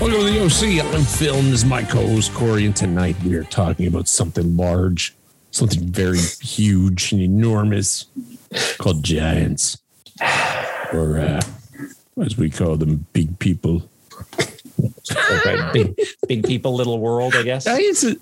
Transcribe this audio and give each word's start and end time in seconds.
Welcome 0.00 0.20
to 0.20 0.32
the 0.32 0.40
OC. 0.44 0.82
I'm 0.94 1.04
Phil, 1.04 1.34
and 1.34 1.48
this 1.48 1.60
is 1.60 1.64
my 1.66 1.82
co-host 1.82 2.32
Corey, 2.32 2.64
and 2.64 2.74
tonight 2.74 3.22
we 3.22 3.34
are 3.34 3.44
talking 3.44 3.86
about 3.86 4.08
something 4.08 4.56
large, 4.56 5.14
something 5.50 5.82
very 5.92 6.18
huge 6.40 7.12
and 7.12 7.20
enormous 7.20 8.06
called 8.78 9.02
giants, 9.04 9.76
or 10.94 11.18
uh, 11.18 11.42
as 12.22 12.38
we 12.38 12.48
call 12.48 12.78
them, 12.78 13.04
big 13.12 13.38
people. 13.40 13.90
big, 15.74 15.94
big 16.26 16.46
people, 16.46 16.74
little 16.74 16.98
world, 16.98 17.34
I 17.36 17.42
guess. 17.42 17.66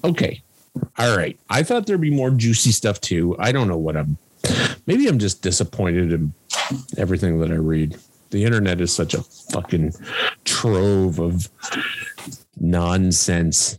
Okay. 0.03 0.43
All 0.99 1.17
right. 1.17 1.39
I 1.49 1.63
thought 1.63 1.87
there'd 1.87 2.01
be 2.01 2.11
more 2.11 2.33
juicy 2.33 2.73
stuff 2.73 3.01
too. 3.01 3.37
I 3.39 3.53
don't 3.53 3.69
know 3.69 3.79
what 3.79 3.97
I'm. 3.97 4.19
Maybe 4.87 5.07
I'm 5.07 5.21
just 5.21 5.43
disappointed 5.43 6.13
in 6.13 6.35
everything 6.97 7.39
that 7.39 7.53
I 7.53 7.57
read. 7.57 7.97
The 8.31 8.45
internet 8.45 8.81
is 8.81 8.93
such 8.93 9.15
a 9.15 9.23
fucking 9.23 9.95
trove 10.45 11.19
of 11.19 11.49
nonsense. 12.61 13.79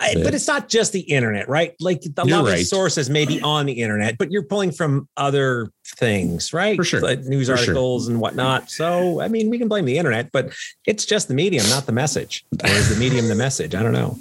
I- 0.00 0.14
but 0.22 0.34
it's 0.34 0.48
not 0.48 0.68
just 0.68 0.92
the 0.92 1.00
internet, 1.00 1.48
right? 1.48 1.74
Like 1.80 2.02
a 2.16 2.24
lot 2.24 2.40
of 2.40 2.46
right. 2.46 2.58
the 2.58 2.64
sources 2.64 3.08
may 3.08 3.24
be 3.24 3.40
on 3.40 3.66
the 3.66 3.72
internet, 3.72 4.18
but 4.18 4.30
you're 4.30 4.42
pulling 4.42 4.72
from 4.72 5.08
other 5.16 5.70
things, 5.94 6.52
right? 6.52 6.76
For 6.76 6.84
sure. 6.84 7.00
Like 7.00 7.20
news 7.20 7.48
For 7.48 7.56
sure. 7.56 7.68
articles 7.72 8.08
and 8.08 8.20
whatnot. 8.20 8.70
So, 8.70 9.20
I 9.20 9.28
mean, 9.28 9.50
we 9.50 9.58
can 9.58 9.68
blame 9.68 9.84
the 9.84 9.98
internet, 9.98 10.32
but 10.32 10.52
it's 10.86 11.04
just 11.04 11.28
the 11.28 11.34
medium, 11.34 11.68
not 11.70 11.86
the 11.86 11.92
message. 11.92 12.44
Or 12.62 12.70
is 12.70 12.88
the 12.88 12.96
medium 12.96 13.28
the 13.28 13.34
message? 13.34 13.74
I 13.74 13.82
don't 13.82 13.92
know. 13.92 14.18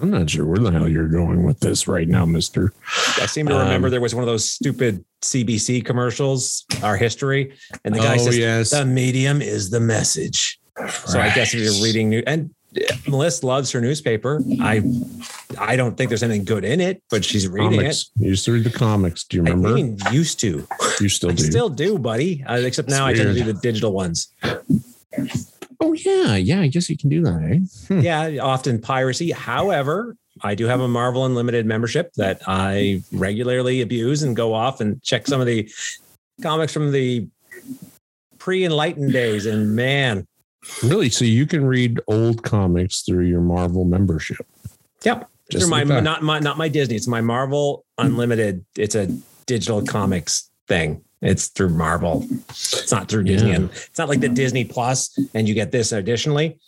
I'm 0.00 0.10
not 0.10 0.28
sure 0.30 0.44
where 0.44 0.58
the 0.58 0.70
hell 0.70 0.88
you're 0.88 1.08
going 1.08 1.42
with 1.44 1.60
this 1.60 1.88
right 1.88 2.08
now, 2.08 2.26
Mister. 2.26 2.72
I 3.20 3.26
seem 3.26 3.46
to 3.46 3.54
remember 3.54 3.88
Um, 3.88 3.90
there 3.92 4.00
was 4.00 4.14
one 4.14 4.22
of 4.22 4.28
those 4.28 4.50
stupid 4.50 5.04
CBC 5.22 5.84
commercials, 5.84 6.64
Our 6.82 6.96
History, 6.96 7.52
and 7.84 7.94
the 7.94 8.00
guy 8.00 8.14
oh 8.14 8.18
says, 8.18 8.38
yes. 8.38 8.70
"The 8.70 8.84
medium 8.84 9.40
is 9.40 9.70
the 9.70 9.80
message." 9.80 10.60
So 11.06 11.18
I 11.18 11.30
guess 11.34 11.54
if 11.54 11.60
you're 11.60 11.82
reading 11.82 12.10
new 12.10 12.22
and 12.26 12.50
Melissa 13.08 13.46
loves 13.46 13.70
her 13.72 13.80
newspaper. 13.80 14.42
I 14.60 14.82
I 15.58 15.76
don't 15.76 15.96
think 15.96 16.08
there's 16.08 16.22
anything 16.22 16.44
good 16.44 16.64
in 16.64 16.80
it, 16.80 17.02
but 17.10 17.24
she's 17.24 17.48
reading 17.48 17.78
comics. 17.78 18.10
You 18.16 18.30
used 18.30 18.44
to 18.46 18.52
read 18.52 18.64
the 18.64 18.70
comics. 18.70 19.24
Do 19.24 19.38
you 19.38 19.42
it. 19.44 19.48
I 19.48 19.52
remember? 19.52 19.74
mean, 19.74 19.98
used 20.12 20.40
to. 20.40 20.66
you 21.00 21.08
still 21.08 21.30
I 21.32 21.34
do. 21.34 21.42
still 21.44 21.68
do, 21.68 21.98
buddy. 21.98 22.44
Uh, 22.44 22.56
except 22.58 22.88
now 22.88 23.06
I 23.06 23.14
tend 23.14 23.34
to 23.34 23.44
do 23.44 23.52
the 23.52 23.58
digital 23.60 23.92
ones. 23.92 24.28
oh 25.80 25.92
yeah, 25.92 26.36
yeah. 26.36 26.60
I 26.60 26.66
guess 26.68 26.88
you 26.88 26.96
can 26.96 27.08
do 27.08 27.22
that, 27.22 27.42
eh? 27.42 27.94
Hmm. 27.94 28.00
Yeah, 28.00 28.38
often 28.42 28.80
piracy. 28.80 29.30
However, 29.30 30.16
I 30.42 30.54
do 30.54 30.66
have 30.66 30.80
a 30.80 30.88
Marvel 30.88 31.24
Unlimited 31.24 31.66
membership 31.66 32.12
that 32.14 32.42
I 32.46 33.02
regularly 33.12 33.80
abuse 33.80 34.22
and 34.22 34.36
go 34.36 34.52
off 34.52 34.80
and 34.80 35.02
check 35.02 35.26
some 35.26 35.40
of 35.40 35.46
the 35.46 35.70
comics 36.42 36.72
from 36.72 36.92
the 36.92 37.28
pre-enlightened 38.38 39.12
days. 39.12 39.46
And 39.46 39.74
man, 39.74 40.26
Really? 40.82 41.10
So 41.10 41.24
you 41.24 41.46
can 41.46 41.64
read 41.64 42.00
old 42.06 42.42
comics 42.42 43.02
through 43.02 43.24
your 43.26 43.40
Marvel 43.40 43.84
membership. 43.84 44.46
yep. 45.04 45.28
Just 45.50 45.64
through 45.66 45.70
my 45.70 45.82
like 45.84 46.02
not 46.02 46.22
my 46.22 46.38
not 46.40 46.58
my 46.58 46.68
Disney. 46.68 46.96
It's 46.96 47.06
my 47.06 47.20
Marvel 47.20 47.84
Unlimited. 47.98 48.64
It's 48.76 48.94
a 48.96 49.06
digital 49.46 49.80
comics 49.84 50.50
thing. 50.66 51.02
It's 51.22 51.48
through 51.48 51.68
Marvel. 51.70 52.26
It's 52.50 52.90
not 52.90 53.08
through 53.08 53.24
Disney, 53.24 53.50
Yeah. 53.50 53.56
and 53.56 53.70
it's 53.70 53.96
not 53.98 54.08
like 54.08 54.20
the 54.20 54.28
Disney 54.28 54.64
Plus, 54.64 55.16
and 55.34 55.48
you 55.48 55.54
get 55.54 55.70
this 55.70 55.92
additionally. 55.92 56.58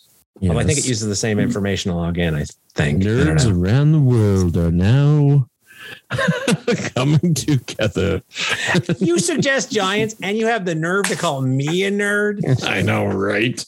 Although 0.41 0.59
I 0.59 0.63
think 0.63 0.79
it 0.79 0.87
uses 0.87 1.07
the 1.07 1.15
same 1.15 1.37
information 1.39 1.91
to 1.91 1.97
log 1.97 2.17
in. 2.17 2.33
I 2.33 2.45
think. 2.73 3.03
Nerds 3.03 3.45
know. 3.45 3.59
around 3.59 3.91
the 3.91 3.99
world 3.99 4.55
are 4.55 4.71
now 4.71 5.45
coming 6.95 7.33
together. 7.33 8.21
You 8.99 9.19
suggest 9.19 9.71
giants, 9.71 10.15
and 10.21 10.37
you 10.37 10.47
have 10.47 10.65
the 10.65 10.75
nerve 10.75 11.05
to 11.07 11.15
call 11.15 11.41
me 11.41 11.83
a 11.83 11.91
nerd. 11.91 12.63
I 12.63 12.81
know, 12.81 13.05
right? 13.05 13.63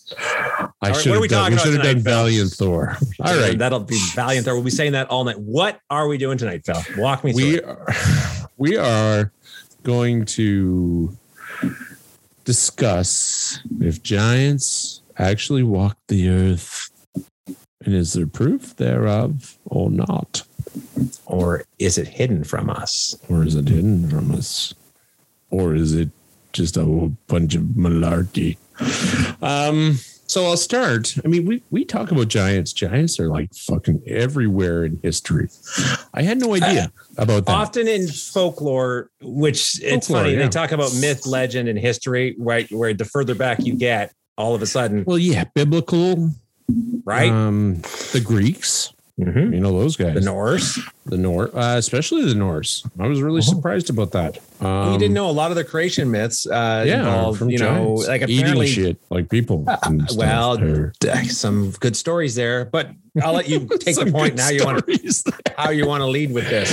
I 0.82 0.90
right, 0.90 0.96
should 0.96 1.10
what 1.10 1.18
are 1.18 1.22
we 1.22 1.28
have 1.28 1.30
done. 1.30 1.52
talking 1.52 1.54
We 1.54 1.60
should 1.60 1.74
have 1.74 1.96
done? 1.96 2.04
Valiant 2.04 2.52
Thor. 2.52 2.98
All 3.24 3.38
right, 3.38 3.58
that'll 3.58 3.80
be 3.82 4.00
valiant. 4.14 4.46
Thor. 4.46 4.56
we'll 4.56 4.64
be 4.64 4.72
saying 4.72 4.94
that 4.94 5.10
all 5.10 5.24
night. 5.24 5.40
What 5.40 5.80
are 5.90 6.08
we 6.08 6.18
doing 6.18 6.38
tonight, 6.38 6.66
Phil? 6.66 6.82
Walk 6.98 7.24
me 7.24 7.32
through. 7.34 7.42
we 7.44 7.58
it. 7.58 7.66
are, 7.66 7.96
we 8.58 8.78
are 8.78 9.32
going 9.84 10.26
to 10.26 11.18
discuss 12.46 13.60
if 13.80 14.02
giants 14.04 15.02
actually 15.18 15.64
walk 15.64 15.98
the 16.08 16.30
earth 16.30 16.90
and 17.84 17.96
is 17.96 18.14
there 18.14 18.28
proof 18.28 18.76
thereof 18.76 19.58
or 19.66 19.90
not 19.90 20.44
or 21.26 21.64
is 21.80 21.98
it 21.98 22.08
hidden 22.08 22.44
from 22.44 22.70
us? 22.70 23.16
or 23.30 23.44
is 23.44 23.56
it 23.56 23.68
hidden 23.68 24.10
from 24.10 24.32
us 24.32 24.74
or 25.50 25.76
is 25.76 25.94
it 25.94 26.10
just 26.54 26.78
a 26.78 26.84
whole 26.84 27.16
bunch 27.28 27.56
of 27.56 27.62
malarkey 27.62 28.58
um 29.42 29.98
so 30.28 30.46
i'll 30.46 30.58
start 30.58 31.16
i 31.24 31.28
mean 31.28 31.46
we 31.46 31.62
we 31.70 31.86
talk 31.86 32.12
about 32.12 32.28
giants 32.28 32.74
giants 32.74 33.20
are 33.20 33.28
like 33.28 33.54
fucking 33.54 34.02
everywhere 34.08 34.84
in 34.84 35.00
history 35.04 35.48
i 36.14 36.22
had 36.22 36.40
no 36.40 36.54
idea 36.56 36.92
about 37.18 37.46
that 37.46 37.52
Often 37.52 37.88
in 37.88 38.08
folklore, 38.08 39.10
which 39.22 39.82
it's 39.84 40.08
funny, 40.08 40.32
yeah. 40.32 40.40
they 40.40 40.50
talk 40.50 40.72
about 40.72 40.96
myth, 40.96 41.26
legend, 41.28 41.68
and 41.68 41.78
history, 41.78 42.36
right? 42.40 42.72
Where 42.72 42.94
the 42.94 43.04
further 43.06 43.36
back 43.36 43.60
you 43.66 43.76
get, 43.76 44.14
all 44.38 44.56
of 44.56 44.62
a 44.62 44.66
sudden, 44.66 45.04
well 45.06 45.18
yeah 45.18 45.44
biblical 45.54 46.32
right? 47.06 47.30
Um, 47.30 47.76
the 48.14 48.22
Greeks, 48.24 48.94
Mhm. 49.22 49.54
you 49.54 49.60
know 49.60 49.72
those 49.78 49.96
guys. 49.96 50.16
The 50.16 50.22
Norse. 50.22 50.80
the 51.06 51.18
Norse, 51.18 51.52
uh, 51.54 51.76
especially 51.78 52.26
the 52.26 52.34
Norse. 52.36 52.84
I 53.00 53.08
was 53.08 53.22
really 53.22 53.38
Oh. 53.40 53.42
surprised 53.54 53.90
about 53.90 54.12
that. 54.14 54.40
Um, 54.60 54.94
you 54.94 55.00
didn't 55.00 55.14
know 55.14 55.30
a 55.30 55.32
lot 55.32 55.52
of 55.52 55.58
the 55.58 55.64
creation 55.64 56.10
myths 56.10 56.48
uh, 56.48 56.84
Yeah, 56.88 57.00
involve, 57.00 57.38
from 57.38 57.50
you 57.50 57.60
know, 57.60 57.94
like 58.08 58.24
eating 58.24 58.40
apparently 58.40 58.68
shit 58.68 58.98
like 59.10 59.30
people. 59.30 59.64
stuff. 59.68 60.16
well, 60.18 60.92
some 61.30 61.72
good 61.80 61.96
stories 61.96 62.36
there. 62.36 62.66
But 62.66 62.90
I'll 63.22 63.34
let 63.34 63.48
you 63.48 63.68
take 63.80 63.96
the 63.96 64.12
point 64.12 64.36
now. 64.36 64.50
You 64.50 64.66
want 64.66 64.86
there. 64.86 65.34
how 65.58 65.70
you 65.70 65.86
want 65.88 66.02
to 66.02 66.08
lead 66.08 66.32
with 66.34 66.50
this. 66.50 66.70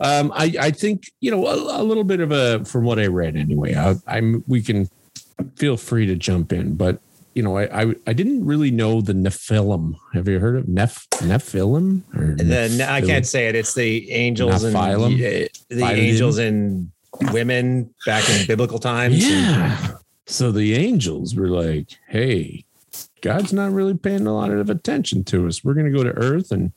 Um, 0.00 0.32
I, 0.34 0.54
I 0.58 0.70
think 0.72 1.04
you 1.20 1.30
know 1.30 1.46
a, 1.46 1.80
a 1.80 1.84
little 1.84 2.04
bit 2.04 2.20
of 2.20 2.32
a 2.32 2.64
from 2.64 2.84
what 2.84 2.98
I 2.98 3.06
read 3.06 3.36
anyway. 3.36 3.74
I, 3.74 3.94
I'm 4.08 4.42
we 4.48 4.62
can 4.62 4.88
feel 5.56 5.76
free 5.76 6.06
to 6.06 6.14
jump 6.16 6.52
in, 6.52 6.74
but 6.76 7.00
you 7.34 7.42
know 7.42 7.56
I 7.58 7.82
I, 7.82 7.94
I 8.06 8.12
didn't 8.12 8.44
really 8.44 8.70
know 8.70 9.00
the 9.00 9.12
Nephilim. 9.12 9.94
Have 10.12 10.28
you 10.28 10.38
heard 10.38 10.56
of 10.56 10.66
Neph 10.66 11.06
Nephilim? 11.18 12.02
Or 12.16 12.34
The, 12.36 12.86
I 12.88 13.00
can't 13.00 13.26
say 13.26 13.48
it. 13.48 13.54
It's 13.54 13.74
the 13.74 14.10
angels 14.12 14.64
and 14.64 14.74
Nephilim? 14.74 15.16
yeah, 15.16 15.48
the 15.68 15.82
Nephilim? 15.82 15.98
angels 15.98 16.38
and 16.38 16.90
women 17.32 17.94
back 18.06 18.28
in 18.30 18.46
biblical 18.46 18.78
times. 18.78 19.28
Yeah. 19.28 19.96
So 20.26 20.50
the 20.50 20.74
angels 20.74 21.34
were 21.34 21.48
like, 21.48 21.98
hey, 22.08 22.64
God's 23.20 23.52
not 23.52 23.72
really 23.72 23.94
paying 23.94 24.26
a 24.26 24.34
lot 24.34 24.50
of 24.50 24.70
attention 24.70 25.24
to 25.24 25.46
us. 25.46 25.62
We're 25.62 25.74
going 25.74 25.90
to 25.90 25.96
go 25.96 26.02
to 26.02 26.10
Earth 26.10 26.50
and 26.50 26.72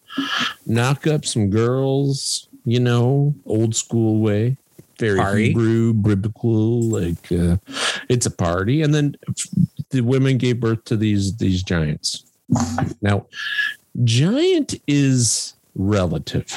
knock 0.66 1.07
up 1.07 1.25
some 1.25 1.50
girls, 1.50 2.50
you 2.66 2.79
know, 2.79 3.35
old 3.46 3.75
school 3.75 4.19
way. 4.19 4.57
Very 5.00 5.19
Party. 5.19 5.47
Hebrew, 5.50 5.94
biblical, 5.94 6.81
like 6.81 7.31
uh, 7.31 7.57
it's 8.09 8.25
a 8.25 8.31
party. 8.31 8.81
And 8.81 8.96
then 8.96 9.16
the 9.90 10.02
women 10.02 10.38
gave 10.38 10.59
birth 10.59 10.84
to 10.86 10.98
these 10.98 11.36
these 11.38 11.64
giants. 11.64 12.24
Now, 13.02 13.28
giant 14.03 14.75
is 14.88 15.53
relative, 15.75 16.48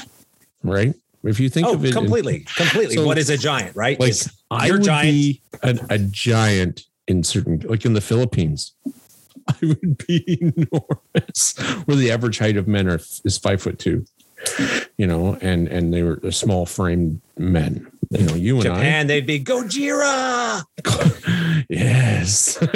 right? 0.63 0.95
If 1.23 1.39
you 1.39 1.49
think 1.51 1.67
Oh, 1.67 1.75
of 1.75 1.85
it, 1.85 1.89
in- 1.89 1.95
completely, 1.95 2.47
completely. 2.57 2.95
So, 2.97 3.05
what 3.07 3.19
is 3.19 3.29
a 3.31 3.37
giant, 3.37 3.77
right? 3.77 3.99
like 4.01 4.11
Is 4.11 4.33
I 4.51 4.67
your 4.69 4.77
would 4.77 4.85
giant. 4.85 5.11
be 5.11 5.41
an, 5.63 5.81
a 5.91 5.99
giant 5.99 6.85
in 7.09 7.23
certain, 7.25 7.61
like 7.69 7.85
in 7.85 7.93
the 7.93 8.01
Philippines. 8.01 8.73
I 9.49 9.55
would 9.63 10.07
be 10.07 10.39
enormous. 10.41 11.57
Where 11.87 11.97
the 11.97 12.11
average 12.13 12.39
height 12.39 12.57
of 12.57 12.69
men 12.69 12.89
are 12.89 13.01
is 13.25 13.37
five 13.39 13.61
foot 13.61 13.79
two, 13.79 14.05
you 14.97 15.07
know, 15.07 15.37
and 15.41 15.67
and 15.69 15.93
they 15.93 16.03
were 16.03 16.21
small 16.31 16.67
framed 16.67 17.21
men. 17.37 17.91
You 18.11 18.27
know, 18.27 18.35
you 18.35 18.55
and 18.57 18.63
Japan, 18.65 19.07
they'd 19.07 19.27
be 19.27 19.41
Gojira. 19.43 20.63
Yes, 21.69 22.59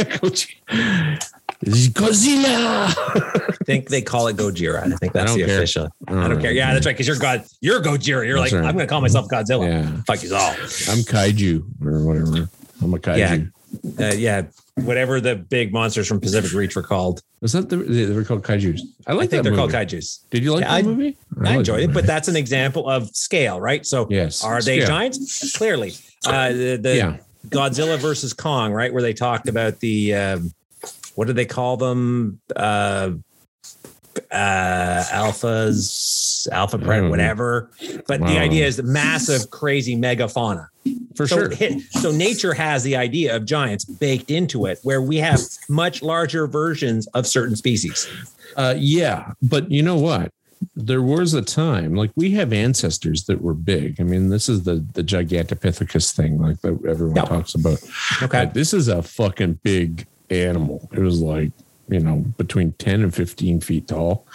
Godzilla. 1.64 2.94
I 2.94 3.64
think 3.64 3.88
they 3.88 4.02
call 4.02 4.28
it 4.28 4.36
Gojira. 4.36 4.92
I 4.92 4.96
think 4.96 5.12
that's 5.12 5.30
don't 5.30 5.40
the 5.40 5.46
care. 5.46 5.56
official. 5.56 5.88
I 6.06 6.28
don't 6.28 6.40
care. 6.40 6.52
Yeah, 6.52 6.72
that's 6.74 6.86
right. 6.86 6.92
Because 6.92 7.08
you're 7.08 7.18
God. 7.18 7.44
You're 7.60 7.80
Gojira. 7.80 8.26
You're 8.26 8.38
That's 8.38 8.52
like, 8.52 8.60
right. 8.60 8.68
I'm 8.68 8.74
going 8.74 8.86
to 8.86 8.90
call 8.90 9.00
myself 9.00 9.28
Godzilla. 9.28 9.66
Yeah, 9.66 10.02
Fuck 10.06 10.22
you 10.22 10.34
all. 10.34 10.50
I'm 10.52 11.02
kaiju 11.02 11.64
or 11.84 12.04
whatever. 12.04 12.48
I'm 12.82 12.94
a 12.94 12.98
kaiju. 12.98 13.50
Yeah. 13.98 14.06
Uh, 14.06 14.12
yeah. 14.14 14.42
Whatever 14.76 15.20
the 15.20 15.36
big 15.36 15.72
monsters 15.72 16.08
from 16.08 16.20
Pacific 16.20 16.52
Reach 16.52 16.74
were 16.74 16.82
called. 16.82 17.22
Is 17.42 17.52
that 17.52 17.68
the 17.68 17.76
they 17.76 18.12
were 18.12 18.24
called 18.24 18.42
kaijus? 18.42 18.80
I 19.06 19.12
I 19.12 19.14
like 19.14 19.30
think 19.30 19.30
that 19.30 19.42
they're 19.44 19.52
movie. 19.52 19.72
called 19.72 19.88
kaijus. 19.88 20.28
Did 20.30 20.42
you 20.42 20.52
like 20.52 20.62
Yeah, 20.62 20.68
that 20.70 20.74
I- 20.78 20.82
movie? 20.82 21.16
I 21.38 21.42
like 21.44 21.56
enjoyed 21.58 21.82
it, 21.84 21.94
but 21.94 22.06
that's 22.06 22.26
an 22.26 22.34
example 22.34 22.88
of 22.88 23.08
scale, 23.14 23.60
right? 23.60 23.86
So 23.86 24.08
yes, 24.10 24.42
are 24.42 24.60
they 24.60 24.78
Scale. 24.80 24.88
giants? 24.88 25.52
Clearly. 25.56 25.94
Uh, 26.26 26.48
the 26.52 26.76
the 26.76 26.96
yeah, 26.96 27.16
Godzilla 27.50 27.98
versus 27.98 28.32
Kong, 28.32 28.72
right? 28.72 28.92
Where 28.92 29.02
they 29.02 29.12
talked 29.14 29.48
about 29.48 29.78
the 29.78 30.12
um, 30.14 30.52
what 31.14 31.28
do 31.28 31.32
they 31.34 31.46
call 31.46 31.76
them? 31.76 32.40
Uh, 32.56 33.12
uh, 34.30 35.04
alphas, 35.10 36.48
alpha 36.50 36.78
print, 36.78 37.04
know. 37.04 37.10
whatever. 37.10 37.70
But 38.06 38.22
I 38.22 38.32
the 38.32 38.38
idea 38.38 38.66
is 38.66 38.82
massive, 38.82 39.50
crazy 39.50 39.96
megafauna. 39.96 40.68
For 41.16 41.26
so, 41.26 41.36
sure. 41.36 41.50
hit- 41.50 41.82
so 41.92 42.10
nature 42.10 42.52
has 42.54 42.82
the 42.82 42.96
idea 42.96 43.34
of 43.34 43.46
giants 43.46 43.84
baked 43.84 44.30
into 44.30 44.66
it, 44.66 44.78
where 44.82 45.00
we 45.00 45.16
have 45.18 45.40
much 45.68 46.02
larger 46.02 46.46
versions 46.46 47.06
of 47.08 47.26
certain 47.26 47.56
species. 47.56 48.06
Uh, 48.56 48.74
yeah, 48.76 49.32
but 49.42 49.70
you 49.70 49.82
know 49.82 49.96
what? 49.96 50.30
There 50.76 51.02
was 51.02 51.34
a 51.34 51.42
time 51.42 51.94
like 51.94 52.10
we 52.16 52.30
have 52.32 52.52
ancestors 52.52 53.24
that 53.24 53.42
were 53.42 53.54
big. 53.54 54.00
I 54.00 54.04
mean, 54.04 54.30
this 54.30 54.48
is 54.48 54.62
the 54.64 54.84
the 54.94 55.02
Gigantopithecus 55.04 56.14
thing, 56.14 56.40
like 56.40 56.60
that 56.62 56.78
everyone 56.88 57.16
Yeah. 57.16 57.24
talks 57.24 57.54
about. 57.54 57.78
Okay. 58.22 58.42
Uh, 58.42 58.44
this 58.46 58.72
is 58.72 58.88
a 58.88 59.02
fucking 59.02 59.60
big 59.62 60.06
animal. 60.30 60.88
It 60.92 61.00
was 61.00 61.20
like 61.20 61.52
you 61.88 62.00
know 62.00 62.16
between 62.38 62.72
ten 62.72 63.02
and 63.02 63.14
fifteen 63.14 63.60
feet 63.60 63.88
tall. 63.88 64.26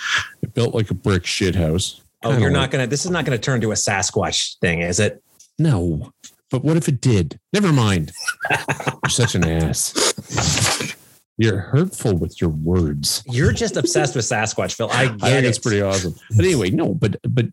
It 0.42 0.54
built 0.54 0.74
like 0.76 0.90
a 0.92 0.94
brick 0.96 1.26
shit 1.26 1.56
house. 1.56 2.02
Oh, 2.24 2.32
you're 2.38 2.50
like- 2.50 2.52
not 2.52 2.72
gonna. 2.72 2.88
This 2.88 3.06
is 3.06 3.12
not 3.12 3.26
gonna 3.26 3.38
turn 3.38 3.62
to 3.62 3.72
a 3.72 3.76
Sasquatch 3.76 4.58
thing, 4.60 4.82
is 4.82 5.00
it? 5.00 5.24
No, 5.58 6.12
but 6.52 6.64
what 6.64 6.78
if 6.78 6.88
it 6.88 7.02
did? 7.02 7.40
Never 7.54 7.72
mind. 7.74 8.12
You're 8.50 9.10
such 9.10 9.36
an 9.36 9.44
ass. 9.46 10.96
You're 11.38 11.60
hurtful 11.60 12.18
with 12.18 12.42
your 12.42 12.50
words. 12.50 13.24
You're 13.26 13.54
just 13.54 13.78
obsessed 13.78 14.14
with 14.16 14.26
Sasquatch, 14.26 14.76
Phil. 14.76 14.90
I 14.92 15.06
get 15.06 15.24
I 15.24 15.30
think 15.32 15.46
it. 15.46 15.48
it's 15.48 15.58
pretty 15.60 15.82
awesome. 15.82 16.14
But 16.36 16.44
anyway, 16.46 16.70
no, 16.70 16.94
but 16.94 17.16
but 17.30 17.46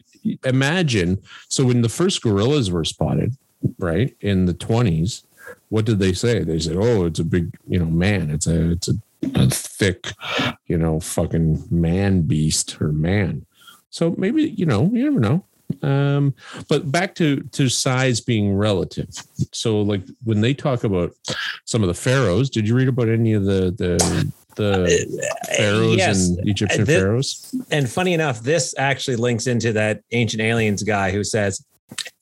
imagine 0.44 1.22
so 1.48 1.64
when 1.66 1.82
the 1.82 1.88
first 1.88 2.20
gorillas 2.22 2.68
were 2.70 2.84
spotted, 2.84 3.36
right 3.78 4.12
in 4.20 4.46
the 4.46 4.54
twenties, 4.54 5.22
what 5.68 5.84
did 5.84 6.00
they 6.00 6.12
say? 6.12 6.42
They 6.42 6.58
said, 6.58 6.76
"Oh, 6.76 7.06
it's 7.06 7.20
a 7.20 7.24
big, 7.24 7.56
you 7.68 7.78
know, 7.78 7.84
man. 7.86 8.30
It's 8.30 8.48
a 8.48 8.72
it's 8.72 8.88
a, 8.88 8.94
a 9.22 9.48
thick, 9.48 10.12
you 10.66 10.78
know, 10.78 11.00
fucking 11.00 11.64
man 11.70 12.22
beast 12.22 12.80
or 12.80 12.92
man." 12.92 13.46
So 13.90 14.14
maybe 14.18 14.44
you 14.44 14.66
know, 14.66 14.90
you 14.92 15.04
never 15.04 15.20
know. 15.20 15.44
Um, 15.82 16.34
but 16.68 16.90
back 16.90 17.14
to 17.16 17.40
to 17.40 17.68
size 17.68 18.20
being 18.20 18.54
relative. 18.54 19.08
So 19.52 19.80
like 19.80 20.02
when 20.24 20.40
they 20.40 20.54
talk 20.54 20.84
about 20.84 21.12
some 21.64 21.82
of 21.82 21.88
the 21.88 21.94
pharaohs, 21.94 22.50
did 22.50 22.68
you 22.68 22.74
read 22.74 22.88
about 22.88 23.08
any 23.08 23.32
of 23.32 23.44
the 23.44 23.74
the 23.76 24.32
the 24.56 25.36
pharaohs 25.56 25.96
yes. 25.96 26.28
and 26.28 26.48
Egyptian 26.48 26.86
Thi- 26.86 26.94
pharaohs? 26.94 27.54
And 27.70 27.88
funny 27.88 28.14
enough, 28.14 28.42
this 28.42 28.74
actually 28.78 29.16
links 29.16 29.46
into 29.46 29.72
that 29.72 30.02
ancient 30.12 30.42
aliens 30.42 30.82
guy 30.82 31.10
who 31.10 31.24
says 31.24 31.64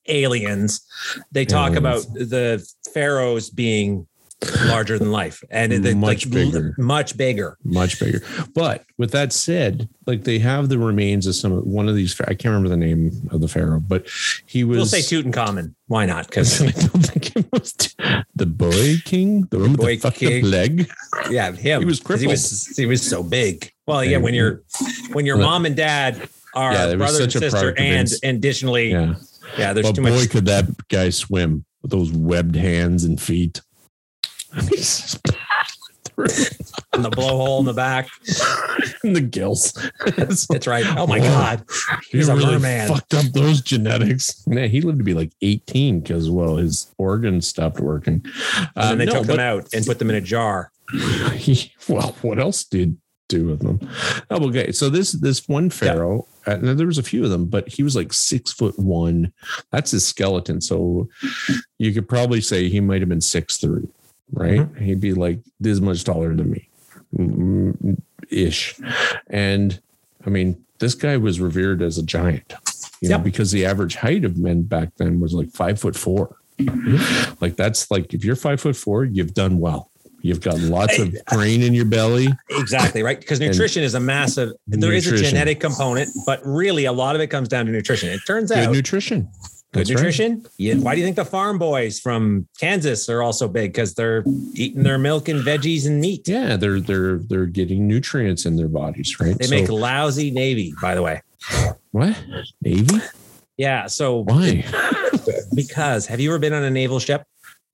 aliens. 0.06 0.87
They 1.32 1.44
talk 1.44 1.73
Aliens. 1.73 2.06
about 2.06 2.14
the 2.14 2.67
pharaohs 2.93 3.50
being 3.50 4.06
larger 4.67 4.99
than 4.99 5.11
life 5.11 5.43
and 5.50 5.73
the, 5.73 5.94
Much 5.94 6.26
like, 6.26 6.32
bigger. 6.35 6.75
much 6.79 7.17
bigger. 7.17 7.56
much 7.64 7.99
bigger. 8.00 8.23
But 8.55 8.85
with 8.99 9.11
that 9.12 9.32
said, 9.32 9.88
like 10.06 10.25
they 10.25 10.38
have 10.38 10.69
the 10.69 10.79
remains 10.79 11.26
of 11.26 11.35
some 11.35 11.52
of 11.52 11.64
one 11.64 11.88
of 11.88 11.94
these. 11.94 12.19
I 12.23 12.35
can't 12.35 12.46
remember 12.46 12.69
the 12.69 12.76
name 12.76 13.11
of 13.31 13.41
the 13.41 13.49
pharaoh, 13.49 13.81
but 13.81 14.06
he 14.46 14.64
was. 14.64 14.76
We'll 14.76 14.87
say 14.87 15.00
Tutankhamun. 15.00 15.75
Why 15.87 16.06
not? 16.06 16.26
Because 16.29 16.61
I 16.62 16.67
don't 16.70 17.02
think 17.06 17.37
it 17.37 17.46
was 17.52 17.73
the 18.35 18.46
boy 18.46 18.96
king, 19.05 19.43
the 19.50 19.58
with 19.58 19.76
boy 19.76 19.96
the 19.96 20.11
king. 20.11 20.44
leg. 20.44 20.91
yeah, 21.31 21.52
him. 21.52 21.81
He 21.81 21.87
was 21.87 22.00
'Cause 22.00 22.20
He 22.20 22.26
crippled. 22.26 22.31
was 22.31 22.76
he 22.76 22.87
was 22.87 23.02
so 23.02 23.23
big. 23.23 23.70
Well, 23.87 24.05
yeah, 24.05 24.17
when 24.19 24.35
you're 24.35 24.62
when 25.12 25.26
your 25.26 25.37
mom 25.37 25.67
and 25.67 25.76
dad 25.76 26.29
are 26.55 26.73
Yeah, 26.73 26.94
brother 26.94 27.23
and 27.25 27.32
sister, 27.32 27.75
and 27.76 28.08
additionally, 28.23 28.91
yeah, 28.93 29.14
Yeah, 29.58 29.73
there's 29.73 29.87
but 29.88 29.96
too 29.96 30.02
boy, 30.02 30.11
much. 30.11 30.31
could 30.31 30.46
that 30.46 30.67
guy 30.88 31.11
swim 31.11 31.64
with 31.82 31.91
those 31.91 32.11
webbed 32.12 32.56
hands 32.56 33.05
and 33.05 33.20
feet. 33.20 33.61
And 36.93 37.05
the 37.05 37.11
blowhole 37.11 37.59
in 37.59 37.65
the 37.67 37.73
back. 37.73 38.09
and 39.03 39.17
the 39.17 39.21
gills. 39.21 39.73
That's 40.17 40.47
right. 40.69 40.87
Oh 40.97 41.09
my 41.09 41.19
Whoa. 41.19 41.27
God. 41.27 41.65
He's 42.09 42.27
He 42.29 42.33
a 42.33 42.37
really 42.37 42.53
merman. 42.53 42.87
fucked 42.89 43.15
up 43.15 43.25
those 43.33 43.61
genetics. 43.61 44.47
Man, 44.47 44.71
he 44.71 44.81
lived 44.81 44.99
to 44.99 45.05
be 45.05 45.15
like 45.15 45.33
18 45.43 46.01
because 46.01 46.31
well, 46.31 46.55
his 46.56 46.93
organs 46.99 47.49
stopped 47.49 47.81
working. 47.81 48.25
And 48.25 48.71
Uh, 48.77 48.89
then 48.91 48.99
they 48.99 49.06
no, 49.06 49.12
took 49.15 49.27
them 49.27 49.41
out 49.41 49.67
and 49.75 49.85
put 49.85 49.99
them 49.99 50.09
in 50.11 50.15
a 50.15 50.21
jar. 50.21 50.71
he, 51.35 51.73
well, 51.89 52.15
what 52.23 52.39
else 52.39 52.62
did 52.62 52.97
do 53.29 53.47
with 53.47 53.61
them? 53.61 53.81
Oh, 54.31 54.49
okay. 54.51 54.71
So 54.71 54.89
this 54.89 55.11
this 55.12 55.49
one 55.49 55.71
pharaoh, 55.71 56.29
uh, 56.47 56.56
now 56.59 56.75
there 56.75 56.87
was 56.87 56.99
a 56.99 57.03
few 57.03 57.25
of 57.25 57.31
them, 57.31 57.47
but 57.47 57.69
he 57.69 57.83
was 57.83 57.97
like 57.97 58.12
six 58.12 58.53
foot 58.53 58.79
one. 58.79 59.33
That's 59.73 59.91
his 59.91 60.06
skeleton. 60.06 60.61
So 60.61 61.09
you 61.79 61.93
could 61.93 62.09
probably 62.09 62.41
say 62.41 62.69
he 62.69 62.81
might 62.81 63.01
have 63.03 63.09
been 63.09 63.21
six 63.23 63.56
three, 63.56 63.89
right? 64.32 64.61
Mm-hmm. 64.61 64.85
He'd 64.85 65.00
be 65.00 65.15
like 65.15 65.41
this 65.61 65.81
much 65.81 66.05
taller 66.05 66.35
than 66.35 66.50
me, 66.50 66.69
ish. 68.31 68.79
And 69.29 69.81
I 70.26 70.31
mean, 70.31 70.65
this 70.79 70.94
guy 70.94 71.17
was 71.17 71.41
revered 71.41 71.82
as 71.82 71.99
a 71.99 72.03
giant, 72.03 72.55
you 73.00 73.09
know, 73.09 73.19
because 73.19 73.50
the 73.53 73.65
average 73.65 73.97
height 73.97 74.25
of 74.25 74.37
men 74.37 74.62
back 74.62 74.91
then 74.97 75.21
was 75.21 75.35
like 75.35 75.50
five 75.50 75.81
foot 75.81 75.97
4 75.97 76.37
Like 77.41 77.56
that's 77.56 77.91
like 77.91 78.15
if 78.15 78.25
you're 78.25 78.37
five 78.37 78.61
foot 78.61 78.76
four, 78.76 79.05
you've 79.05 79.35
done 79.35 79.59
well. 79.59 79.91
You've 80.23 80.41
got 80.41 80.59
lots 80.59 80.99
of 80.99 81.15
grain 81.27 81.62
in 81.62 81.75
your 81.75 81.85
belly. 81.85 82.29
Exactly, 82.49 83.03
right? 83.03 83.20
Because 83.20 83.41
nutrition 83.41 83.82
is 83.82 83.94
a 83.94 84.00
massive, 84.00 84.53
there 84.67 84.93
is 84.93 85.06
a 85.06 85.17
genetic 85.19 85.61
component, 85.61 86.09
but 86.25 86.41
really 86.44 86.87
a 86.87 86.93
lot 86.93 87.15
of 87.15 87.20
it 87.20 87.27
comes 87.27 87.47
down 87.49 87.67
to 87.67 87.73
nutrition. 87.73 88.09
It 88.09 88.20
turns 88.27 88.50
Good 88.50 88.69
out 88.69 88.73
nutrition. 88.73 89.29
Good 89.75 89.81
That's 89.81 89.91
right. 89.91 89.97
nutrition. 89.97 90.47
Yeah, 90.56 90.75
why 90.76 90.94
do 90.94 91.00
you 91.00 91.06
think 91.06 91.17
the 91.17 91.25
farm 91.25 91.59
boys 91.59 92.00
from 92.00 92.47
Kansas 92.59 93.09
are 93.09 93.23
also 93.23 93.49
big? 93.49 93.73
Because 93.73 93.94
they're 93.94 94.25
eating 94.55 94.82
their 94.85 94.99
milk 94.99 95.29
and 95.29 95.43
veggies 95.43 95.87
and 95.87 96.00
meat. 96.00 96.26
Yeah, 96.26 96.56
they're 96.56 96.81
they're 96.81 97.19
they're 97.19 97.47
getting 97.47 97.87
nutrients 97.87 98.47
in 98.47 98.56
their 98.56 98.69
bodies, 98.69 99.19
right? 99.21 99.37
They 99.38 99.47
So- 99.47 99.55
make 99.55 99.69
lousy 99.69 100.31
Navy, 100.31 100.73
by 100.81 100.94
the 100.94 101.03
way. 101.03 101.21
what 101.91 102.17
Navy? 102.62 102.97
Yeah. 103.56 103.87
So 103.87 104.21
Why? 104.25 104.65
because 105.55 106.06
have 106.06 106.20
you 106.20 106.31
ever 106.31 106.38
been 106.38 106.53
on 106.53 106.62
a 106.62 106.70
naval 106.70 106.99
ship? 106.99 107.25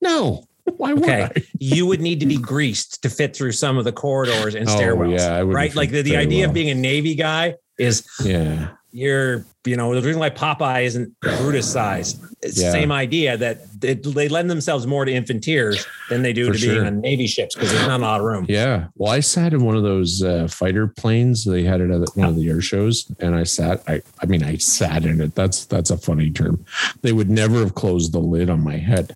No. 0.01 0.45
Why 0.77 0.93
would 0.93 1.03
Okay. 1.03 1.23
I? 1.23 1.31
You 1.59 1.85
would 1.87 2.01
need 2.01 2.19
to 2.19 2.25
be 2.25 2.37
greased 2.37 3.01
to 3.03 3.09
fit 3.09 3.35
through 3.35 3.51
some 3.53 3.77
of 3.77 3.83
the 3.85 3.91
corridors 3.91 4.53
and 4.55 4.69
Oh, 4.69 4.75
stairwells. 4.75 5.17
yeah, 5.19 5.35
I 5.35 5.39
wouldn't 5.43 5.55
right. 5.55 5.75
Like 5.75 5.89
the, 5.91 6.01
the 6.01 6.17
idea 6.17 6.41
well. 6.41 6.49
of 6.49 6.53
being 6.53 6.69
a 6.69 6.75
Navy 6.75 7.15
guy 7.15 7.55
is 7.79 8.07
Yeah. 8.23 8.69
You're, 8.91 9.45
you 9.65 9.75
know, 9.77 9.93
the 9.93 10.01
reason 10.01 10.19
why 10.19 10.29
Popeye 10.29 10.83
isn't 10.85 11.17
Brutus 11.21 11.71
size. 11.71 12.19
It's 12.41 12.59
Yeah. 12.59 12.67
the 12.67 12.71
same 12.73 12.91
idea 12.91 13.37
that 13.37 13.61
it, 13.83 14.03
they 14.03 14.27
lend 14.27 14.49
themselves 14.49 14.87
more 14.87 15.05
to 15.05 15.11
infanteers 15.11 15.85
than 16.09 16.23
they 16.23 16.33
do 16.33 16.47
For 16.51 16.57
to 16.57 16.67
being 16.67 16.85
on 16.85 16.99
Navy 17.01 17.27
ships 17.27 17.55
because 17.55 17.71
there's 17.71 17.87
not 17.87 17.99
a 17.99 18.03
lot 18.03 18.19
of 18.19 18.25
room. 18.25 18.45
Yeah. 18.49 18.87
Well, 18.95 19.11
I 19.11 19.19
sat 19.19 19.53
in 19.53 19.63
one 19.63 19.75
of 19.77 19.83
those 19.83 20.23
uh, 20.23 20.47
fighter 20.49 20.87
planes. 20.87 21.45
They 21.45 21.63
had 21.63 21.79
it 21.81 21.91
at 21.91 22.09
one 22.15 22.29
of 22.29 22.35
the 22.35 22.49
air 22.49 22.61
shows, 22.61 23.11
and 23.19 23.35
I 23.35 23.43
sat. 23.43 23.83
I, 23.87 24.01
I 24.21 24.25
mean, 24.25 24.43
I 24.43 24.57
sat 24.57 25.05
in 25.05 25.21
it. 25.21 25.35
That's 25.35 25.65
that's 25.65 25.89
a 25.91 25.97
funny 25.97 26.31
term. 26.31 26.65
They 27.01 27.13
would 27.13 27.29
never 27.29 27.59
have 27.59 27.75
closed 27.75 28.11
the 28.13 28.19
lid 28.19 28.49
on 28.49 28.61
my 28.63 28.77
head. 28.77 29.15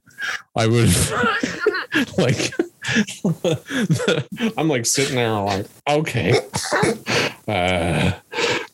I 0.55 0.67
would 0.67 0.89
like. 2.17 2.53
I'm 4.57 4.67
like 4.67 4.85
sitting 4.85 5.15
there, 5.15 5.31
like, 5.31 5.65
okay, 5.89 6.39
uh, 7.47 8.11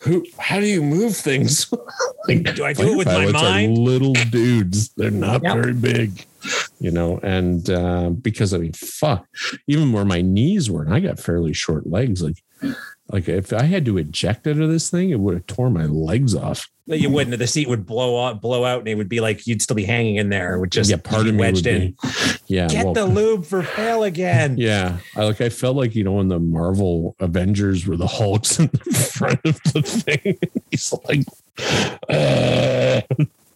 who? 0.02 0.26
How 0.40 0.60
do 0.60 0.66
you 0.66 0.82
move 0.84 1.16
things? 1.16 1.72
like, 2.28 2.56
Do 2.56 2.66
I 2.66 2.74
do 2.74 2.94
it 2.94 2.98
with 2.98 3.08
my 3.08 3.14
fighter 3.14 3.32
pilots 3.34 3.44
are 3.44 3.52
mind? 3.52 3.78
little 3.78 4.14
dudes. 4.14 4.90
They're 4.98 5.12
not 5.12 5.44
Yep. 5.44 5.54
very 5.54 5.74
big, 5.74 6.26
you 6.80 6.92
know. 6.92 7.20
And 7.24 7.70
uh, 7.70 8.10
because 8.10 8.54
I 8.54 8.58
mean, 8.58 8.74
fuck, 8.74 9.28
even 9.68 9.92
where 9.92 10.06
my 10.06 10.22
knees 10.22 10.70
were, 10.70 10.84
and 10.84 10.94
I 10.94 11.00
got 11.00 11.20
fairly 11.20 11.54
short 11.54 11.88
legs. 11.88 12.22
Like, 12.22 12.42
like 13.12 13.28
if 13.28 13.52
I 13.54 13.64
had 13.64 13.86
to 13.86 13.98
eject 13.98 14.48
out 14.48 14.60
of 14.60 14.70
this 14.70 14.90
thing, 14.90 15.10
it 15.10 15.20
would 15.20 15.34
have 15.34 15.48
torn 15.48 15.74
my 15.74 15.86
legs 15.86 16.34
off. 16.34 16.70
No, 16.88 16.96
You 16.96 17.10
wouldn't. 17.10 17.38
The 17.38 17.48
seat 17.48 17.68
would 17.68 17.86
blow 17.86 18.26
out, 18.26 18.42
blow 18.42 18.66
out, 18.66 18.80
and 18.80 18.88
it 18.88 18.96
would 18.96 19.10
be 19.10 19.20
like 19.20 19.46
you'd 19.46 19.62
still 19.62 19.76
be 19.76 19.84
hanging 19.84 20.16
in 20.16 20.30
there. 20.30 20.56
It 20.56 20.60
would 20.60 20.72
just 20.72 20.90
yeah, 20.90 20.98
part 20.98 21.28
of 21.28 21.34
me 21.34 21.40
wedged 21.40 21.68
in. 21.68 21.92
be. 21.92 21.98
Yeah, 22.48 22.68
Get 22.68 22.86
well, 22.86 22.94
the 22.94 23.06
lube 23.14 23.46
for 23.46 23.64
fail 23.64 24.04
again. 24.04 24.58
Yeah, 24.58 24.98
I 25.16 25.26
like. 25.26 25.42
I 25.42 25.50
felt 25.50 25.76
like 25.76 25.96
you 25.96 26.04
know 26.04 26.20
in 26.20 26.28
the 26.28 26.40
Marvel 26.40 27.16
Avengers 27.20 27.88
where 27.88 27.98
the 27.98 28.08
Hulk's 28.08 28.60
in 28.60 28.68
the 28.68 28.94
front 29.14 29.40
of 29.46 29.60
the 29.74 29.82
thing. 29.82 30.38
He's 30.72 30.94
like, 31.08 31.26
uh, 32.10 33.02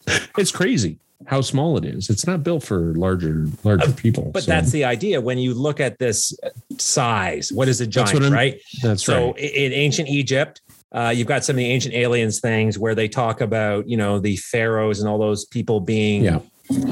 it's 0.37 0.51
crazy 0.51 0.99
how 1.25 1.41
small 1.41 1.77
it 1.77 1.85
is. 1.85 2.09
It's 2.09 2.27
not 2.27 2.43
built 2.43 2.63
for 2.63 2.93
larger 2.95 3.47
larger 3.63 3.91
people. 3.93 4.27
Uh, 4.27 4.31
But 4.31 4.43
so 4.43 4.51
that's 4.51 4.71
the 4.71 4.83
idea. 4.83 5.19
When 5.21 5.37
you 5.37 5.53
look 5.53 5.79
at 5.79 5.97
this 5.97 6.37
size, 6.77 7.51
what 7.51 7.67
is 7.67 7.81
a 7.81 7.85
That's 7.85 7.93
giant, 7.95 8.13
what 8.13 8.23
I'm- 8.23 8.33
right? 8.33 8.61
that's 8.81 9.03
So 9.03 9.27
right. 9.27 9.35
i- 9.37 9.39
in 9.65 9.73
ancient 9.73 10.09
Egypt, 10.09 10.61
uh, 10.91 11.13
you've 11.15 11.27
got 11.27 11.43
some 11.43 11.55
of 11.55 11.57
the 11.57 11.65
ancient 11.65 11.93
aliens 11.95 12.39
things 12.39 12.77
where 12.77 12.95
they 12.95 13.07
talk 13.07 13.41
about, 13.41 13.87
you 13.89 13.97
know, 13.97 14.19
the 14.19 14.35
pharaohs 14.37 14.99
and 14.99 15.09
all 15.09 15.17
those 15.17 15.45
people 15.45 15.79
being 15.79 16.23
Yeah, 16.23 16.39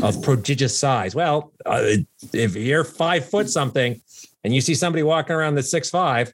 of 0.02 0.22
prodigious 0.22 0.78
size. 0.78 1.16
Well, 1.16 1.52
uh, 1.66 1.98
if 2.34 2.56
you're 2.56 2.84
five 2.84 3.26
foot 3.30 3.50
something 3.50 4.02
and 4.44 4.54
you 4.56 4.62
see 4.62 4.76
somebody 4.76 5.04
walking 5.04 5.36
around 5.36 5.56
that's 5.56 5.70
six 5.72 5.90
five, 5.90 6.34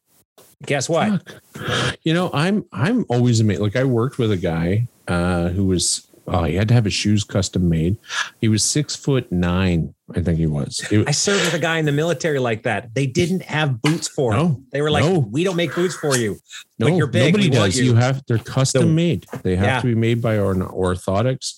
guess 0.65 0.88
what? 0.89 1.22
Fuck. 1.53 1.98
You 2.03 2.13
know, 2.13 2.29
I'm 2.34 2.65
I'm 2.72 3.05
always 3.10 3.39
amazed. 3.39 3.62
Like 3.62 3.75
I 3.75 3.84
worked 3.84 4.17
with 4.19 4.31
a 4.31 4.38
guy 4.38 4.88
uh, 5.08 5.50
who 5.50 5.65
was 5.65 6.05
oh, 6.30 6.44
he 6.44 6.56
had 6.56 6.68
to 6.70 6.74
have 6.74 6.86
his 6.86 6.94
shoes 6.94 7.24
custom 7.24 7.68
made. 7.70 7.98
He 8.42 8.48
was 8.48 8.64
six 8.64 8.96
foot 8.96 9.32
nine, 9.32 9.94
I 10.16 10.22
think 10.22 10.38
he 10.40 10.48
was. 10.48 10.80
It- 10.92 11.08
I 11.08 11.12
served 11.12 11.44
with 11.46 11.54
a 11.54 11.60
guy 11.60 11.78
in 11.78 11.86
the 11.86 11.92
military 11.92 12.40
like 12.40 12.64
that. 12.64 12.94
They 12.96 13.06
didn't 13.08 13.44
have 13.44 13.82
boots 13.82 14.08
for 14.08 14.34
him. 14.34 14.38
no, 14.38 14.64
They 14.72 14.82
were 14.82 14.92
like, 14.92 15.06
No. 15.06 15.20
we 15.20 15.44
don't 15.44 15.56
make 15.56 15.74
boots 15.76 15.96
for 15.96 16.16
you. 16.18 16.38
no, 16.80 16.88
but 16.88 16.96
you're 16.96 17.08
big. 17.08 17.34
nobody 17.34 17.50
does. 17.50 17.78
you. 17.78 17.86
You. 17.86 17.96
have 17.96 18.24
they're 18.28 18.38
custom 18.38 18.82
So- 18.84 18.88
made. 18.88 19.26
They 19.44 19.56
have 19.56 19.66
Yeah. 19.66 19.82
to 19.82 19.88
be 19.88 19.96
made 19.96 20.22
by 20.22 20.38
ortho- 20.38 20.74
orthotics. 20.74 21.56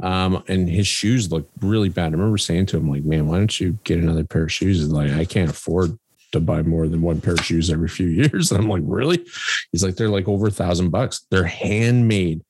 Um, 0.00 0.42
and 0.48 0.68
his 0.68 0.86
shoes 0.86 1.30
look 1.30 1.48
really 1.60 1.88
bad. 1.88 2.08
I 2.08 2.16
remember 2.16 2.38
saying 2.38 2.66
to 2.66 2.76
him, 2.78 2.90
like, 2.90 3.04
man, 3.04 3.26
why 3.26 3.38
don't 3.38 3.60
you 3.60 3.78
get 3.84 3.98
another 3.98 4.24
pair 4.24 4.44
of 4.44 4.52
shoes? 4.52 4.78
He's 4.78 4.88
like, 4.88 5.10
I 5.12 5.24
can't 5.24 5.50
afford 5.50 5.98
to 6.32 6.40
buy 6.40 6.62
more 6.62 6.88
than 6.88 7.02
one 7.02 7.20
pair 7.20 7.34
of 7.34 7.44
shoes 7.44 7.70
every 7.70 7.88
few 7.88 8.06
years. 8.22 8.50
And 8.50 8.60
I'm 8.60 8.68
like, 8.68 8.82
really? 8.84 9.24
He's 9.70 9.84
like, 9.84 9.96
they're 9.96 10.08
like 10.08 10.28
over 10.28 10.48
a 10.48 10.50
thousand 10.50 10.90
bucks. 10.90 11.26
They're 11.30 11.44
handmade. 11.44 12.42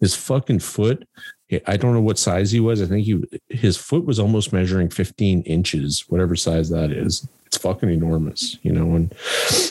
His 0.00 0.14
fucking 0.14 0.60
foot. 0.60 1.08
I 1.66 1.78
don't 1.78 1.94
know 1.94 2.02
what 2.02 2.18
size 2.18 2.50
he 2.50 2.60
was. 2.60 2.82
I 2.82 2.86
think 2.86 3.06
he 3.06 3.24
his 3.48 3.78
foot 3.78 4.04
was 4.04 4.18
almost 4.18 4.52
measuring 4.52 4.90
15 4.90 5.42
inches, 5.42 6.04
whatever 6.08 6.36
size 6.36 6.68
that 6.68 6.92
is. 6.92 7.26
It's 7.46 7.56
fucking 7.56 7.88
enormous, 7.88 8.58
you 8.62 8.70
know. 8.70 8.94
And 8.94 9.14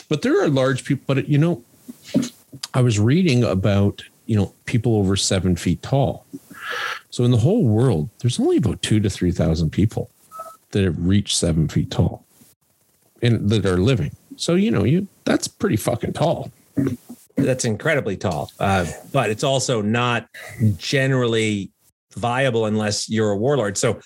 but 0.08 0.22
there 0.22 0.42
are 0.42 0.48
large 0.48 0.84
people, 0.84 1.04
but 1.06 1.28
you 1.28 1.38
know, 1.38 1.62
I 2.74 2.80
was 2.80 2.98
reading 2.98 3.44
about, 3.44 4.02
you 4.26 4.36
know, 4.36 4.52
people 4.64 4.96
over 4.96 5.14
seven 5.14 5.54
feet 5.54 5.80
tall. 5.80 6.26
So 7.10 7.22
in 7.22 7.30
the 7.30 7.38
whole 7.38 7.64
world, 7.64 8.10
there's 8.18 8.40
only 8.40 8.56
about 8.56 8.82
two 8.82 8.98
to 9.00 9.08
3,000 9.08 9.70
people 9.70 10.10
that 10.72 10.82
have 10.82 10.98
reached 10.98 11.36
seven 11.36 11.68
feet 11.68 11.90
tall 11.90 12.24
and 13.22 13.48
that 13.50 13.66
are 13.66 13.78
living. 13.78 14.12
So, 14.36 14.54
you 14.54 14.70
know, 14.70 14.84
you 14.84 15.08
that's 15.24 15.48
pretty 15.48 15.76
fucking 15.76 16.12
tall. 16.12 16.50
That's 17.36 17.64
incredibly 17.64 18.16
tall. 18.16 18.50
Uh, 18.58 18.86
but 19.12 19.30
it's 19.30 19.44
also 19.44 19.80
not 19.82 20.28
generally 20.76 21.70
viable 22.16 22.66
unless 22.66 23.08
you're 23.08 23.30
a 23.30 23.36
warlord. 23.36 23.76
So 23.78 24.00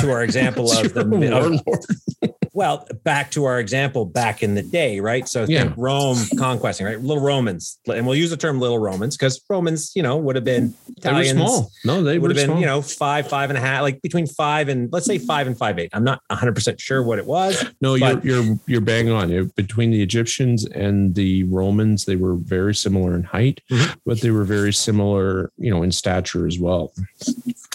to 0.00 0.10
our 0.10 0.22
example 0.22 0.70
of 0.72 0.94
the 0.94 1.04
You're 1.04 1.34
of- 1.34 1.60
warlord. 1.66 2.34
well, 2.58 2.84
back 3.04 3.30
to 3.30 3.44
our 3.44 3.60
example 3.60 4.04
back 4.04 4.42
in 4.42 4.56
the 4.56 4.62
day, 4.62 4.98
right? 4.98 5.28
So 5.28 5.44
Yeah. 5.48 5.62
think 5.62 5.74
Rome 5.76 6.18
conquesting, 6.36 6.86
right? 6.86 7.00
Little 7.00 7.22
Romans, 7.22 7.78
and 7.86 8.04
we'll 8.04 8.16
use 8.16 8.30
the 8.30 8.36
term 8.36 8.58
little 8.58 8.80
Romans 8.80 9.16
because 9.16 9.40
Romans, 9.48 9.92
you 9.94 10.02
know, 10.02 10.16
would 10.16 10.34
have 10.34 10.44
been 10.44 10.74
They 11.00 11.12
were 11.12 11.22
small. 11.24 11.70
No, 11.84 12.02
they 12.02 12.18
would 12.18 12.32
have 12.32 12.36
been, 12.36 12.46
small. 12.46 12.58
you 12.60 12.66
know, 12.66 12.82
five, 12.82 13.28
five 13.28 13.50
and 13.50 13.56
a 13.56 13.60
half, 13.60 13.82
like 13.82 14.02
between 14.02 14.26
five 14.26 14.68
and 14.68 14.92
let's 14.92 15.06
say 15.06 15.18
five 15.18 15.46
and 15.46 15.56
five 15.56 15.78
eight. 15.78 15.90
I'm 15.92 16.02
not 16.02 16.20
100 16.30 16.52
percent 16.56 16.80
sure 16.80 17.00
what 17.04 17.20
it 17.20 17.26
was. 17.26 17.64
No, 17.80 17.96
But- 17.96 18.24
you're 18.24 18.42
you're 18.42 18.58
you're 18.66 18.80
bang 18.80 19.08
on. 19.08 19.28
Between 19.54 19.92
the 19.92 20.02
Egyptians 20.02 20.64
and 20.66 21.14
the 21.14 21.44
Romans, 21.44 22.06
they 22.06 22.16
were 22.16 22.34
very 22.34 22.74
similar 22.74 23.14
in 23.14 23.22
height, 23.22 23.60
Mhm. 23.70 23.94
but 24.04 24.20
they 24.20 24.32
were 24.32 24.42
very 24.44 24.72
similar, 24.72 25.52
you 25.58 25.70
know, 25.70 25.84
in 25.84 25.92
stature 25.92 26.44
as 26.48 26.58
well. 26.58 26.92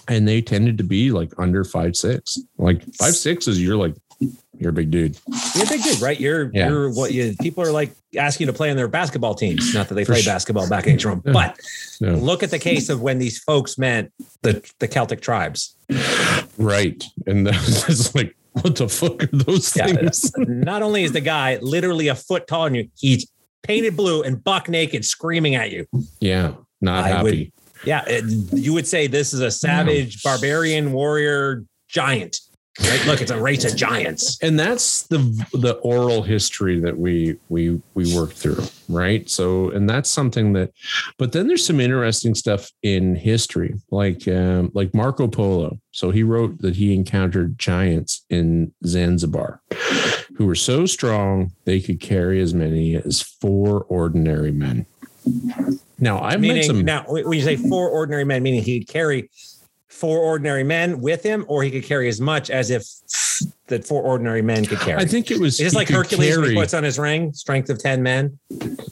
And 0.09 0.27
they 0.27 0.41
tended 0.41 0.77
to 0.79 0.83
be 0.83 1.11
like 1.11 1.31
under 1.37 1.63
five 1.63 1.95
six. 1.95 2.37
Like 2.57 2.81
five 2.95 3.15
six 3.15 3.47
is 3.47 3.61
you're 3.63 3.77
like 3.77 3.95
you're 4.59 4.69
a 4.69 4.73
big 4.73 4.91
dude. 4.91 5.17
You're 5.55 5.65
a 5.65 5.67
big 5.69 5.81
dude, 5.83 6.01
right? 6.01 6.19
You're 6.19 6.51
Yeah. 6.53 6.69
you're 6.69 6.89
what 6.93 7.11
you 7.13 7.35
people 7.41 7.63
are 7.63 7.71
like 7.71 7.91
asking 8.17 8.45
you 8.47 8.51
to 8.51 8.55
play 8.57 8.69
on 8.69 8.77
their 8.77 8.87
basketball 8.87 9.33
teams. 9.35 9.73
Not 9.73 9.87
that 9.89 9.95
they 9.95 10.05
play 10.05 10.21
sure. 10.21 10.31
basketball 10.33 10.69
back 10.69 10.87
in 10.87 10.97
Rome, 10.97 11.21
Yeah. 11.25 11.31
but 11.33 11.59
No. 12.01 12.15
look 12.15 12.43
at 12.43 12.51
the 12.51 12.59
case 12.59 12.89
of 12.89 13.01
when 13.01 13.17
these 13.19 13.39
folks 13.39 13.77
meant 13.77 14.11
the 14.41 14.61
the 14.79 14.87
Celtic 14.87 15.21
tribes. 15.21 15.75
Right. 16.57 17.03
And 17.25 17.47
that's 17.47 18.13
like, 18.15 18.35
what 18.61 18.75
the 18.75 18.87
fuck 18.87 19.23
are 19.23 19.29
those 19.31 19.75
Yeah. 19.75 19.87
things? 19.87 20.31
Not 20.37 20.81
only 20.83 21.03
is 21.03 21.11
the 21.11 21.21
guy 21.21 21.57
literally 21.61 22.07
a 22.07 22.15
foot 22.15 22.47
taller 22.47 22.67
than 22.69 22.75
you, 22.75 22.87
he's 22.97 23.25
painted 23.63 23.95
blue 23.97 24.21
and 24.21 24.43
buck 24.43 24.69
naked, 24.69 25.05
screaming 25.05 25.55
at 25.55 25.71
you. 25.71 25.87
Yeah. 26.19 26.53
Not 26.81 27.05
I 27.05 27.23
would- 27.23 27.33
happy. 27.33 27.53
Yeah, 27.85 28.03
it- 28.07 28.23
you 28.53 28.71
would 28.73 28.87
say 28.87 29.07
this 29.07 29.33
is 29.33 29.41
a 29.41 29.51
savage, 29.51 30.21
barbarian, 30.23 30.93
warrior, 30.93 31.63
giant. 31.89 32.39
Right? 32.79 33.05
Look, 33.05 33.21
it's 33.21 33.29
a 33.31 33.39
race 33.39 33.65
of 33.65 33.75
giants. 33.75 34.41
and 34.41 34.59
that's 34.59 35.03
the 35.03 35.19
the 35.53 35.73
oral 35.83 36.23
history 36.23 36.79
that 36.79 36.97
we 36.97 37.37
we 37.49 37.79
we 37.93 38.15
work 38.15 38.31
through 38.31 38.63
right 38.89 39.29
so 39.29 39.69
and 39.69 39.89
that's 39.89 40.09
something 40.09 40.53
that 40.53 40.71
but 41.17 41.31
then 41.31 41.47
there's 41.47 41.65
some 41.65 41.79
interesting 41.79 42.33
stuff 42.35 42.71
in 42.81 43.15
history 43.15 43.75
like 43.91 44.27
um 44.27 44.71
like 44.73 44.93
marco 44.93 45.27
polo 45.27 45.77
so 45.91 46.09
he 46.11 46.23
wrote 46.23 46.59
that 46.61 46.75
he 46.75 46.93
encountered 46.93 47.57
giants 47.59 48.25
in 48.29 48.73
zanzibar 48.85 49.61
who 50.35 50.45
were 50.45 50.55
so 50.55 50.85
strong 50.85 51.51
they 51.65 51.79
could 51.79 51.99
carry 51.99 52.41
as 52.41 52.53
many 52.53 52.95
as 52.95 53.21
four 53.21 53.83
ordinary 53.83 54.51
men 54.51 54.85
now 55.99 56.21
i've 56.21 56.41
met 56.41 56.65
some 56.65 56.83
now 56.83 57.05
when 57.07 57.31
you 57.33 57.41
say 57.41 57.55
four 57.55 57.89
ordinary 57.89 58.25
men, 58.25 58.41
meaning 58.43 58.61
he'd 58.63 58.87
carry 58.87 59.29
four 59.93 60.17
ordinary 60.19 60.63
men 60.63 60.99
with 60.99 61.23
him, 61.23 61.45
or 61.47 61.63
he 61.63 61.71
could 61.71 61.83
carry 61.83 62.07
as 62.09 62.19
much 62.19 62.49
as 62.49 62.69
if 62.71 62.83
that 63.67 63.85
four 63.85 64.01
ordinary 64.03 64.41
men 64.41 64.65
could 64.65 64.79
carry. 64.79 65.01
i 65.01 65.05
think 65.05 65.31
it 65.31 65.39
was 65.39 65.59
it's 65.59 65.73
like 65.75 65.87
Hercules 65.87 66.35
carry- 66.35 66.55
puts 66.55 66.73
on 66.73 66.83
his 66.83 66.99
ring, 66.99 67.31
strength 67.33 67.69
of 67.69 67.79
10 67.79 68.03
men, 68.03 68.37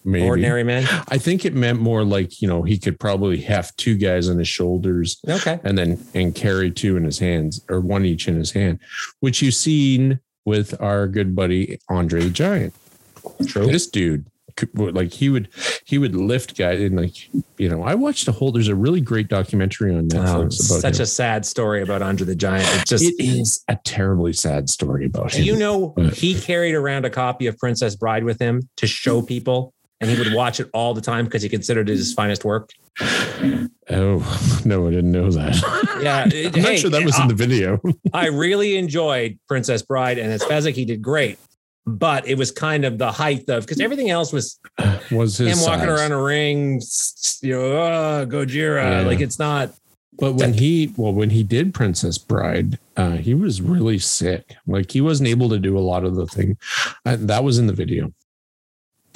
maybe. 0.06 0.26
ordinary 0.26 0.64
men. 0.64 0.88
I 1.10 1.18
think 1.18 1.44
it 1.46 1.54
meant 1.54 1.80
more 1.80 2.04
like, 2.06 2.42
you 2.42 2.48
know, 2.48 2.62
he 2.64 2.78
could 2.78 3.00
probably 3.00 3.42
have 3.42 3.76
two 3.76 3.96
guys 3.98 4.30
on 4.30 4.38
his 4.38 4.48
shoulders 4.48 5.20
Okay. 5.28 5.60
and 5.64 5.78
then 5.78 6.00
and 6.14 6.34
carry 6.34 6.72
two 6.72 6.96
in 6.98 7.04
his 7.04 7.20
hands 7.20 7.62
or 7.70 7.82
one 7.82 8.06
each 8.06 8.28
in 8.28 8.36
his 8.36 8.52
hand, 8.52 8.80
which 9.20 9.42
you've 9.42 9.56
seen 9.56 10.20
with 10.46 10.80
our 10.82 11.08
good 11.08 11.36
buddy 11.36 11.80
Andre 11.90 12.22
the 12.24 12.30
Giant. 12.30 12.74
True. 13.48 13.68
This 13.68 13.88
dude 13.88 14.26
like 14.76 15.12
he 15.14 15.30
would 15.30 15.50
he 15.86 15.98
would 15.98 16.16
lift 16.16 16.58
guys 16.58 16.80
and 16.82 16.96
like 17.00 17.16
you 17.58 17.70
know 17.70 17.84
I 17.84 17.96
watched 17.96 18.28
a 18.28 18.32
whole 18.32 18.52
there's 18.52 18.68
a 18.68 18.76
really 18.76 19.02
great 19.02 19.28
documentary 19.28 19.92
on 19.96 20.06
Oh, 20.14 20.18
Netflix 20.18 20.70
about 20.70 20.82
such 20.82 20.96
him. 20.98 21.02
a 21.04 21.06
sad 21.06 21.46
story 21.46 21.82
about 21.82 22.02
Andre 22.02 22.26
the 22.26 22.36
Giant. 22.36 22.68
It 22.82 22.86
just 22.88 23.04
it 23.04 23.16
is 23.24 23.64
a 23.68 23.78
terribly 23.84 24.34
sad 24.34 24.70
story 24.70 25.06
about 25.06 25.34
him. 25.34 25.44
you 25.46 25.56
know 25.58 25.90
But- 25.96 26.14
he 26.16 26.40
carried 26.40 26.76
around 26.76 27.06
a 27.06 27.10
copy 27.10 27.48
of 27.48 27.58
Princess 27.58 27.96
Bride 27.96 28.24
with 28.24 28.40
him 28.40 28.70
to 28.78 28.88
show 28.88 29.22
people, 29.22 29.74
and 30.00 30.10
he 30.10 30.18
would 30.18 30.34
watch 30.34 30.60
it 30.60 30.70
all 30.74 30.94
the 30.94 31.02
time 31.02 31.26
because 31.26 31.42
he 31.44 31.50
considered 31.50 31.90
it 31.90 31.98
his 31.98 32.14
finest 32.14 32.44
work. 32.46 32.70
oh 33.90 34.62
no, 34.66 34.88
I 34.88 34.92
didn't 34.92 35.12
know 35.12 35.30
that. 35.32 35.56
Yeah, 36.02 36.28
it- 36.32 36.56
I'm 36.56 36.62
not 36.62 36.72
hey, 36.72 36.78
sure 36.78 36.90
that 36.90 37.04
was 37.06 37.20
in 37.20 37.28
the 37.28 37.34
video. 37.36 37.80
I 38.14 38.28
really 38.28 38.78
enjoyed 38.78 39.40
Princess 39.48 39.82
Bride, 39.82 40.18
and 40.18 40.32
as 40.32 40.44
Fezzik, 40.44 40.74
he 40.74 40.86
did 40.86 41.02
great. 41.02 41.38
But 41.88 42.28
it 42.28 42.38
was 42.38 42.52
kind 42.52 42.86
of 42.86 42.98
the 43.00 43.12
height 43.12 43.50
of 43.50 43.64
because 43.66 43.80
everything 43.80 44.10
else 44.12 44.32
was 44.32 44.60
was 45.12 45.38
his 45.38 45.58
him 45.60 45.66
walking 45.68 45.90
around 45.90 46.12
a 46.12 46.22
ring, 46.22 46.80
you 47.42 47.54
know, 47.54 47.62
oh, 47.62 48.26
Gojira. 48.30 49.02
Yeah. 49.02 49.08
Like 49.08 49.20
it's 49.20 49.40
not. 49.40 49.72
But 50.20 50.34
when 50.34 50.54
he 50.54 50.94
well, 50.96 51.12
when 51.14 51.32
he 51.32 51.42
did 51.42 51.74
Princess 51.74 52.20
Bride, 52.20 52.78
uh, 52.98 53.18
he 53.18 53.34
was 53.34 53.62
really 53.62 53.98
sick. 53.98 54.56
Like 54.68 54.92
he 54.92 55.02
wasn't 55.02 55.30
able 55.30 55.50
to 55.50 55.58
do 55.58 55.76
a 55.78 55.82
lot 55.82 56.04
of 56.06 56.16
the 56.16 56.28
thing. 56.28 56.58
Uh, 57.06 57.18
that 57.20 57.44
was 57.44 57.58
in 57.58 57.66
the 57.66 57.74
video. 57.74 58.14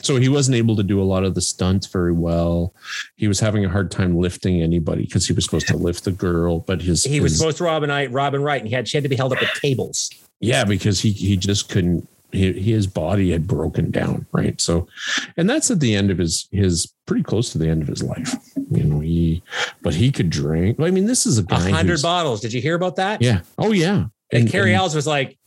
So 0.02 0.18
he 0.18 0.30
wasn't 0.30 0.56
able 0.58 0.76
to 0.76 0.84
do 0.84 1.02
a 1.02 1.04
lot 1.06 1.24
of 1.24 1.36
the 1.36 1.42
stunts 1.42 1.88
very 1.88 2.12
well. 2.14 2.74
He 3.16 3.28
was 3.28 3.40
having 3.40 3.64
a 3.66 3.70
hard 3.70 3.92
time 3.92 4.18
lifting 4.18 4.62
anybody 4.62 5.04
because 5.04 5.26
he 5.28 5.34
was 5.34 5.46
supposed 5.46 5.68
to 5.68 5.78
lift 5.78 6.04
the 6.04 6.12
girl, 6.12 6.60
but 6.60 6.82
his 6.82 7.04
He 7.04 7.20
was 7.22 7.32
his- 7.32 7.40
supposed 7.40 7.58
to 7.58 7.64
Robin 7.64 7.90
Wright, 7.90 8.12
Robin 8.12 8.42
Wright, 8.42 8.60
and 8.62 8.68
he 8.68 8.76
had 8.76 8.88
she 8.88 8.98
had 8.98 9.04
to 9.04 9.10
be 9.10 9.16
held 9.16 9.34
up 9.34 9.40
with 9.40 9.50
cables. 9.62 10.10
yeah 10.40 10.64
because 10.64 11.00
he 11.02 11.12
he 11.12 11.38
just 11.38 11.70
couldn't. 11.70 12.08
He, 12.36 12.54
his 12.54 12.88
body 12.88 13.32
had 13.32 13.48
broken 13.48 13.92
down, 13.92 14.25
right? 14.32 14.60
So, 14.60 14.88
and 15.38 15.50
that's 15.50 15.72
at 15.72 15.80
the 15.80 15.96
end 15.96 16.12
of 16.12 16.18
his 16.18 16.48
his 16.51 16.94
pretty 17.06 17.24
close 17.24 17.51
to 17.51 17.58
the 17.58 17.68
end 17.68 17.82
of 17.82 17.88
his 17.88 18.04
life. 18.04 18.36
You 18.72 18.84
know, 18.84 19.00
he 19.00 19.42
but 19.82 19.94
he 19.94 20.12
could 20.12 20.30
drink. 20.30 20.80
I 20.80 20.92
mean, 20.92 21.06
this 21.06 21.25
is 21.25 21.38
a 21.38 21.44
guy. 21.44 21.70
hundred 21.70 22.01
bottles. 22.01 22.42
Did 22.42 22.54
you 22.54 22.62
hear 22.62 22.75
about 22.75 22.98
that? 22.98 23.22
Yeah. 23.22 23.42
Oh 23.58 23.72
yeah. 23.72 24.06
And, 24.32 24.50
Cary 24.50 24.74
Elwes 24.74 24.96
was 24.96 25.08
like, 25.08 25.38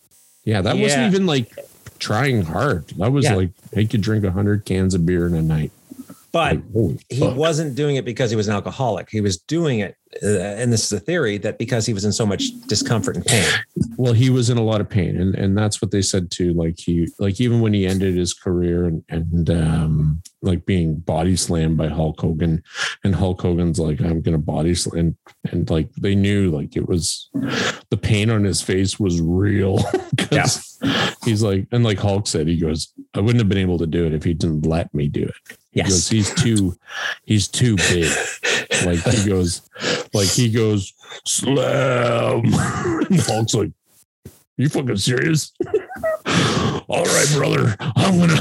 Yeah, 0.45 0.62
that 0.62 0.76
wasn't 0.76 1.12
even 1.12 1.26
like 1.26 1.52
trying 1.99 2.42
hard. 2.42 2.88
That 2.99 3.12
was 3.12 3.25
Yeah. 3.25 3.35
like 3.35 3.50
he 3.75 3.87
could 3.87 4.00
drink 4.00 4.25
hundred 4.25 4.64
cans 4.64 4.95
of 4.95 5.04
beer 5.04 5.26
in 5.26 5.35
a 5.35 5.42
night. 5.42 5.73
But 6.32 6.58
he 7.08 7.26
wasn't 7.26 7.75
doing 7.75 7.97
it 7.97 8.04
because 8.04 8.30
he 8.30 8.37
was 8.37 8.49
an 8.49 8.54
alcoholic. 8.54 9.08
He 9.11 9.20
was 9.20 9.38
doing 9.38 9.80
it, 9.80 9.97
uh, 10.23 10.26
and 10.26 10.73
this 10.73 10.85
is 10.85 10.92
a 10.92 11.00
theory 11.00 11.38
that 11.38 11.58
because 11.58 11.87
he 11.87 11.94
was 11.94 12.04
in 12.04 12.12
so 12.12 12.26
much 12.26 12.50
discomfort 12.66 13.16
and 13.16 13.25
pain. 13.25 13.44
well, 13.97 14.12
he 14.12 14.28
was 14.28 14.50
in 14.50 14.58
a 14.58 14.62
lot 14.62 14.80
of 14.80 14.88
pain, 14.88 15.18
and 15.18 15.35
and 15.35 15.56
that's 15.56 15.80
what 15.80 15.90
they 15.90 16.02
said 16.02 16.30
too. 16.30 16.52
Like 16.52 16.78
he, 16.78 17.08
like 17.18 17.40
even 17.40 17.61
when 17.61 17.73
he 17.73 17.87
ended 17.87 18.14
his 18.14 18.35
career 18.35 18.85
and 18.85 19.02
and 19.08 19.50
um, 19.50 20.23
like 20.42 20.66
being 20.66 20.97
body 20.97 21.35
slammed 21.35 21.78
by 21.78 21.88
Hulk 21.88 22.20
Hogan, 22.20 22.62
and 23.04 23.14
Hulk 23.14 23.40
Hogan's 23.40 23.78
like, 23.78 24.00
I'm 24.00 24.20
gonna 24.20 24.38
body 24.38 24.75
slam, 24.75 24.99
and, 24.99 25.52
and 25.52 25.70
like 25.70 25.92
they 25.94 26.14
knew 26.14 26.50
like 26.50 26.76
it 26.76 26.88
was 26.88 27.30
the 27.90 27.97
pain 27.97 28.28
on 28.30 28.44
his 28.44 28.61
face 28.61 29.00
was 29.00 29.20
real. 29.20 29.80
yeah. 30.30 30.47
He's 31.25 31.42
like, 31.42 31.66
and 31.73 31.85
like 31.85 31.99
Hulk 31.99 32.26
said, 32.26 32.49
he 32.49 32.56
goes, 32.56 32.92
I 33.14 33.20
wouldn't 33.20 33.40
have 33.40 33.49
been 33.49 33.58
able 33.58 33.78
to 33.78 33.87
do 33.87 34.06
it 34.06 34.14
if 34.14 34.25
he 34.25 34.35
didn't 34.35 34.66
let 34.66 34.92
me 34.94 35.08
do 35.08 35.25
it. 35.25 35.58
He 35.87 35.90
goes, 35.90 36.08
he's 36.08 36.35
too, 36.35 36.76
he's 37.25 37.49
too 37.49 37.76
big. 37.76 38.11
Like 38.85 39.00
he 39.00 39.28
goes, 39.28 39.62
like 40.14 40.28
he 40.28 40.52
goes, 40.52 40.92
slam. 41.26 42.42
And 43.11 43.20
Hulk's 43.20 43.54
like, 43.54 43.73
you 44.56 44.68
fucking 44.68 44.97
serious? 44.99 45.52
All 46.88 47.04
right, 47.04 47.26
brother. 47.35 47.75
I'm 47.80 48.18
gonna. 48.18 48.40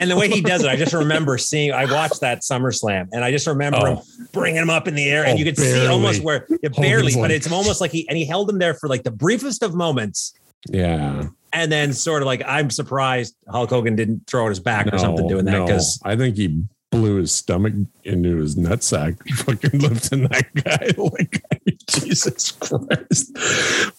And 0.00 0.10
the 0.10 0.16
way 0.16 0.28
he 0.28 0.40
does 0.40 0.64
it, 0.64 0.68
I 0.68 0.76
just 0.76 0.92
remember 0.92 1.38
seeing. 1.38 1.72
I 1.72 1.84
watched 1.84 2.20
that 2.22 2.40
SummerSlam, 2.40 3.08
and 3.12 3.22
I 3.24 3.30
just 3.30 3.46
remember 3.46 3.78
him 3.78 3.98
Oh, 3.98 4.04
bringing 4.32 4.60
him 4.60 4.70
up 4.70 4.88
in 4.88 4.94
the 4.94 5.08
air, 5.08 5.24
and 5.24 5.34
Oh, 5.34 5.36
you 5.36 5.44
could 5.44 5.56
see 5.56 5.86
almost 5.86 6.22
where 6.22 6.46
yeah, 6.62 6.70
barely, 6.70 7.14
but 7.14 7.30
it's 7.30 7.50
almost 7.50 7.80
like 7.80 7.90
he 7.92 8.08
and 8.08 8.18
he 8.18 8.24
held 8.24 8.50
him 8.50 8.58
there 8.58 8.74
for 8.74 8.88
like 8.88 9.04
the 9.04 9.10
briefest 9.10 9.62
of 9.62 9.74
moments, 9.74 10.34
Yeah. 10.68 11.28
And 11.52 11.70
then 11.72 11.92
sort 11.92 12.22
of 12.22 12.26
like 12.26 12.42
I'm 12.46 12.70
surprised 12.70 13.34
Hulk 13.48 13.70
Hogan 13.70 13.96
didn't 13.96 14.26
throw 14.26 14.46
it 14.46 14.50
his 14.50 14.60
back 14.60 14.92
or 14.92 14.98
something 14.98 15.28
doing 15.28 15.44
that 15.46 15.52
no. 15.52 15.66
because 15.66 16.00
I 16.04 16.16
think 16.16 16.36
he 16.36 16.62
blew 16.90 17.16
his 17.16 17.32
stomach 17.32 17.74
into 18.04 18.36
his 18.36 18.56
nutsack, 18.56 19.18
fucking 19.44 19.80
lifting 19.80 20.28
that 20.28 20.54
guy. 20.54 20.88
Like, 20.98 21.42
Jesus 21.88 22.52
Christ. 22.52 23.36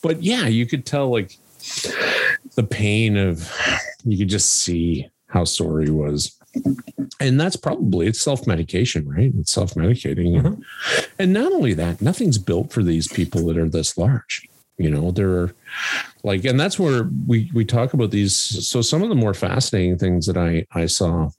But 0.01 0.21
yeah, 0.21 0.47
you 0.47 0.65
could 0.65 0.85
tell 0.85 1.09
like 1.09 1.37
the 2.55 2.63
pain 2.63 3.17
of, 3.17 3.51
you 4.03 4.17
could 4.17 4.29
just 4.29 4.53
see 4.53 5.09
how 5.27 5.43
sore 5.43 5.81
he 5.81 5.89
was. 5.89 6.37
And 7.19 7.39
that's 7.39 7.55
probably 7.55 8.07
it's 8.07 8.21
self 8.21 8.47
medication, 8.47 9.07
right? 9.07 9.31
It's 9.37 9.51
self 9.51 9.73
medicating. 9.75 10.37
And, 10.37 10.47
mm-hmm. 10.47 11.01
and 11.19 11.33
not 11.33 11.51
only 11.51 11.73
that, 11.73 12.01
nothing's 12.01 12.37
built 12.37 12.71
for 12.71 12.83
these 12.83 13.07
people 13.07 13.45
that 13.47 13.57
are 13.57 13.69
this 13.69 13.97
large. 13.97 14.47
You 14.79 14.89
know, 14.89 15.11
there 15.11 15.29
are 15.29 15.53
like, 16.23 16.45
and 16.45 16.59
that's 16.59 16.79
where 16.79 17.07
we 17.27 17.51
we 17.53 17.65
talk 17.65 17.93
about 17.93 18.11
these. 18.11 18.33
So 18.35 18.81
some 18.81 19.03
of 19.03 19.09
the 19.09 19.15
more 19.15 19.33
fascinating 19.33 19.97
things 19.97 20.25
that 20.25 20.37
I 20.37 20.65
I 20.71 20.85
saw 20.87 21.29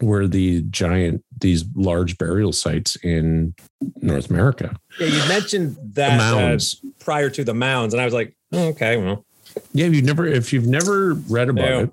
were 0.00 0.26
the 0.28 0.62
giant 0.62 1.24
these 1.40 1.64
large 1.74 2.16
burial 2.16 2.52
sites 2.52 2.96
in 2.96 3.54
North 4.00 4.30
America. 4.30 4.76
yeah, 5.00 5.06
you 5.08 5.28
mentioned 5.28 5.76
that 5.94 6.12
uh, 6.14 6.16
mounds. 6.16 6.80
prior 7.00 7.28
to 7.30 7.42
the 7.44 7.54
mounds, 7.54 7.92
and 7.94 8.00
I 8.00 8.04
was 8.04 8.14
like, 8.14 8.34
oh, 8.52 8.68
okay, 8.68 8.96
well, 8.96 9.24
yeah, 9.72 9.86
you've 9.86 10.04
never 10.04 10.24
if 10.26 10.52
you've 10.52 10.66
never 10.66 11.14
read 11.28 11.48
about 11.48 11.68
No. 11.68 11.90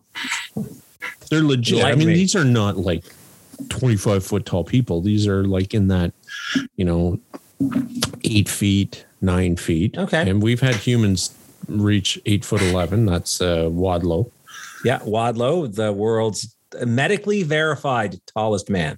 it, 0.57 0.65
they're 1.31 1.43
legit. 1.43 1.83
I 1.83 1.95
mean, 1.95 2.09
me. 2.09 2.13
these 2.13 2.35
are 2.35 2.45
not 2.45 2.77
like 2.77 3.03
25 3.69 4.23
foot 4.23 4.45
tall 4.45 4.63
people. 4.63 5.01
These 5.01 5.27
are 5.27 5.43
like 5.43 5.73
in 5.73 5.87
that, 5.87 6.13
you 6.75 6.85
know, 6.85 7.19
eight 8.23 8.49
feet, 8.49 9.05
nine 9.25 9.57
feet. 9.57 9.97
Okay. 9.97 10.29
And 10.29 10.41
we've 10.41 10.61
had 10.61 10.75
humans 10.75 11.35
reach 11.67 12.19
eight 12.25 12.45
foot 12.45 12.61
11. 12.61 13.05
That's 13.05 13.41
uh, 13.41 13.69
Wadlow. 13.69 14.31
yeah, 14.83 14.99
Wadlow, 14.99 15.73
the 15.73 15.91
world's 15.91 16.55
medically 16.85 17.43
verified 17.43 18.19
tallest 18.27 18.69
man. 18.69 18.97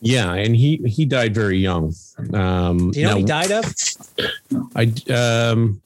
Yeah. 0.00 0.32
And 0.34 0.54
he, 0.54 0.76
he 0.86 1.04
died 1.04 1.34
very 1.34 1.58
young. 1.58 1.94
Um, 2.32 2.90
Do 2.90 3.00
you 3.00 3.06
know 3.06 3.12
what 3.12 3.18
he 3.18 3.24
died 3.24 3.50
of? 3.50 3.74
I 4.76 4.92
um, 5.12 5.80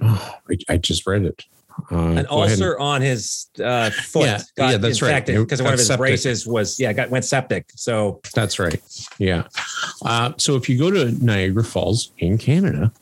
oh, 0.00 0.38
I, 0.50 0.56
I 0.68 0.76
just 0.76 1.06
read 1.06 1.24
it. 1.24 1.44
Uh, 1.90 1.96
An 1.96 2.10
ahead 2.10 2.18
and- 2.18 2.28
ulcer 2.30 2.78
on 2.78 3.00
his 3.02 3.46
uh, 3.62 3.90
foot 4.04 4.26
Yeah, 4.26 4.42
got 4.56 4.70
yeah, 4.72 4.76
that's 4.78 5.02
right. 5.02 5.24
because 5.24 5.62
one 5.62 5.72
of 5.72 5.78
his 5.78 5.86
septic. 5.88 5.98
braces 6.00 6.46
was 6.46 6.78
yeah 6.80 6.92
got 6.92 7.10
went 7.10 7.24
septic. 7.24 7.66
So 7.76 8.20
That's 8.34 8.58
right. 8.58 8.80
Yeah. 9.18 9.44
Uh, 10.04 10.32
so 10.36 10.56
if 10.56 10.68
you 10.68 10.78
go 10.78 10.90
to 10.90 11.12
Niagara 11.24 11.64
Falls 11.64 12.12
in 12.18 12.38
Canada, 12.38 12.92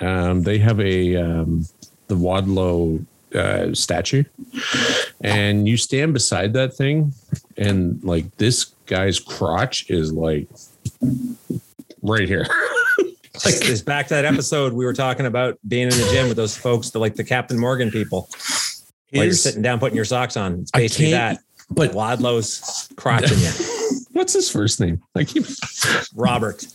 um, 0.00 0.42
they 0.42 0.58
have 0.58 0.80
a 0.80 1.16
um, 1.16 1.66
the 2.08 2.16
Wadlow 2.16 3.04
uh, 3.34 3.74
statue, 3.74 4.24
and 5.22 5.66
you 5.68 5.76
stand 5.76 6.12
beside 6.12 6.52
that 6.52 6.74
thing, 6.74 7.12
and 7.56 8.02
like 8.04 8.36
this 8.36 8.66
guy's 8.86 9.18
crotch 9.18 9.90
is 9.90 10.12
like 10.12 10.46
right 12.02 12.28
here. 12.28 12.46
like 13.44 13.54
it's 13.60 13.80
back 13.82 14.08
to 14.08 14.14
that 14.14 14.24
episode 14.24 14.72
we 14.72 14.84
were 14.84 14.92
talking 14.92 15.26
about 15.26 15.58
being 15.66 15.84
in 15.84 15.90
the 15.90 16.08
gym 16.12 16.28
with 16.28 16.36
those 16.36 16.56
folks, 16.56 16.90
the 16.90 16.98
like 16.98 17.14
the 17.14 17.24
Captain 17.24 17.58
Morgan 17.58 17.90
people. 17.90 18.28
While 19.12 19.24
you're 19.24 19.32
sitting 19.34 19.62
down 19.62 19.78
putting 19.78 19.96
your 19.96 20.04
socks 20.04 20.36
on, 20.36 20.60
it's 20.60 20.70
basically 20.72 21.12
that. 21.12 21.38
but 21.70 21.92
Wadlow's 21.92 22.88
crotching 22.96 23.38
you, 23.38 24.00
what's 24.12 24.32
his 24.32 24.50
first 24.50 24.80
name? 24.80 25.00
I 25.14 25.24
keep 25.24 25.44
Robert. 26.14 26.66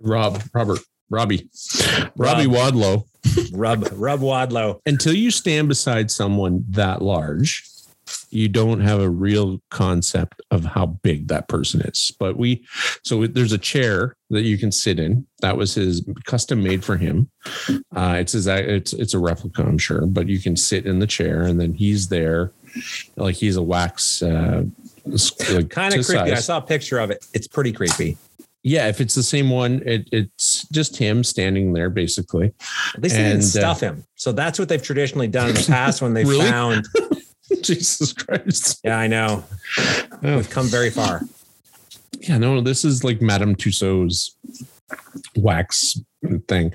Rob, 0.00 0.40
Robert, 0.54 0.78
Robbie, 1.10 1.48
Robbie 2.16 2.46
Wadlow. 2.46 3.04
Rub 3.52 3.88
rub 3.92 4.20
Wadlow. 4.20 4.80
until 4.86 5.12
you 5.12 5.30
stand 5.30 5.68
beside 5.68 6.10
someone 6.10 6.64
that 6.70 7.02
large, 7.02 7.64
you 8.30 8.48
don't 8.48 8.80
have 8.80 9.00
a 9.00 9.08
real 9.08 9.60
concept 9.70 10.40
of 10.50 10.64
how 10.64 10.86
big 10.86 11.28
that 11.28 11.48
person 11.48 11.80
is. 11.82 12.12
But 12.18 12.36
we, 12.36 12.64
so 13.02 13.26
there's 13.26 13.52
a 13.52 13.58
chair 13.58 14.16
that 14.30 14.42
you 14.42 14.58
can 14.58 14.70
sit 14.72 14.98
in. 14.98 15.26
That 15.40 15.56
was 15.56 15.74
his 15.74 16.04
custom 16.24 16.62
made 16.62 16.84
for 16.84 16.96
him. 16.96 17.30
Uh, 17.94 18.16
it's 18.18 18.32
his, 18.32 18.46
it's 18.46 18.92
it's 18.92 19.14
a 19.14 19.18
replica, 19.18 19.62
I'm 19.62 19.78
sure, 19.78 20.06
but 20.06 20.28
you 20.28 20.38
can 20.40 20.56
sit 20.56 20.86
in 20.86 20.98
the 20.98 21.06
chair, 21.06 21.42
and 21.42 21.60
then 21.60 21.72
he's 21.74 22.08
there, 22.08 22.52
like 23.16 23.36
he's 23.36 23.56
a 23.56 23.62
wax. 23.62 24.22
Uh, 24.22 24.64
like 25.52 25.70
Kind 25.70 25.94
of 25.94 26.04
creepy. 26.04 26.32
I 26.32 26.34
saw 26.36 26.58
a 26.58 26.62
picture 26.62 26.98
of 26.98 27.10
it. 27.10 27.26
It's 27.32 27.46
pretty 27.46 27.72
creepy. 27.72 28.18
Yeah, 28.64 28.88
if 28.88 29.00
it's 29.00 29.14
the 29.14 29.22
same 29.22 29.48
one, 29.50 29.80
it, 29.86 30.08
it's 30.12 30.66
just 30.68 30.96
him 30.96 31.22
standing 31.24 31.72
there, 31.72 31.88
basically. 31.88 32.52
At 32.94 33.02
least 33.02 33.14
they 33.14 33.22
And, 33.22 33.40
didn't 33.40 33.44
uh, 33.44 33.60
stuff 33.60 33.80
him. 33.80 34.04
So 34.16 34.32
that's 34.32 34.58
what 34.58 34.68
they've 34.68 34.82
traditionally 34.82 35.28
done 35.28 35.50
in 35.50 35.54
the 35.54 35.64
past 35.66 36.02
when 36.02 36.12
they 36.12 36.24
Really? 36.26 36.50
found. 36.50 36.84
Jesus 37.62 38.12
Christ. 38.12 38.80
Yeah, 38.84 38.98
I 38.98 39.06
know. 39.06 39.44
Oh. 40.22 40.36
We've 40.36 40.50
come 40.50 40.66
very 40.66 40.90
far. 40.90 41.22
yeah, 42.20 42.38
no, 42.38 42.60
this 42.60 42.84
is 42.84 43.04
like 43.04 43.20
Madame 43.20 43.54
Tussauds 43.54 44.30
wax 45.36 46.00
thing. 46.48 46.72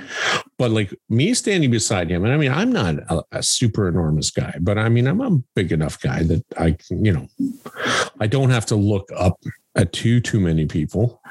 But 0.58 0.72
like 0.72 0.93
me 1.10 1.34
standing 1.34 1.72
beside 1.72 2.10
him, 2.10 2.24
and 2.24 2.34
I 2.34 2.38
mean, 2.38 2.52
I'm 2.52 2.72
not 2.72 2.96
a, 3.10 3.24
a 3.32 3.43
super 3.43 3.88
enormous 3.88 4.30
guy, 4.32 4.56
but 4.62 4.78
I 4.78 4.89
mean, 4.89 5.08
I'm 5.08 5.22
a 5.22 5.32
big 5.56 5.72
enough 5.72 6.00
guy 6.02 6.24
that 6.24 6.43
I, 6.58 6.72
can, 6.72 7.04
you 7.04 7.12
know, 7.12 7.28
I 8.19 8.28
don't 8.28 8.50
have 8.52 8.65
to 8.67 8.76
look 8.76 9.10
up 9.15 9.39
at 9.76 9.91
too 9.93 10.19
too 10.22 10.39
many 10.39 10.65
people. 10.65 11.22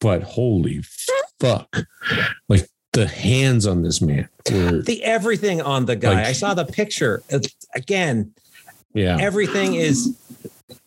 But 0.00 0.22
holy 0.22 0.82
fuck, 1.40 1.84
like 2.48 2.68
the 2.92 3.06
hands 3.06 3.66
on 3.66 3.82
this 3.82 4.00
man 4.00 4.28
were, 4.50 4.82
The 4.82 5.02
everything 5.02 5.60
on 5.62 5.86
the 5.86 5.96
guy. 5.96 6.14
Like- 6.14 6.26
I 6.26 6.32
saw 6.32 6.54
the 6.54 6.64
picture. 6.66 7.22
Again, 7.74 8.32
yeah, 8.94 9.16
everything 9.20 9.74
is 9.74 10.16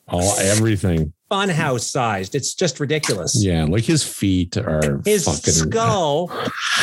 all 0.08 0.38
everything, 0.40 1.14
funhouse 1.30 1.82
sized. 1.82 2.34
It's 2.36 2.54
just 2.54 2.80
ridiculous. 2.80 3.44
yeah, 3.44 3.66
like 3.66 3.84
his 3.84 4.04
feet 4.04 4.58
are 4.58 5.02
His 5.06 5.26
fucking 5.26 5.54
skull 5.54 6.32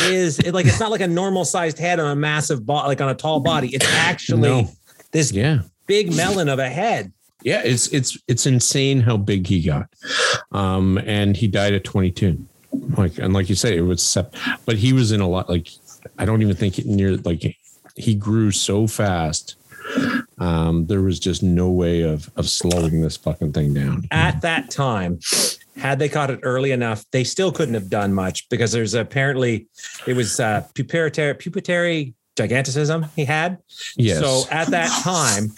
is 0.03 0.45
like 0.51 0.65
it's 0.67 0.79
not 0.79 0.91
like 0.91 1.01
a 1.01 1.07
normal 1.07 1.43
sized 1.45 1.79
head 1.79 1.99
on 1.99 2.11
a 2.11 2.15
massive 2.15 2.65
body, 2.65 2.87
like 2.87 3.01
on 3.01 3.09
a 3.09 3.15
tall 3.15 3.39
body. 3.39 3.69
It's 3.73 3.85
actually 3.93 4.41
No. 4.41 4.69
this 5.11 5.31
yeah. 5.31 5.59
big 5.87 6.15
melon 6.15 6.47
of 6.49 6.59
a 6.59 6.69
head. 6.69 7.11
Yeah, 7.41 7.61
it's 7.63 7.87
it's 7.89 8.17
it's 8.27 8.45
insane 8.45 9.01
how 9.01 9.17
big 9.17 9.47
he 9.47 9.61
got. 9.61 9.87
Um, 10.51 10.97
and 10.99 11.35
he 11.37 11.47
died 11.47 11.73
at 11.73 11.83
22. 11.83 12.43
Like 12.97 13.17
and 13.17 13.33
like 13.33 13.49
you 13.49 13.55
say, 13.55 13.77
it 13.77 13.81
was 13.81 14.01
sep- 14.03 14.35
but 14.65 14.77
he 14.77 14.93
was 14.93 15.11
in 15.11 15.21
a 15.21 15.27
lot 15.27 15.49
like 15.49 15.69
I 16.17 16.25
don't 16.25 16.41
even 16.41 16.55
think 16.55 16.77
it 16.79 16.85
near 16.85 17.17
like 17.17 17.55
he 17.95 18.15
grew 18.15 18.51
so 18.51 18.85
fast. 18.87 19.55
Um, 20.37 20.87
there 20.87 21.01
was 21.01 21.19
just 21.19 21.43
no 21.43 21.69
way 21.69 22.01
of 22.01 22.29
of 22.35 22.49
slowing 22.49 23.01
this 23.01 23.17
fucking 23.17 23.53
thing 23.53 23.73
down. 23.73 24.07
At 24.11 24.41
that 24.41 24.69
time, 24.69 25.19
had 25.77 25.99
they 25.99 26.09
caught 26.09 26.29
it 26.29 26.39
early 26.43 26.71
enough, 26.71 27.05
they 27.11 27.23
still 27.23 27.51
couldn't 27.51 27.73
have 27.73 27.89
done 27.89 28.13
much 28.13 28.49
because 28.49 28.71
there's 28.71 28.93
apparently 28.93 29.67
it 30.05 30.13
was 30.13 30.39
uh, 30.39 30.65
pupitary 30.73 31.33
pupitary 31.35 32.13
giganticism 32.35 33.05
he 33.15 33.25
had. 33.25 33.59
yes. 33.95 34.19
So 34.19 34.43
at 34.51 34.67
that 34.69 34.89
time, 35.03 35.51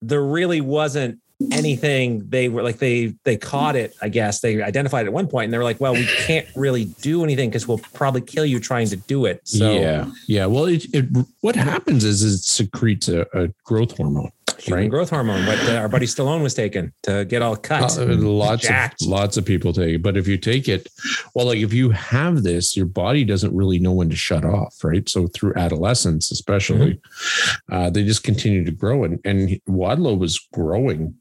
there 0.00 0.22
really 0.22 0.60
wasn't 0.60 1.18
anything 1.52 2.28
they 2.28 2.48
were 2.48 2.62
like 2.62 2.78
they 2.78 3.14
they 3.24 3.36
caught 3.36 3.74
it 3.74 3.94
i 4.02 4.08
guess 4.08 4.40
they 4.40 4.62
identified 4.62 5.06
it 5.06 5.08
at 5.08 5.12
one 5.12 5.26
point 5.26 5.44
and 5.44 5.52
they 5.52 5.58
were 5.58 5.64
like 5.64 5.80
well 5.80 5.94
we 5.94 6.06
can't 6.26 6.46
really 6.54 6.84
do 7.00 7.24
anything 7.24 7.48
because 7.48 7.66
we'll 7.66 7.78
probably 7.94 8.20
kill 8.20 8.44
you 8.44 8.60
trying 8.60 8.86
to 8.86 8.96
do 8.96 9.24
it 9.24 9.40
so 9.48 9.72
yeah, 9.72 10.10
yeah. 10.28 10.46
Well, 10.46 10.66
it, 10.66 10.84
it 10.94 11.06
what 11.40 11.56
happens 11.56 12.04
is 12.04 12.22
it 12.22 12.38
secretes 12.38 13.08
a, 13.08 13.26
a 13.32 13.48
growth 13.64 13.96
hormone, 13.96 14.30
human 14.58 14.82
right? 14.84 14.90
growth 14.90 15.10
hormone 15.10 15.46
what 15.46 15.58
uh, 15.68 15.76
our 15.76 15.88
buddy 15.88 16.06
stallone 16.06 16.42
was 16.42 16.52
taking 16.54 16.92
to 17.04 17.24
get 17.24 17.40
all 17.42 17.56
cut 17.56 17.96
Uh, 17.98 18.04
lots 18.16 18.62
jacked. 18.62 19.02
of 19.02 19.08
lots 19.08 19.36
of 19.36 19.44
people 19.46 19.72
take 19.72 19.94
it, 19.96 20.02
but 20.02 20.16
if 20.16 20.28
you 20.28 20.36
take 20.36 20.68
it, 20.68 20.88
well, 21.34 21.46
like 21.46 21.58
if 21.58 21.72
you 21.72 21.90
have 21.90 22.42
this, 22.42 22.76
your 22.76 22.86
body 22.86 23.24
doesn't 23.24 23.54
really 23.54 23.78
know 23.78 23.92
when 23.92 24.10
to 24.10 24.16
shut 24.16 24.44
off, 24.44 24.84
right? 24.84 25.08
So 25.08 25.26
through 25.28 25.54
adolescence, 25.56 26.30
especially, 26.30 27.00
Mm-hmm. 27.00 27.74
uh, 27.74 27.90
they 27.90 28.04
just 28.04 28.22
continue 28.24 28.64
to 28.64 28.70
grow, 28.70 29.04
and 29.04 29.18
and 29.24 29.60
Wadlow 29.68 30.18
was 30.18 30.38
growing 30.52 31.14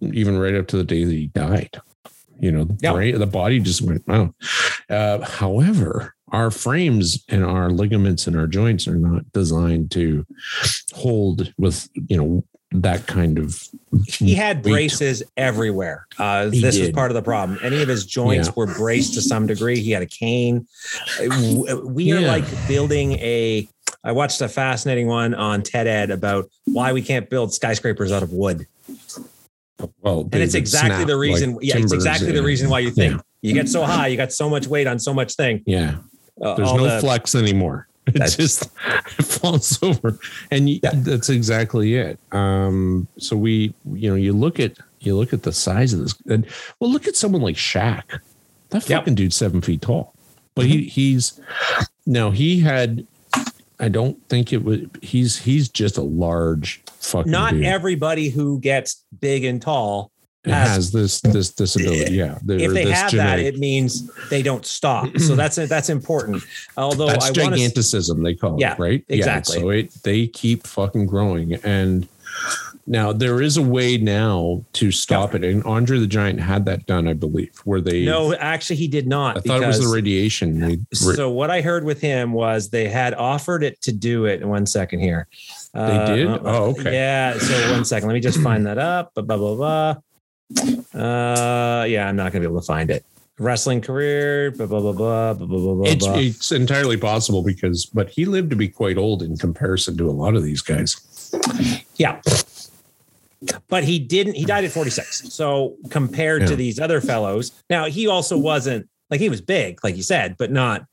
even 0.00 0.38
right 0.38 0.54
up 0.54 0.66
to 0.68 0.76
the 0.76 0.84
day 0.84 1.04
that 1.04 1.12
he 1.12 1.26
died. 1.28 1.80
You 2.38 2.52
know, 2.52 2.64
the 2.64 2.76
Yeah. 2.82 2.92
brain, 2.92 3.18
the 3.18 3.26
body 3.26 3.60
just 3.60 3.80
went 3.82 4.06
wow. 4.06 4.34
Uh, 4.90 5.20
however, 5.24 6.14
our 6.32 6.50
frames 6.50 7.24
and 7.28 7.44
our 7.44 7.70
ligaments 7.70 8.26
and 8.26 8.36
our 8.36 8.46
joints 8.46 8.86
are 8.86 8.96
not 8.96 9.30
designed 9.32 9.90
to 9.92 10.26
hold 10.92 11.52
with 11.56 11.88
you 12.08 12.16
know 12.16 12.44
that 12.72 13.06
kind 13.06 13.38
of 13.38 13.62
he 14.08 14.34
had 14.34 14.56
weight. 14.64 14.72
braces 14.72 15.22
everywhere 15.36 16.04
uh, 16.18 16.46
this 16.46 16.78
was 16.80 16.90
part 16.90 17.12
of 17.12 17.14
the 17.14 17.22
problem 17.22 17.56
any 17.62 17.80
of 17.80 17.86
his 17.88 18.04
joints 18.04 18.48
Yeah. 18.48 18.52
were 18.56 18.66
braced 18.66 19.14
to 19.14 19.22
some 19.22 19.46
degree 19.46 19.78
he 19.80 19.92
had 19.92 20.02
a 20.02 20.06
cane 20.06 20.66
Uh, 21.22 21.76
we 21.84 22.12
are 22.12 22.18
Yeah. 22.20 22.26
like 22.26 22.44
building 22.66 23.12
a 23.12 23.68
i 24.02 24.10
watched 24.10 24.40
a 24.40 24.48
fascinating 24.48 25.06
one 25.06 25.32
on 25.32 25.62
ted 25.62 25.86
ed 25.86 26.10
about 26.10 26.50
why 26.64 26.92
we 26.92 27.02
can't 27.02 27.30
build 27.30 27.54
skyscrapers 27.54 28.10
out 28.10 28.24
of 28.24 28.32
wood 28.32 28.66
well, 30.00 30.20
and 30.32 30.42
it's 30.42 30.54
exactly 30.54 31.04
the 31.04 31.16
reason. 31.16 31.58
yeah, 31.60 31.76
it's 31.78 31.92
exactly 31.92 32.32
the 32.32 32.42
reason 32.42 32.68
why 32.70 32.78
you 32.80 32.90
think. 32.90 33.20
You 33.42 33.52
get 33.52 33.68
so 33.68 33.84
high, 33.84 34.08
you 34.08 34.16
got 34.16 34.32
so 34.32 34.48
much 34.50 34.66
weight 34.66 34.86
on 34.86 34.98
so 34.98 35.12
much 35.14 35.34
thing. 35.34 35.62
Yeah. 35.66 35.96
Uh, 36.42 36.54
There's 36.54 36.72
no 36.72 36.84
the- 36.84 37.00
flex 37.00 37.34
anymore. 37.34 37.88
It 38.08 38.20
just 38.36 38.70
it 39.18 39.24
falls 39.24 39.82
over, 39.82 40.16
and 40.52 40.70
you, 40.70 40.78
Yeah. 40.80 40.92
that's 40.94 41.28
exactly 41.28 41.96
it. 41.96 42.20
Um, 42.30 43.08
so 43.18 43.36
we, 43.36 43.74
you 43.94 44.08
know, 44.08 44.14
you 44.14 44.32
look 44.32 44.60
at 44.60 44.78
you 45.00 45.16
look 45.16 45.32
at 45.32 45.42
the 45.42 45.52
size 45.52 45.92
of 45.92 45.98
this, 46.00 46.14
and 46.28 46.46
well, 46.78 46.88
look 46.88 47.08
at 47.08 47.16
someone 47.16 47.42
like 47.42 47.56
Shaq. 47.56 48.04
That 48.08 48.20
Yep. 48.72 48.82
Mm-hmm. 48.82 48.92
fucking 48.92 49.14
dude's 49.16 49.34
seven 49.34 49.60
feet 49.60 49.80
tall, 49.82 50.14
but 50.54 50.66
he 50.66 50.84
he's 50.84 51.40
now 52.06 52.30
he 52.30 52.60
had. 52.60 53.04
I 53.80 53.88
don't 53.88 54.16
think 54.28 54.52
it 54.52 54.62
was. 54.62 54.82
He's 55.02 55.38
he's 55.40 55.68
just 55.68 55.98
a 55.98 56.02
large 56.02 56.82
fucking. 57.06 57.30
Not 57.30 57.54
dude. 57.54 57.64
everybody 57.64 58.28
who 58.28 58.60
gets 58.60 59.04
big 59.20 59.44
and 59.44 59.60
tall 59.60 60.10
has- 60.44 60.68
has 60.68 60.92
this 60.92 61.20
this 61.20 61.52
disability. 61.52 62.14
Yeah, 62.14 62.38
if 62.48 62.72
they 62.72 62.90
have 62.90 63.10
genetic- 63.10 63.44
that, 63.46 63.54
it 63.54 63.58
means 63.58 64.10
they 64.30 64.42
don't 64.42 64.64
stop. 64.64 65.16
So 65.18 65.34
that's 65.42 65.56
that's 65.56 65.88
important. 65.88 66.42
Although 66.76 67.06
That's 67.08 67.26
I 67.26 67.28
want 67.28 67.54
to, 67.54 67.60
giganticism, 67.60 68.22
they 68.22 68.34
call 68.34 68.54
it. 68.56 68.60
Yeah, 68.60 68.76
right? 68.78 69.04
exactly. 69.08 69.56
Yeah, 69.56 69.62
so 69.62 69.70
it 69.70 70.02
they 70.02 70.26
keep 70.26 70.66
fucking 70.66 71.06
growing, 71.06 71.54
and 71.64 72.08
now 72.86 73.12
there 73.12 73.42
is 73.42 73.56
a 73.56 73.62
way 73.62 73.98
now 73.98 74.64
to 74.74 74.92
stop 74.92 75.34
it. 75.34 75.42
And 75.42 75.62
Andre 75.64 75.98
the 75.98 76.06
Giant 76.06 76.40
had 76.40 76.64
that 76.66 76.86
done, 76.86 77.08
I 77.08 77.14
believe, 77.14 77.58
where 77.64 77.80
they. 77.80 78.04
no, 78.04 78.34
actually, 78.34 78.76
he 78.76 78.88
did 78.88 79.08
not. 79.08 79.38
I 79.38 79.40
thought 79.40 79.62
it 79.62 79.66
was 79.66 79.80
the 79.80 79.92
radiation. 79.92 80.60
They, 80.60 80.78
So 80.92 81.30
what 81.30 81.50
I 81.50 81.60
heard 81.60 81.84
with 81.84 82.00
him 82.00 82.32
was 82.32 82.70
they 82.70 82.88
had 82.88 83.14
offered 83.14 83.64
it 83.64 83.80
to 83.82 83.92
do 83.92 84.26
it. 84.26 84.44
One 84.46 84.66
second 84.66 85.00
here. 85.00 85.26
They 85.74 85.80
uh, 85.80 86.14
did? 86.14 86.26
Uh, 86.26 86.34
uh, 86.34 86.40
oh, 86.44 86.64
okay. 86.70 86.92
Yeah. 86.92 87.38
So 87.38 87.72
one 87.72 87.84
second. 87.84 88.08
Let 88.08 88.14
me 88.14 88.20
just 88.20 88.40
find 88.40 88.66
that 88.66 88.78
up. 88.78 89.14
Blah 89.14 89.24
blah 89.24 89.36
blah. 89.36 89.54
blah. 89.56 91.00
Uh, 91.00 91.84
yeah, 91.84 92.08
I'm 92.08 92.16
not 92.16 92.32
gonna 92.32 92.40
be 92.40 92.46
able 92.46 92.60
to 92.60 92.66
find 92.66 92.90
it. 92.90 93.04
Wrestling 93.38 93.80
career. 93.80 94.52
Blah 94.52 94.66
blah 94.66 94.80
blah 94.80 94.92
blah 94.92 95.34
blah 95.34 95.46
blah 95.46 95.58
blah 95.58 95.74
blah. 95.74 95.90
it's, 95.90 96.06
blah. 96.06 96.18
it's 96.18 96.52
entirely 96.52 96.96
possible 96.96 97.42
because, 97.42 97.84
but 97.86 98.10
he 98.10 98.24
lived 98.24 98.50
to 98.50 98.56
be 98.56 98.68
quite 98.68 98.96
old 98.96 99.22
in 99.22 99.36
comparison 99.36 99.96
to 99.98 100.08
a 100.08 100.12
lot 100.12 100.36
of 100.36 100.44
these 100.44 100.62
guys. 100.62 101.02
Yeah. 101.96 102.20
But 103.68 103.84
he 103.84 103.98
didn't, 103.98 104.34
he 104.34 104.44
died 104.44 104.64
at 104.64 104.72
46. 104.72 105.32
So 105.32 105.76
compared 105.90 106.42
Yeah. 106.42 106.48
to 106.48 106.56
these 106.56 106.80
other 106.80 107.00
fellows, 107.00 107.52
now 107.70 107.84
he 107.86 108.06
also 108.06 108.38
wasn't 108.38 108.88
like 109.10 109.20
he 109.20 109.28
was 109.28 109.40
big, 109.40 109.82
like 109.84 109.96
you 109.96 110.02
said, 110.02 110.36
but 110.38 110.50
not 110.50 110.86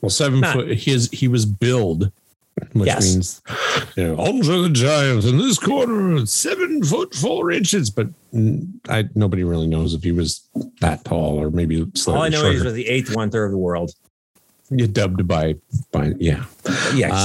Well, 0.00 0.10
seven 0.10 0.40
Not- 0.40 0.54
foot. 0.56 0.68
His 0.78 1.08
he 1.10 1.26
was 1.28 1.46
billed, 1.46 2.10
which 2.72 2.86
Yes. 2.86 3.02
means 3.14 3.42
you 3.96 4.14
know 4.14 4.16
the 4.42 4.68
Giant 4.70 5.24
in 5.24 5.38
this 5.38 5.58
corner, 5.58 6.26
seven 6.26 6.82
foot 6.82 7.14
four 7.14 7.50
inches. 7.50 7.88
But 7.88 8.08
I 8.88 9.08
nobody 9.14 9.44
really 9.44 9.66
knows 9.66 9.94
if 9.94 10.02
he 10.02 10.12
was 10.12 10.42
that 10.80 11.04
tall 11.04 11.40
or 11.40 11.50
maybe 11.50 11.86
slightly 11.94 12.18
all 12.18 12.24
I 12.24 12.28
know 12.28 12.40
shorter. 12.42 12.56
is 12.58 12.64
was 12.64 12.74
the 12.74 12.88
eighth 12.88 13.14
one 13.16 13.30
third 13.30 13.46
of 13.46 13.52
the 13.52 13.58
world. 13.58 13.92
you 14.70 14.86
dubbed 14.86 15.26
by 15.26 15.54
by 15.92 16.12
yeah 16.18 16.44
Um, 16.66 16.74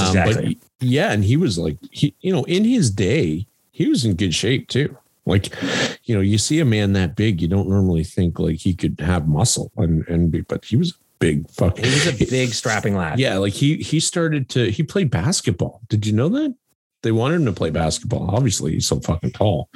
exactly. 0.06 0.58
but 0.80 0.86
yeah 0.88 1.12
and 1.12 1.22
he 1.24 1.36
was 1.36 1.58
like 1.58 1.76
he 1.90 2.14
you 2.22 2.32
know 2.32 2.44
in 2.44 2.64
his 2.64 2.90
day 2.90 3.46
he 3.74 3.88
was 3.88 4.04
in 4.04 4.14
good 4.14 4.34
shape 4.34 4.68
too. 4.68 4.96
Like 5.26 5.52
you 6.04 6.14
know 6.14 6.20
you 6.20 6.38
see 6.38 6.60
a 6.60 6.64
man 6.64 6.92
that 6.92 7.16
big 7.16 7.42
you 7.42 7.48
don't 7.48 7.68
normally 7.68 8.04
think 8.04 8.38
like 8.38 8.56
he 8.56 8.74
could 8.74 9.00
have 9.00 9.26
muscle 9.26 9.72
and 9.76 10.06
and 10.06 10.30
be 10.30 10.42
but 10.42 10.64
he 10.64 10.76
was 10.76 10.92
a 10.92 10.94
big 11.18 11.50
fucking 11.50 11.84
he 11.84 11.90
was 11.90 12.06
a 12.06 12.26
big 12.30 12.50
strapping 12.50 12.94
lad. 12.94 13.18
yeah 13.18 13.38
like 13.38 13.54
he 13.54 13.76
he 13.78 14.00
started 14.00 14.48
to 14.50 14.70
he 14.70 14.82
played 14.82 15.10
basketball. 15.10 15.80
Did 15.88 16.06
you 16.06 16.12
know 16.12 16.28
that? 16.28 16.54
They 17.02 17.12
wanted 17.12 17.36
him 17.36 17.46
to 17.46 17.52
play 17.52 17.70
basketball. 17.70 18.30
Obviously 18.34 18.74
he's 18.74 18.86
so 18.86 19.00
fucking 19.00 19.32
tall 19.32 19.70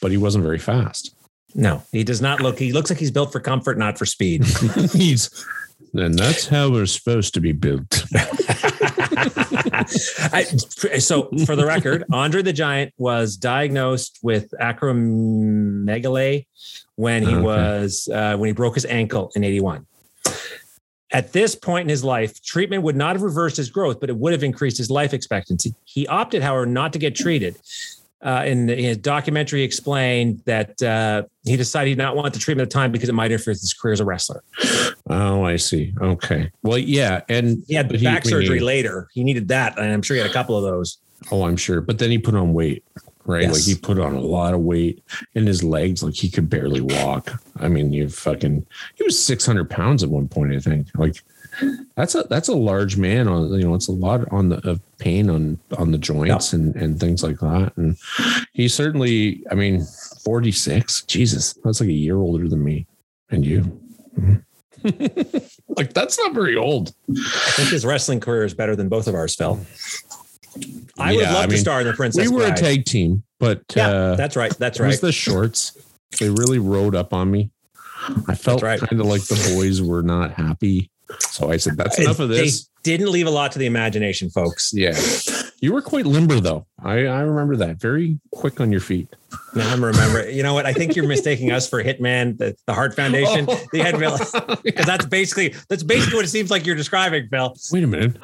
but 0.00 0.10
he 0.10 0.16
wasn't 0.16 0.44
very 0.44 0.58
fast. 0.58 1.14
No, 1.54 1.82
he 1.92 2.02
does 2.02 2.20
not 2.20 2.40
look, 2.40 2.58
he 2.58 2.72
looks 2.72 2.90
like 2.90 2.98
he's 2.98 3.12
built 3.12 3.30
for 3.30 3.38
comfort, 3.38 3.78
not 3.78 3.96
for 3.96 4.06
speed. 4.06 4.44
he's 4.92 5.46
and 5.94 6.18
that's 6.18 6.46
how 6.48 6.70
we're 6.70 6.86
supposed 6.86 7.34
to 7.34 7.40
be 7.40 7.52
built 7.52 8.04
I, 10.32 10.44
so 10.98 11.30
for 11.46 11.56
the 11.56 11.64
record, 11.66 12.04
Andre 12.12 12.42
the 12.42 12.52
Giant 12.52 12.92
was 12.98 13.36
diagnosed 13.36 14.18
with 14.22 14.52
acromegaly 14.60 16.46
when 16.96 17.22
he 17.22 17.34
Okay. 17.34 17.40
was 17.40 18.08
uh, 18.12 18.36
when 18.36 18.48
he 18.48 18.52
broke 18.52 18.74
his 18.74 18.84
ankle 18.86 19.30
in 19.34 19.44
81. 19.44 19.86
At 21.12 21.32
this 21.32 21.54
point 21.54 21.82
in 21.86 21.88
his 21.90 22.02
life, 22.02 22.42
treatment 22.42 22.82
would 22.82 22.96
not 22.96 23.14
have 23.14 23.22
reversed 23.22 23.56
his 23.56 23.70
growth, 23.70 24.00
but 24.00 24.10
it 24.10 24.16
would 24.16 24.32
have 24.32 24.42
increased 24.42 24.78
his 24.78 24.90
life 24.90 25.14
expectancy. 25.14 25.74
He 25.84 26.06
opted, 26.08 26.42
however, 26.42 26.66
not 26.66 26.92
to 26.94 26.98
get 26.98 27.14
treated. 27.14 27.56
Uh, 28.22 28.42
in 28.46 28.66
the- 28.66 28.74
his 28.76 28.96
documentary, 28.96 29.62
explained 29.62 30.40
that 30.46 30.82
uh, 30.82 31.22
he 31.44 31.56
decided 31.56 31.88
he 31.90 31.94
did 31.94 32.02
not 32.02 32.16
want 32.16 32.32
the 32.32 32.40
treatment 32.40 32.66
at 32.66 32.70
the 32.70 32.74
time 32.74 32.90
because 32.90 33.08
it 33.10 33.14
might 33.14 33.30
interfere 33.30 33.52
with 33.52 33.60
his 33.60 33.74
career 33.74 33.92
as 33.92 34.00
a 34.00 34.04
wrestler. 34.04 34.42
Oh 35.10 35.44
i 35.44 35.56
see 35.56 35.92
okay 36.00 36.50
well 36.62 36.78
yeah 36.78 37.20
and 37.28 37.62
He 37.68 37.74
had 37.74 37.88
but 37.88 38.02
back 38.02 38.24
surgery 38.24 38.58
he- 38.58 38.64
later. 38.64 39.08
He 39.12 39.22
needed 39.24 39.48
that, 39.48 39.78
and 39.78 39.92
I'm 39.92 40.02
sure 40.02 40.16
he 40.16 40.22
had 40.22 40.30
a 40.30 40.32
couple 40.32 40.56
of 40.56 40.62
those. 40.64 40.98
Oh, 41.30 41.44
I'm 41.44 41.56
sure. 41.56 41.80
But 41.80 41.98
then 41.98 42.10
he 42.10 42.18
put 42.18 42.34
on 42.34 42.52
weight, 42.52 42.84
right? 43.24 43.42
Yes. 43.42 43.52
Like 43.54 43.62
he 43.62 43.74
put 43.74 43.98
on 43.98 44.14
a 44.14 44.20
lot 44.20 44.52
of 44.52 44.60
weight 44.60 45.02
in 45.34 45.46
his 45.46 45.62
legs. 45.64 46.02
Like 46.02 46.14
he 46.14 46.28
could 46.28 46.50
barely 46.50 46.80
walk. 46.82 47.30
I 47.60 47.68
mean, 47.68 47.92
you 47.92 48.08
fucking, 48.10 48.66
he 48.94 49.04
was 49.04 49.22
600 49.24 49.70
pounds 49.70 50.02
at 50.02 50.10
one 50.10 50.28
point, 50.28 50.52
I 50.54 50.58
think. 50.58 50.88
Like 50.96 51.22
that's 51.96 52.14
a, 52.14 52.24
that's 52.24 52.48
a 52.48 52.54
large 52.54 52.96
man 52.98 53.26
on, 53.28 53.52
you 53.54 53.66
know, 53.66 53.74
it's 53.74 53.88
a 53.88 53.92
lot 53.92 54.30
on 54.30 54.50
the 54.50 54.68
of 54.68 54.80
pain 54.98 55.30
on, 55.30 55.58
on 55.78 55.92
the 55.92 55.98
joints 55.98 56.52
and, 56.52 56.74
and 56.76 57.00
things 57.00 57.22
like 57.22 57.38
that. 57.38 57.72
And 57.76 57.96
he 58.52 58.68
certainly, 58.68 59.42
I 59.50 59.54
mean, 59.54 59.86
46, 60.24 61.04
Jesus, 61.04 61.54
that's 61.64 61.80
like 61.80 61.88
a 61.88 61.92
year 61.92 62.16
older 62.16 62.48
than 62.48 62.62
me 62.62 62.86
and 63.30 63.46
you. 63.46 63.60
Mm-hmm. 64.18 64.34
Like 64.84 65.92
that's 65.94 66.18
not 66.18 66.34
very 66.34 66.56
old. 66.56 66.94
I 67.10 67.50
think 67.56 67.70
his 67.70 67.84
wrestling 67.84 68.20
career 68.20 68.44
is 68.44 68.54
better 68.54 68.76
than 68.76 68.88
both 68.88 69.06
of 69.06 69.14
ours, 69.14 69.34
Phil. 69.34 69.58
I 70.98 71.14
would 71.16 71.24
love 71.24 71.36
I 71.36 71.46
to 71.46 71.48
mean, 71.52 71.58
star 71.58 71.80
in 71.80 71.86
the 71.86 71.92
Princess 71.94 72.28
we 72.28 72.32
were 72.32 72.42
Bride. 72.46 72.58
a 72.58 72.60
tag 72.60 72.84
team, 72.84 73.24
but 73.40 73.62
Yeah, 73.74 73.88
uh, 73.88 74.14
that's 74.16 74.36
right. 74.36 74.56
That's 74.58 74.78
It 74.78 74.86
was 74.86 75.00
the 75.00 75.10
shorts. 75.12 75.76
They 76.20 76.30
really 76.30 76.58
rode 76.60 76.94
up 76.94 77.12
on 77.12 77.30
me. 77.30 77.50
I 78.28 78.34
felt 78.36 78.62
right. 78.62 78.78
kind 78.78 79.00
of 79.00 79.06
like 79.06 79.22
the 79.22 79.54
boys 79.56 79.82
were 79.82 80.02
not 80.02 80.32
happy. 80.32 80.90
So 81.20 81.50
I 81.50 81.56
said, 81.56 81.76
that's 81.76 81.98
enough 81.98 82.20
of 82.20 82.28
They 82.28 82.42
this. 82.42 82.68
didn't 82.82 83.10
leave 83.10 83.26
a 83.26 83.30
lot 83.30 83.50
to 83.52 83.58
the 83.58 83.66
imagination, 83.66 84.30
folks. 84.30 84.72
Yeah. 84.74 84.96
You 85.60 85.72
were 85.72 85.82
quite 85.82 86.06
limber 86.06 86.38
though. 86.38 86.66
I, 86.82 87.06
I 87.06 87.20
remember 87.20 87.56
that. 87.56 87.80
Very 87.80 88.20
quick 88.30 88.60
on 88.60 88.70
your 88.70 88.80
feet. 88.80 89.08
Now 89.54 89.72
I'm 89.72 89.84
remember. 89.84 90.28
You 90.28 90.42
know 90.42 90.54
what? 90.54 90.66
I 90.66 90.72
think 90.72 90.96
you're 90.96 91.06
mistaking 91.06 91.52
us 91.52 91.68
for 91.68 91.82
Hitman, 91.82 92.38
the, 92.38 92.56
the 92.66 92.74
Hart 92.74 92.94
Foundation. 92.94 93.46
Oh. 93.48 93.60
The 93.72 93.78
head 93.78 93.98
because 94.62 94.86
that's 94.86 95.06
basically 95.06 95.54
that's 95.68 95.82
basically 95.82 96.16
what 96.16 96.24
it 96.24 96.28
seems 96.28 96.50
like 96.50 96.66
you're 96.66 96.76
describing, 96.76 97.28
Phil. 97.28 97.54
Wait 97.72 97.84
a 97.84 97.86
minute. 97.86 98.16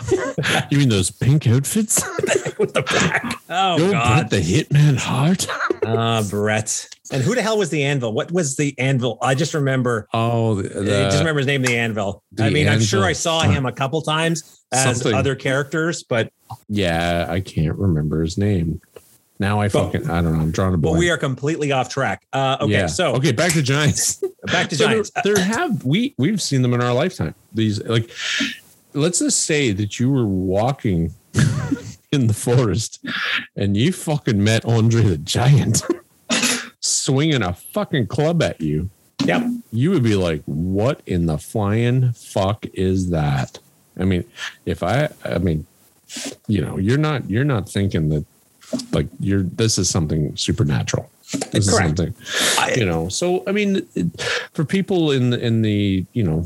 you 0.70 0.78
mean 0.78 0.88
those 0.88 1.10
pink 1.10 1.46
outfits? 1.46 2.02
With 2.58 2.74
the 2.74 2.82
back. 2.82 3.40
Oh 3.48 3.78
Don't 3.78 3.92
God. 3.92 4.28
Brett 4.28 4.30
the 4.30 4.40
Hitman 4.40 4.96
Hart. 4.96 5.46
Ah, 5.84 6.22
Brett. 6.28 6.88
And 7.12 7.22
who 7.22 7.34
the 7.34 7.42
hell 7.42 7.58
was 7.58 7.70
the 7.70 7.82
Anvil? 7.82 8.12
What 8.12 8.30
was 8.30 8.56
the 8.56 8.78
Anvil? 8.78 9.18
I 9.20 9.34
just 9.34 9.54
remember. 9.54 10.08
Oh, 10.12 10.62
the, 10.62 10.78
I 10.78 11.04
just 11.04 11.18
remember 11.18 11.38
his 11.38 11.46
name, 11.46 11.62
the 11.62 11.76
Anvil. 11.76 12.22
the 12.32 12.44
I 12.44 12.50
mean, 12.50 12.68
I'm 12.68 12.80
sure 12.80 13.04
I 13.04 13.14
saw 13.14 13.42
him 13.42 13.66
a 13.66 13.72
couple 13.72 14.00
times 14.02 14.60
as 14.72 14.98
Something. 14.98 15.14
other 15.14 15.34
characters, 15.34 16.04
but 16.04 16.32
yeah, 16.68 17.26
I 17.28 17.40
can't 17.40 17.76
remember 17.76 18.22
his 18.22 18.38
name. 18.38 18.80
Now 19.40 19.60
I 19.60 19.68
But- 19.68 19.86
fucking 19.92 20.08
I 20.10 20.20
don't 20.22 20.34
know. 20.36 20.40
I'm 20.42 20.50
drawing 20.52 20.74
a 20.74 20.78
but 20.78 20.92
we 20.92 21.10
are 21.10 21.16
completely 21.16 21.72
off 21.72 21.88
track. 21.88 22.22
Uh, 22.32 22.58
okay, 22.60 22.72
Yeah. 22.72 22.86
so 22.86 23.14
okay, 23.16 23.32
back 23.32 23.52
to 23.54 23.62
Giants. 23.62 24.22
back 24.44 24.68
to 24.68 24.76
So 24.76 24.84
there- 24.84 24.92
Giants. 25.02 25.10
There, 25.24 25.38
have 25.40 25.84
we 25.84 26.14
we've 26.18 26.40
seen 26.42 26.62
them 26.62 26.74
in 26.74 26.80
our 26.82 26.92
lifetime. 26.92 27.34
These 27.52 27.82
like 27.84 28.10
let's 28.92 29.18
just 29.18 29.42
say 29.46 29.72
that 29.72 29.98
you 29.98 30.10
were 30.10 30.26
walking 30.26 31.14
in 32.12 32.26
the 32.26 32.34
forest 32.34 33.04
and 33.56 33.76
you 33.76 33.92
fucking 33.92 34.42
met 34.44 34.64
Andre 34.66 35.02
the 35.02 35.16
Giant 35.18 35.82
swinging 36.80 37.42
a 37.42 37.54
fucking 37.54 38.06
club 38.08 38.42
at 38.42 38.60
you. 38.60 38.90
Yep. 39.24 39.42
You 39.72 39.90
would 39.92 40.02
be 40.02 40.16
like, 40.16 40.42
"What 40.46 41.02
in 41.06 41.26
the 41.26 41.38
flying 41.38 42.12
fuck 42.12 42.66
is 42.74 43.10
that?" 43.10 43.58
I 43.98 44.04
mean, 44.04 44.24
if 44.66 44.82
I, 44.82 45.08
I 45.24 45.38
mean, 45.38 45.66
you 46.46 46.60
know, 46.62 46.78
you're 46.78 46.98
not 46.98 47.28
you're 47.30 47.44
not 47.44 47.68
thinking 47.68 48.08
that 48.10 48.24
like 48.92 49.06
you're 49.18 49.42
this 49.42 49.78
is 49.78 49.88
something 49.90 50.36
supernatural. 50.36 51.10
This 51.52 51.68
is 51.68 51.70
Correct. 51.74 51.98
something 51.98 52.14
I- 52.58 52.74
you 52.76 52.84
know 52.84 53.08
so 53.08 53.44
i 53.46 53.52
mean 53.52 53.86
for 54.52 54.64
people 54.64 55.12
in 55.12 55.30
the 55.30 55.38
in 55.38 55.62
the 55.62 56.04
you 56.12 56.24
know 56.24 56.44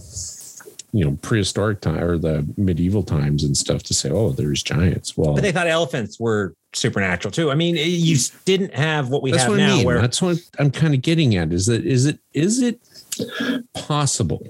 you 0.93 1.05
know 1.05 1.19
prehistoric 1.23 1.81
time 1.81 2.03
or 2.03 2.19
the 2.19 2.47
medieval 2.57 3.03
times 3.03 3.45
and 3.45 3.57
stuff 3.57 3.83
to 3.85 3.95
say 3.95 4.11
oh 4.11 4.31
there's 4.31 4.63
giants 4.63 5.17
well 5.17 5.35
But 5.35 5.43
they 5.43 5.53
thought 5.53 5.67
elephants 5.69 6.21
were 6.21 6.55
supernatural 6.75 7.31
too. 7.33 7.51
I 7.51 7.55
mean, 7.55 7.77
you 7.79 8.17
didn't 8.45 8.75
have 8.75 9.09
what 9.09 9.23
we 9.23 9.31
have 9.31 9.49
what 9.49 9.61
i 9.61 9.67
now, 9.67 9.77
mean 9.77 9.87
where 9.87 10.01
that's 10.01 10.21
what 10.21 10.39
i'm 10.59 10.71
kind 10.71 10.93
of 10.95 11.01
getting 11.03 11.35
at 11.37 11.53
is 11.53 11.67
that 11.67 11.85
is 11.87 12.05
it 12.07 12.19
is 12.35 12.61
it 12.61 12.79
possible 13.75 14.47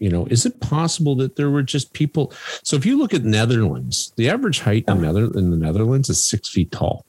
you 0.00 0.10
know 0.10 0.26
is 0.26 0.46
it 0.46 0.60
possible 0.60 1.14
that 1.14 1.36
there 1.36 1.50
were 1.50 1.62
just 1.62 1.92
people 1.92 2.32
so 2.62 2.76
if 2.76 2.86
you 2.86 2.98
look 2.98 3.14
at 3.14 3.24
netherlands 3.24 4.12
the 4.16 4.28
average 4.28 4.60
height 4.60 4.84
in, 4.88 5.00
Nether, 5.00 5.24
in 5.38 5.50
the 5.50 5.56
netherlands 5.56 6.08
is 6.08 6.22
six 6.22 6.48
feet 6.48 6.70
tall 6.72 7.04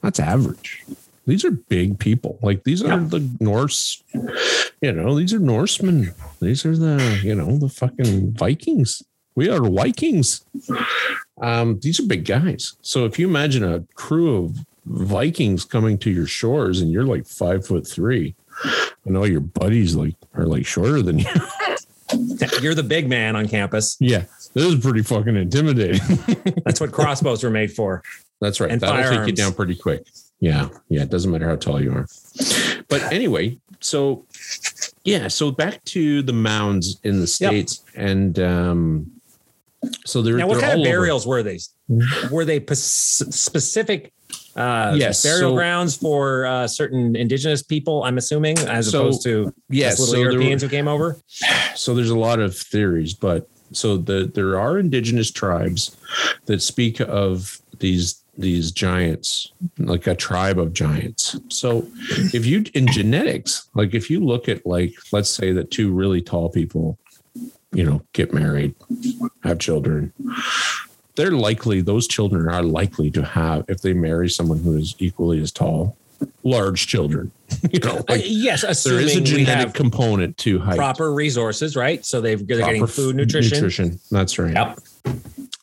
that's 0.00 0.20
average 0.20 0.84
these 1.26 1.44
are 1.44 1.52
big 1.52 1.98
people. 1.98 2.38
Like 2.42 2.64
these 2.64 2.82
are 2.82 2.98
the 2.98 3.28
Norse, 3.38 4.02
you 4.80 4.92
know, 4.92 5.16
these 5.16 5.32
are 5.32 5.38
Norsemen. 5.38 6.14
These 6.40 6.66
are 6.66 6.76
the, 6.76 7.20
you 7.22 7.34
know, 7.34 7.58
the 7.58 7.68
fucking 7.68 8.32
Vikings. 8.32 9.02
We 9.34 9.48
are 9.48 9.60
Vikings. 9.60 10.44
Um, 11.40 11.78
these 11.80 12.00
are 12.00 12.06
big 12.06 12.24
guys. 12.24 12.74
So 12.82 13.04
if 13.04 13.18
you 13.18 13.28
imagine 13.28 13.62
a 13.62 13.84
crew 13.94 14.44
of 14.44 14.58
Vikings 14.84 15.64
coming 15.64 15.96
to 15.98 16.10
your 16.10 16.26
shores 16.26 16.80
and 16.80 16.90
you're 16.90 17.06
like 17.06 17.26
five 17.26 17.64
foot 17.66 17.86
three, 17.86 18.34
and 19.04 19.16
all 19.16 19.26
your 19.26 19.40
buddies 19.40 19.94
like 19.94 20.14
are 20.34 20.46
like 20.46 20.66
shorter 20.66 21.02
than 21.02 21.20
you. 21.20 21.26
You're 22.60 22.74
the 22.74 22.82
big 22.86 23.08
man 23.08 23.36
on 23.36 23.48
campus. 23.48 23.96
yeah. 24.00 24.24
This 24.54 24.64
is 24.66 24.80
pretty 24.80 25.02
fucking 25.02 25.34
intimidating. 25.36 26.00
That's 26.64 26.80
what 26.80 26.92
crossbows 26.92 27.42
were 27.42 27.50
made 27.50 27.72
for. 27.72 28.02
That's 28.40 28.60
right. 28.60 28.70
And 28.70 28.80
That'll 28.80 29.18
take 29.18 29.26
you 29.28 29.32
down 29.32 29.54
pretty 29.54 29.74
quick. 29.76 30.06
Yeah. 30.40 30.68
Yeah. 30.88 31.02
It 31.02 31.10
doesn't 31.10 31.30
matter 31.30 31.48
how 31.48 31.56
tall 31.56 31.80
you 31.82 31.92
are. 31.92 32.06
But 32.88 33.02
anyway, 33.12 33.58
so 33.80 34.26
yeah, 35.04 35.28
so 35.28 35.50
back 35.50 35.82
to 35.86 36.22
the 36.22 36.32
mounds 36.34 37.00
in 37.04 37.14
the 37.14 37.20
Yep. 37.20 37.28
States. 37.28 37.82
And 37.94 38.38
um 38.40 39.10
so 40.04 40.22
they're, 40.22 40.36
Now, 40.36 40.46
what 40.48 40.60
kind 40.60 40.72
of 40.72 40.78
all 40.78 40.82
over. 40.82 40.90
burials 40.90 41.26
were 41.26 41.42
these? 41.42 41.70
Were 42.30 42.44
they 42.44 42.60
specific 42.72 44.12
uh, 44.56 44.94
Yes, 44.96 45.22
burial 45.22 45.50
so- 45.50 45.54
grounds 45.54 45.96
for 45.96 46.46
uh, 46.46 46.66
certain 46.68 47.16
indigenous 47.16 47.62
people? 47.62 48.04
I'm 48.04 48.18
assuming, 48.18 48.58
as 48.60 48.90
So, 48.90 49.00
opposed 49.02 49.22
to 49.24 49.52
Yes. 49.70 49.94
us 49.94 50.06
So, 50.06 50.12
little 50.12 50.24
were- 50.26 50.32
Europeans 50.32 50.62
who 50.62 50.68
came 50.68 50.88
over. 50.88 51.18
so 51.74 51.94
there's 51.94 52.10
a 52.10 52.18
lot 52.18 52.38
of 52.40 52.56
theories, 52.56 53.14
but 53.14 53.48
so 53.72 53.96
the 53.96 54.30
there 54.34 54.58
are 54.60 54.78
indigenous 54.78 55.30
tribes 55.30 55.96
that 56.46 56.60
speak 56.62 57.00
of 57.00 57.58
these 57.78 58.18
these 58.38 58.70
giants, 58.72 59.52
like 59.78 60.06
a 60.06 60.14
tribe 60.14 60.58
of 60.58 60.72
giants. 60.72 61.36
So 61.48 61.86
if 62.34 62.46
you 62.46 62.64
in 62.74 62.86
genetics, 62.86 63.68
like 63.74 63.94
if 63.94 64.10
you 64.10 64.20
look 64.20 64.48
at 64.48 64.64
like 64.66 64.94
let's 65.12 65.30
say 65.30 65.52
that 65.52 65.70
two 65.70 65.90
really 65.92 66.20
tall 66.22 66.48
people, 66.50 66.98
you 67.72 67.84
know, 67.84 68.02
get 68.12 68.32
married, 68.34 68.74
have 69.42 69.58
children, 69.58 70.12
they're 71.16 71.30
likely 71.30 71.80
those 71.80 72.06
children 72.08 72.48
are 72.48 72.62
likely 72.62 73.10
to 73.10 73.22
have 73.24 73.64
if 73.68 73.82
they 73.82 73.92
marry 73.92 74.28
someone 74.28 74.58
who 74.58 74.76
is 74.76 74.94
equally 74.98 75.40
as 75.40 75.52
tall, 75.52 75.96
large 76.42 76.86
children. 76.86 77.30
You 77.70 77.80
know, 77.80 78.02
Uh, 78.08 78.14
yes, 78.24 78.62
there 78.82 78.98
is 78.98 79.14
a 79.14 79.20
genetic 79.20 79.74
component 79.74 80.38
to 80.38 80.58
height 80.58 80.76
proper 80.78 81.12
resources, 81.12 81.76
right? 81.76 82.04
So 82.04 82.20
they've, 82.20 82.44
they're 82.46 82.58
getting 82.58 82.80
proper 82.80 82.92
food, 82.92 83.10
f- 83.20 83.42
nutrition. 83.42 84.00
That's 84.10 84.38
right. 84.38 84.54
Yep. 84.54 84.78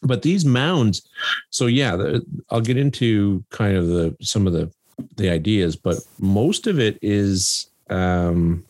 But 0.03 0.21
these 0.21 0.45
mounds, 0.45 1.01
so 1.49 1.65
yeah, 1.65 1.95
the, 1.95 2.25
I'll 2.51 2.61
get 2.61 2.77
into 2.77 3.43
kind 3.49 3.75
of 3.75 3.87
the 3.87 4.15
some 4.21 4.45
of 4.47 4.53
the 4.53 4.71
the 5.17 5.29
ideas, 5.29 5.75
but 5.75 5.97
most 6.19 6.67
of 6.67 6.79
it 6.79 6.99
is 7.01 7.67
um, 7.89 8.63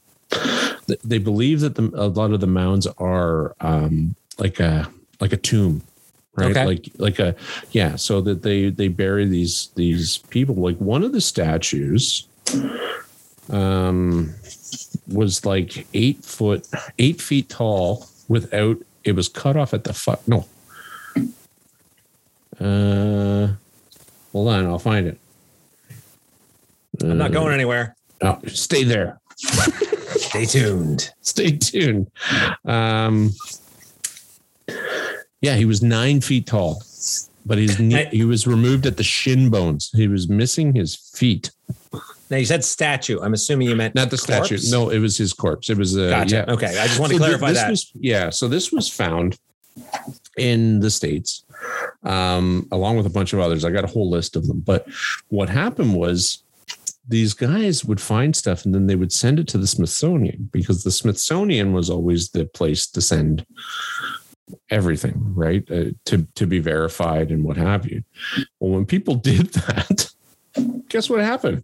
they 1.03 1.17
believe 1.17 1.59
that 1.59 1.75
the, 1.75 1.91
a 1.95 2.07
lot 2.07 2.31
of 2.31 2.39
the 2.39 2.47
mounds 2.47 2.87
are 2.97 3.55
um, 3.61 4.15
like 4.37 4.59
a 4.59 4.89
like 5.19 5.33
a 5.33 5.37
tomb, 5.37 5.81
right? 6.39 6.51
Okay. 6.51 6.65
Like 6.65 6.89
like 6.97 7.19
a 7.19 7.35
yeah. 7.71 7.95
So 7.95 8.21
that 8.21 8.41
they 8.43 8.69
they 8.69 8.87
bury 8.87 9.25
these 9.25 9.69
these 9.75 10.17
people. 10.17 10.55
Like 10.55 10.77
one 10.77 11.03
of 11.03 11.11
the 11.11 11.21
statues 11.21 12.27
um 13.49 14.33
was 15.07 15.45
like 15.45 15.87
eight 15.93 16.23
foot 16.23 16.67
eight 16.99 17.19
feet 17.21 17.49
tall 17.49 18.07
without 18.27 18.77
it 19.03 19.13
was 19.13 19.27
cut 19.27 19.57
off 19.57 19.73
at 19.73 19.83
the 19.83 19.93
fuck 19.93 20.21
no 20.27 20.45
uh 22.59 23.47
hold 24.31 24.47
on 24.49 24.65
i'll 24.65 24.77
find 24.79 25.07
it 25.07 25.17
I'm 27.01 27.17
not 27.17 27.31
going 27.31 27.53
anywhere. 27.53 27.95
oh, 28.21 28.39
stay 28.47 28.83
there 28.83 29.19
Stay 29.37 30.45
tuned. 30.45 31.11
stay 31.21 31.51
tuned 31.57 32.11
um 32.65 33.31
yeah 35.41 35.55
he 35.55 35.65
was 35.65 35.81
nine 35.81 36.21
feet 36.21 36.45
tall 36.45 36.81
but 37.45 37.57
his 37.57 37.79
knee, 37.79 38.05
he 38.11 38.23
was 38.25 38.45
removed 38.45 38.85
at 38.85 38.97
the 38.97 39.03
shin 39.03 39.49
bones 39.49 39.89
he 39.95 40.07
was 40.07 40.27
missing 40.29 40.73
his 40.75 40.95
feet 40.95 41.51
Now 42.29 42.37
you 42.37 42.45
said 42.45 42.63
statue. 42.63 43.19
I'm 43.21 43.33
assuming 43.33 43.69
you 43.69 43.75
meant 43.75 43.95
not 43.95 44.09
the 44.11 44.17
statue 44.17 44.59
no 44.69 44.89
it 44.89 44.99
was 44.99 45.17
his 45.17 45.33
corpse 45.33 45.69
it 45.69 45.77
was 45.77 45.97
uh, 45.97 46.09
Gotcha. 46.09 46.45
yeah 46.47 46.53
Okay. 46.53 46.77
I 46.77 46.87
just 46.87 46.99
want 46.99 47.11
to 47.11 47.17
So 47.17 47.23
thi- 47.23 47.27
clarify 47.29 47.49
this 47.51 47.61
that. 47.61 47.69
Was, 47.71 47.91
yeah. 47.95 48.29
So 48.29 48.47
this 48.47 48.71
was 48.71 48.87
found 48.89 49.37
in 50.37 50.79
the 50.81 50.89
States, 50.91 51.43
um, 52.03 52.67
along 52.71 52.97
with 52.97 53.05
a 53.05 53.09
bunch 53.09 53.33
of 53.33 53.39
others. 53.39 53.63
I 53.65 53.69
got 53.71 53.83
a 53.83 53.87
whole 53.87 54.09
list 54.09 54.35
of 54.35 54.45
them. 54.47 54.59
But 54.59 54.87
what 55.29 55.47
happened 55.49 55.95
was 55.95 56.43
these 57.07 57.33
guys 57.33 57.83
would 57.85 57.99
find 58.01 58.35
stuff 58.35 58.65
and 58.65 58.75
then 58.75 58.87
they 58.87 58.95
would 58.95 59.11
send 59.11 59.39
it 59.39 59.47
to 59.49 59.57
the 59.57 59.67
Smithsonian 59.67 60.49
because 60.51 60.83
the 60.83 60.91
Smithsonian 60.91 61.71
was 61.73 61.89
always 61.89 62.29
the 62.29 62.45
place 62.45 62.85
to 62.87 63.01
send 63.01 63.45
everything, 64.69 65.33
right? 65.35 65.63
Uh, 65.69 65.91
to, 66.05 66.27
to 66.35 66.47
be 66.47 66.59
verified 66.59 67.31
and 67.31 67.43
what 67.43 67.57
have 67.57 67.85
you. 67.85 68.03
Well, 68.59 68.71
when 68.71 68.85
people 68.85 69.15
did 69.31 69.53
that, 69.53 70.11
guess 70.89 71.09
what 71.09 71.21
happened? 71.21 71.63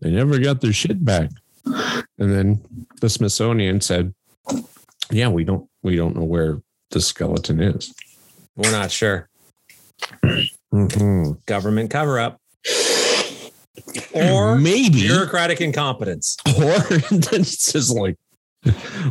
They 0.00 0.10
never 0.10 0.38
got 0.38 0.60
their 0.60 0.72
shit 0.72 1.04
back. 1.04 1.30
And 1.64 2.04
then 2.32 2.62
the 3.00 3.10
Smithsonian 3.10 3.80
said, 3.80 4.14
"Yeah, 5.10 5.28
we 5.28 5.44
don't 5.44 5.68
we 5.82 5.94
don't 5.94 6.16
know 6.16 6.24
where 6.24 6.62
the 6.90 7.00
skeleton 7.00 7.60
is." 7.60 7.94
We're 8.56 8.72
not 8.72 8.90
sure. 8.90 9.28
Mm-hmm. 10.72 11.32
Government 11.46 11.90
cover 11.90 12.18
up. 12.18 12.40
Or 14.14 14.58
maybe, 14.58 15.02
bureaucratic 15.02 15.60
incompetence. 15.60 16.36
or 16.46 16.78
then 17.10 17.40
it 17.40 17.46
says 17.46 17.90
like, 17.90 18.16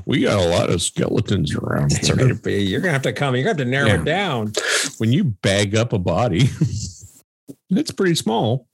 "We 0.05 0.21
got 0.21 0.39
a 0.39 0.47
lot 0.47 0.69
of 0.69 0.81
skeletons 0.81 1.55
around 1.55 1.91
That's 1.91 2.07
here." 2.07 2.15
right. 2.15 2.41
But 2.43 2.49
You're 2.51 2.81
gonna 2.81 2.93
have 2.93 3.01
to 3.03 3.13
come. 3.13 3.35
You're 3.35 3.43
gonna 3.43 3.57
have 3.59 3.65
to 3.65 3.65
narrow 3.65 3.87
Yeah. 3.87 4.01
it 4.01 4.05
down. 4.05 4.53
When 4.97 5.11
you 5.11 5.23
bag 5.23 5.75
up 5.75 5.93
a 5.93 5.99
body, 5.99 6.49
it's 7.69 7.91
pretty 7.91 8.15
small. 8.15 8.67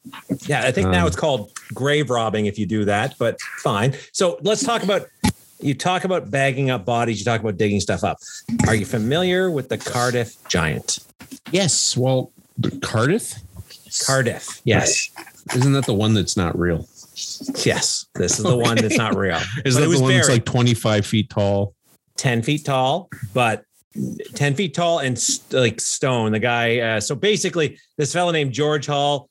Yeah, 0.47 0.63
I 0.63 0.71
think 0.71 0.89
now 0.89 1.01
Um, 1.01 1.07
it's 1.07 1.15
called 1.15 1.51
grave 1.73 2.09
robbing 2.09 2.45
if 2.45 2.57
you 2.59 2.65
do 2.65 2.85
that, 2.85 3.15
but 3.19 3.39
fine. 3.59 3.95
So 4.11 4.37
let's 4.41 4.63
talk 4.63 4.83
about 4.83 5.07
you 5.61 5.73
talk 5.73 6.03
about 6.03 6.29
bagging 6.29 6.69
up 6.69 6.85
bodies, 6.85 7.19
you 7.19 7.25
talk 7.25 7.39
about 7.39 7.57
digging 7.57 7.79
stuff 7.79 8.03
up. 8.03 8.17
Are 8.67 8.75
you 8.75 8.85
familiar 8.85 9.49
with 9.49 9.69
the 9.69 9.77
Cardiff 9.77 10.35
giant? 10.49 10.99
Yes. 11.51 11.95
Well, 11.95 12.31
the 12.57 12.71
Cardiff 12.79 13.35
Cardiff. 14.05 14.61
Yes. 14.65 15.09
isn't 15.55 15.71
that 15.73 15.85
the 15.85 15.93
one 15.93 16.13
that's 16.13 16.35
not 16.35 16.57
real? 16.59 16.87
Yes. 17.65 18.05
This 18.15 18.37
is 18.37 18.43
the 18.43 18.57
one 18.57 18.77
that's 18.77 18.97
not 18.97 19.15
real. 19.15 19.35
Is 19.65 19.75
But 19.75 19.81
that 19.81 19.89
the 19.89 20.01
one 20.01 20.13
that's 20.13 20.29
like 20.29 20.45
twenty 20.45 20.73
five 20.73 21.05
feet 21.05 21.29
tall? 21.29 21.73
10 22.17 22.43
feet 22.43 22.63
tall, 22.63 23.09
but 23.33 23.65
10 24.35 24.55
feet 24.55 24.73
tall 24.73 24.99
and 24.99 25.19
st- 25.19 25.51
like 25.53 25.81
stone. 25.81 26.31
The 26.31 26.39
guy, 26.39 26.79
uh, 26.79 26.99
so 27.01 27.13
basically, 27.13 27.77
this 27.97 28.13
fellow 28.13 28.31
named 28.31 28.53
George 28.53 28.85
Hull 28.85 29.29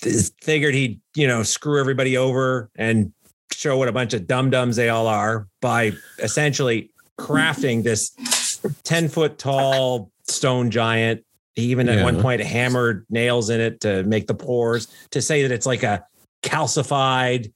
th- 0.00 0.30
figured 0.40 0.74
he'd, 0.74 1.00
you 1.14 1.26
know, 1.26 1.42
screw 1.42 1.78
everybody 1.78 2.16
over 2.16 2.70
and 2.76 3.12
show 3.52 3.76
what 3.76 3.88
a 3.88 3.92
bunch 3.92 4.14
of 4.14 4.26
dum 4.26 4.48
dums 4.50 4.76
they 4.76 4.88
all 4.88 5.06
are 5.06 5.48
by 5.60 5.92
essentially 6.18 6.90
crafting 7.18 7.82
this 7.82 8.12
10 8.84 9.08
foot 9.08 9.38
tall 9.38 10.10
stone 10.26 10.70
giant. 10.70 11.24
He 11.54 11.64
even 11.64 11.88
at 11.88 12.04
one 12.04 12.22
point 12.22 12.40
hammered 12.40 13.04
nails 13.10 13.50
in 13.50 13.60
it 13.60 13.80
to 13.80 14.02
make 14.04 14.28
the 14.28 14.34
pores 14.34 14.86
to 15.10 15.20
say 15.20 15.42
that 15.42 15.50
it's 15.50 15.66
like 15.66 15.82
a 15.82 16.06
calcified 16.42 17.52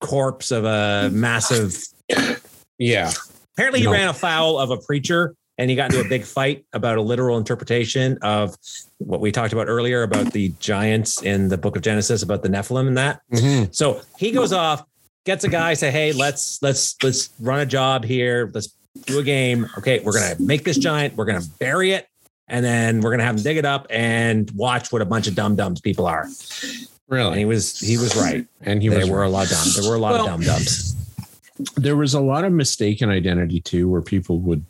corpse 0.00 0.50
of 0.50 0.64
a 0.64 1.10
massive 1.12 1.82
Yeah. 2.78 3.12
Apparently, 3.54 3.80
he 3.80 3.86
No. 3.86 3.92
ran 3.92 4.08
afoul 4.08 4.58
of 4.58 4.70
a 4.70 4.78
preacher 4.78 5.34
and 5.58 5.68
he 5.68 5.76
got 5.76 5.92
into 5.92 6.04
a 6.04 6.08
big 6.08 6.24
fight 6.24 6.64
about 6.72 6.96
a 6.96 7.02
literal 7.02 7.36
interpretation 7.36 8.16
of 8.22 8.56
what 8.98 9.20
we 9.20 9.30
talked 9.30 9.52
about 9.52 9.68
earlier 9.68 10.02
about 10.02 10.32
the 10.32 10.54
giants 10.58 11.20
in 11.20 11.48
the 11.48 11.58
book 11.58 11.76
of 11.76 11.82
Genesis, 11.82 12.22
about 12.22 12.42
the 12.42 12.48
Nephilim 12.48 12.88
and 12.88 12.96
that. 12.96 13.20
Mhm. 13.32 13.74
So 13.74 14.00
he 14.16 14.30
goes 14.30 14.52
off, 14.54 14.82
gets 15.26 15.44
a 15.44 15.48
guy, 15.48 15.74
say, 15.74 15.90
Hey, 15.90 16.12
let's 16.12 16.58
let's 16.62 16.96
let's 17.02 17.28
run 17.40 17.60
a 17.60 17.66
job 17.66 18.04
here. 18.06 18.50
Let's 18.54 18.70
do 19.04 19.18
a 19.18 19.22
game. 19.22 19.68
Okay, 19.76 20.00
we're 20.00 20.12
gonna 20.14 20.36
make 20.38 20.64
this 20.64 20.78
giant, 20.78 21.14
we're 21.16 21.26
gonna 21.26 21.44
bury 21.58 21.92
it, 21.92 22.06
and 22.48 22.64
then 22.64 23.00
we're 23.02 23.10
gonna 23.10 23.24
have 23.24 23.36
him 23.36 23.42
dig 23.42 23.58
it 23.58 23.66
up 23.66 23.86
and 23.90 24.50
watch 24.52 24.90
what 24.90 25.02
a 25.02 25.04
bunch 25.06 25.26
of 25.28 25.34
dumb 25.34 25.56
dumbs 25.56 25.82
people 25.82 26.06
are. 26.06 26.26
And 27.10 27.38
he 27.38 27.44
was 27.44 27.78
he 27.78 27.96
was 27.98 28.14
right. 28.16 28.46
And 28.62 28.82
he 28.82 28.88
There 28.88 29.06
were 29.06 29.22
a 29.24 29.28
lot 29.28 29.44
of 29.44 29.50
dumb. 29.50 29.68
There 29.76 29.90
were 29.90 29.96
a 29.96 29.98
lot 29.98 30.12
Well- 30.12 30.22
of 30.22 30.30
dumb 30.30 30.40
dums. 30.42 30.94
there 31.76 31.96
was 31.96 32.14
a 32.14 32.20
lot 32.20 32.44
of 32.44 32.52
mistaken 32.52 33.10
identity 33.10 33.60
too, 33.60 33.88
where 33.88 34.00
people 34.02 34.38
would 34.40 34.64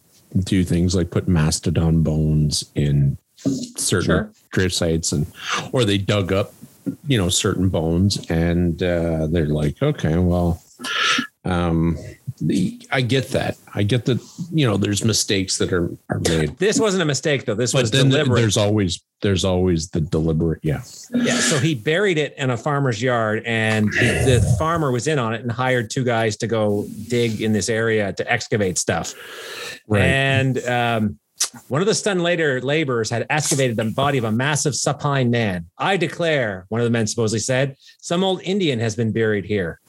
do 0.44 0.64
things 0.64 0.94
like 0.94 1.10
put 1.10 1.28
mastodon 1.28 2.02
bones 2.02 2.64
in 2.74 3.16
certain 3.36 4.04
Sure. 4.06 4.30
grave 4.52 4.72
sites, 4.72 5.12
and 5.12 5.26
or 5.72 5.84
they 5.84 5.98
dug 5.98 6.32
up, 6.32 6.52
you 7.06 7.16
know, 7.18 7.28
certain 7.28 7.68
bones, 7.68 8.18
and 8.30 8.82
uh, 8.82 9.26
they're 9.28 9.46
like, 9.46 9.80
okay, 9.82 10.16
well, 10.18 10.62
um, 11.44 11.96
the, 12.40 12.80
I 12.90 13.00
get 13.02 13.28
that. 13.28 13.56
I 13.74 13.82
get 13.82 14.04
that. 14.06 14.20
You 14.52 14.66
know, 14.66 14.76
there's 14.76 15.04
mistakes 15.04 15.58
that 15.58 15.72
are 15.72 15.90
are 16.08 16.20
made. 16.20 16.58
This 16.58 16.80
wasn't 16.80 17.02
a 17.02 17.06
mistake 17.06 17.44
though. 17.44 17.54
This 17.54 17.72
But 17.72 17.82
was 17.82 17.90
then 17.90 18.08
deliberate. 18.08 18.40
there's 18.40 18.56
always 18.56 19.02
there's 19.22 19.44
always 19.44 19.90
the 19.90 20.00
deliberate. 20.00 20.60
Yeah. 20.62 20.82
Yeah, 21.14 21.34
so 21.38 21.58
he 21.58 21.74
buried 21.74 22.16
it 22.18 22.34
in 22.38 22.50
a 22.50 22.56
farmer's 22.56 23.02
yard, 23.02 23.42
and 23.44 23.92
he, 23.94 24.06
the 24.06 24.56
farmer 24.58 24.90
was 24.90 25.06
in 25.06 25.18
on 25.18 25.34
it 25.34 25.42
and 25.42 25.52
hired 25.52 25.90
two 25.90 26.04
guys 26.04 26.36
to 26.38 26.46
go 26.46 26.86
dig 27.08 27.40
in 27.42 27.52
this 27.52 27.68
area 27.68 28.12
to 28.14 28.32
excavate 28.32 28.78
stuff. 28.78 29.14
Right. 29.86 30.02
And 30.02 30.58
um, 30.64 31.18
one 31.68 31.80
of 31.82 31.86
the 31.86 31.94
stunned 31.94 32.22
later 32.22 32.60
laborers 32.62 33.10
had 33.10 33.26
excavated 33.28 33.76
the 33.76 33.84
body 33.94 34.18
of 34.18 34.24
a 34.24 34.32
massive 34.32 34.74
supine 34.74 35.30
man. 35.30 35.66
I 35.76 35.96
declare, 35.96 36.64
one 36.68 36.80
of 36.80 36.84
the 36.84 36.90
men 36.90 37.06
supposedly 37.06 37.40
said, 37.40 37.76
some 37.98 38.22
old 38.24 38.40
Indian 38.42 38.78
has 38.78 38.94
been 38.96 39.12
buried 39.12 39.44
here. 39.44 39.80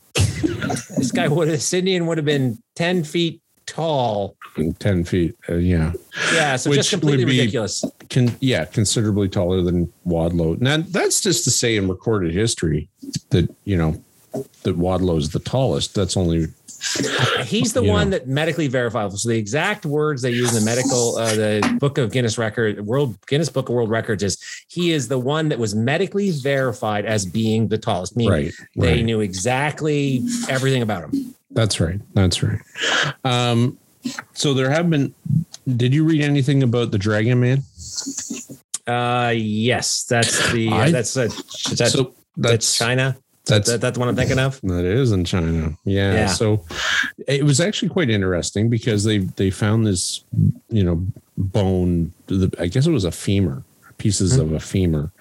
This 0.42 1.12
guy 1.12 1.28
would 1.28 1.48
this 1.48 1.74
Indian 1.74 2.06
would 2.08 2.18
have 2.18 2.26
been 2.26 2.58
10 2.76 3.04
feet 3.04 3.42
tall. 3.72 4.36
Ten 4.80 5.04
feet. 5.04 5.36
Uh, 5.50 5.56
yeah. 5.56 5.94
Yeah, 6.34 6.56
so 6.58 6.70
Which 6.70 6.80
just 6.80 6.90
completely 6.90 7.26
ridiculous. 7.26 7.86
Can 8.10 8.36
yeah, 8.42 8.66
considerably 8.66 9.30
taller 9.30 9.62
than 9.62 9.92
Wadlow. 10.06 10.60
Now 10.60 10.78
that's 10.78 11.22
just 11.22 11.46
to 11.46 11.52
say 11.52 11.78
in 11.78 11.88
recorded 11.88 12.34
history 12.34 12.90
that 13.30 13.54
you 13.64 13.78
know 13.78 14.04
that 14.32 14.78
Wadlow 14.78 15.17
is 15.17 15.30
the 15.30 15.39
tallest. 15.39 15.96
That's 15.96 16.15
only 16.15 16.48
He's 17.44 17.74
the 17.74 17.84
one 17.84 18.10
that 18.10 18.28
medically 18.28 18.67
verifiable. 18.67 19.15
So 19.15 19.30
the 19.30 19.38
exact 19.38 19.86
words 19.86 20.24
they 20.24 20.32
use 20.32 20.56
in 20.56 20.63
the 20.63 20.65
medical, 20.65 21.15
uh, 21.17 21.36
the 21.36 21.78
Book 21.80 22.00
of 22.00 22.12
Guinness 22.12 22.39
Record, 22.39 22.84
World 22.86 23.17
Guinness 23.28 23.50
Book 23.50 23.70
of 23.70 23.76
World 23.76 23.91
Records 23.91 24.24
is 24.24 24.38
he 24.67 24.91
is 24.91 25.08
the 25.08 25.20
one 25.20 25.50
that 25.50 25.60
was 25.60 25.76
medically 25.76 26.32
verified 26.32 27.06
as 27.06 27.24
being 27.24 27.67
the 27.67 27.78
tallest. 27.78 28.17
Meaning 28.17 28.34
right. 28.34 28.54
they 28.76 28.96
right. 28.96 29.06
knew 29.06 29.20
exactly 29.20 30.24
everything 30.50 30.82
about 30.82 31.04
him. 31.04 31.36
That's 31.52 31.80
right. 31.80 32.00
That's 32.15 32.41
right. 32.41 32.60
Um, 33.24 33.78
so 34.34 34.56
there 34.56 34.70
have 34.72 34.89
been. 34.89 35.13
Did 35.78 35.94
you 35.94 36.04
read 36.04 36.24
anything 36.24 36.63
about 36.63 36.89
the 36.89 36.98
Dragon 36.98 37.39
Man? 37.39 37.62
Uh, 38.88 39.34
yes, 39.36 40.04
that's 40.06 40.52
the 40.52 40.70
uh, 40.70 40.76
I- 40.76 40.91
that's 40.91 41.15
uh, 41.15 41.30
that's 41.76 41.94
so 41.94 42.15
that's 42.38 42.76
China. 42.76 43.17
That's 43.46 43.70
That, 43.70 43.82
that's 43.82 43.98
what 43.98 44.08
I'm 44.08 44.16
thinking 44.16 44.40
of. 44.40 44.60
That 44.62 44.86
is 44.86 45.12
in 45.12 45.26
China. 45.26 45.76
Yeah. 45.84 46.14
Yeah. 46.14 46.28
So 46.28 46.64
it 47.28 47.44
was 47.44 47.60
actually 47.60 47.90
quite 47.90 48.10
interesting 48.10 48.70
because 48.70 49.04
they 49.04 49.20
they 49.20 49.50
found 49.50 49.86
this, 49.86 50.24
you 50.70 50.84
know, 50.84 51.06
bone. 51.38 52.14
The, 52.28 52.54
I 52.60 52.68
guess 52.68 52.86
it 52.86 52.92
was 52.92 53.06
a 53.06 53.12
femur, 53.12 53.64
pieces 53.98 54.36
hmm. 54.36 54.42
of 54.42 54.52
a 54.54 54.60
femur, 54.60 55.12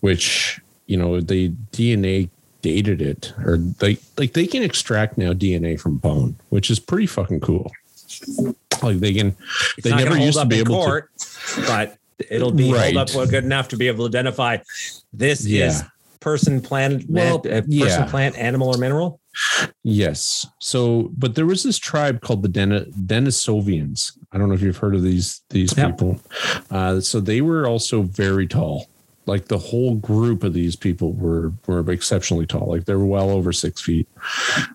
which 0.00 0.60
you 0.86 0.96
know 0.96 1.20
they 1.20 1.48
DNA 1.72 2.28
dated 2.60 3.02
it, 3.02 3.32
or 3.44 3.56
they 3.56 3.98
like 4.18 4.34
they 4.34 4.46
can 4.46 4.62
extract 4.62 5.16
now 5.16 5.32
DNA 5.32 5.80
from 5.80 5.96
bone, 5.96 6.36
which 6.50 6.70
is 6.70 6.78
pretty 6.78 7.06
fucking 7.06 7.40
cool. 7.40 7.70
Like 8.82 8.98
they 8.98 9.14
can, 9.14 9.36
It's 9.78 9.84
they 9.84 9.94
never 9.94 10.18
used 10.18 10.38
to 10.38 10.44
be 10.44 10.58
able 10.58 10.74
court, 10.74 11.10
but 11.66 11.96
it'll 12.30 12.52
be 12.52 12.72
Right. 12.72 12.94
hold 12.94 13.10
up 13.10 13.30
good 13.30 13.44
enough 13.44 13.68
to 13.68 13.76
be 13.76 13.88
able 13.88 14.08
to 14.08 14.16
identify 14.18 14.58
this 15.12 15.46
Yeah. 15.46 15.66
is 15.66 15.82
person, 16.22 16.60
plant, 16.62 17.04
Well, 17.08 17.42
man- 17.44 17.52
person, 17.62 17.72
yeah. 17.72 18.04
plant, 18.06 18.38
animal, 18.38 18.68
or 18.74 18.78
mineral. 18.78 19.20
Yes. 19.82 20.46
So, 20.58 21.10
but 21.16 21.34
there 21.34 21.46
was 21.46 21.62
this 21.62 21.78
tribe 21.78 22.20
called 22.20 22.42
the 22.42 22.48
Den- 22.48 22.92
Denisovians. 23.06 24.12
I 24.32 24.38
don't 24.38 24.48
know 24.48 24.54
if 24.54 24.62
you've 24.62 24.76
heard 24.76 24.94
of 24.94 25.02
these 25.02 25.42
these 25.50 25.74
people. 25.74 26.20
Uh, 26.70 27.00
so 27.00 27.20
they 27.20 27.40
were 27.40 27.66
also 27.66 28.02
very 28.02 28.46
tall. 28.46 28.88
Like 29.26 29.46
the 29.46 29.58
whole 29.58 29.94
group 29.96 30.42
of 30.44 30.52
these 30.52 30.74
people 30.76 31.12
were 31.12 31.52
were 31.66 31.88
exceptionally 31.90 32.46
tall. 32.46 32.68
Like 32.68 32.84
they 32.86 32.94
were 32.94 33.06
well 33.06 33.30
over 33.30 33.52
six 33.52 33.80
feet, 33.80 34.08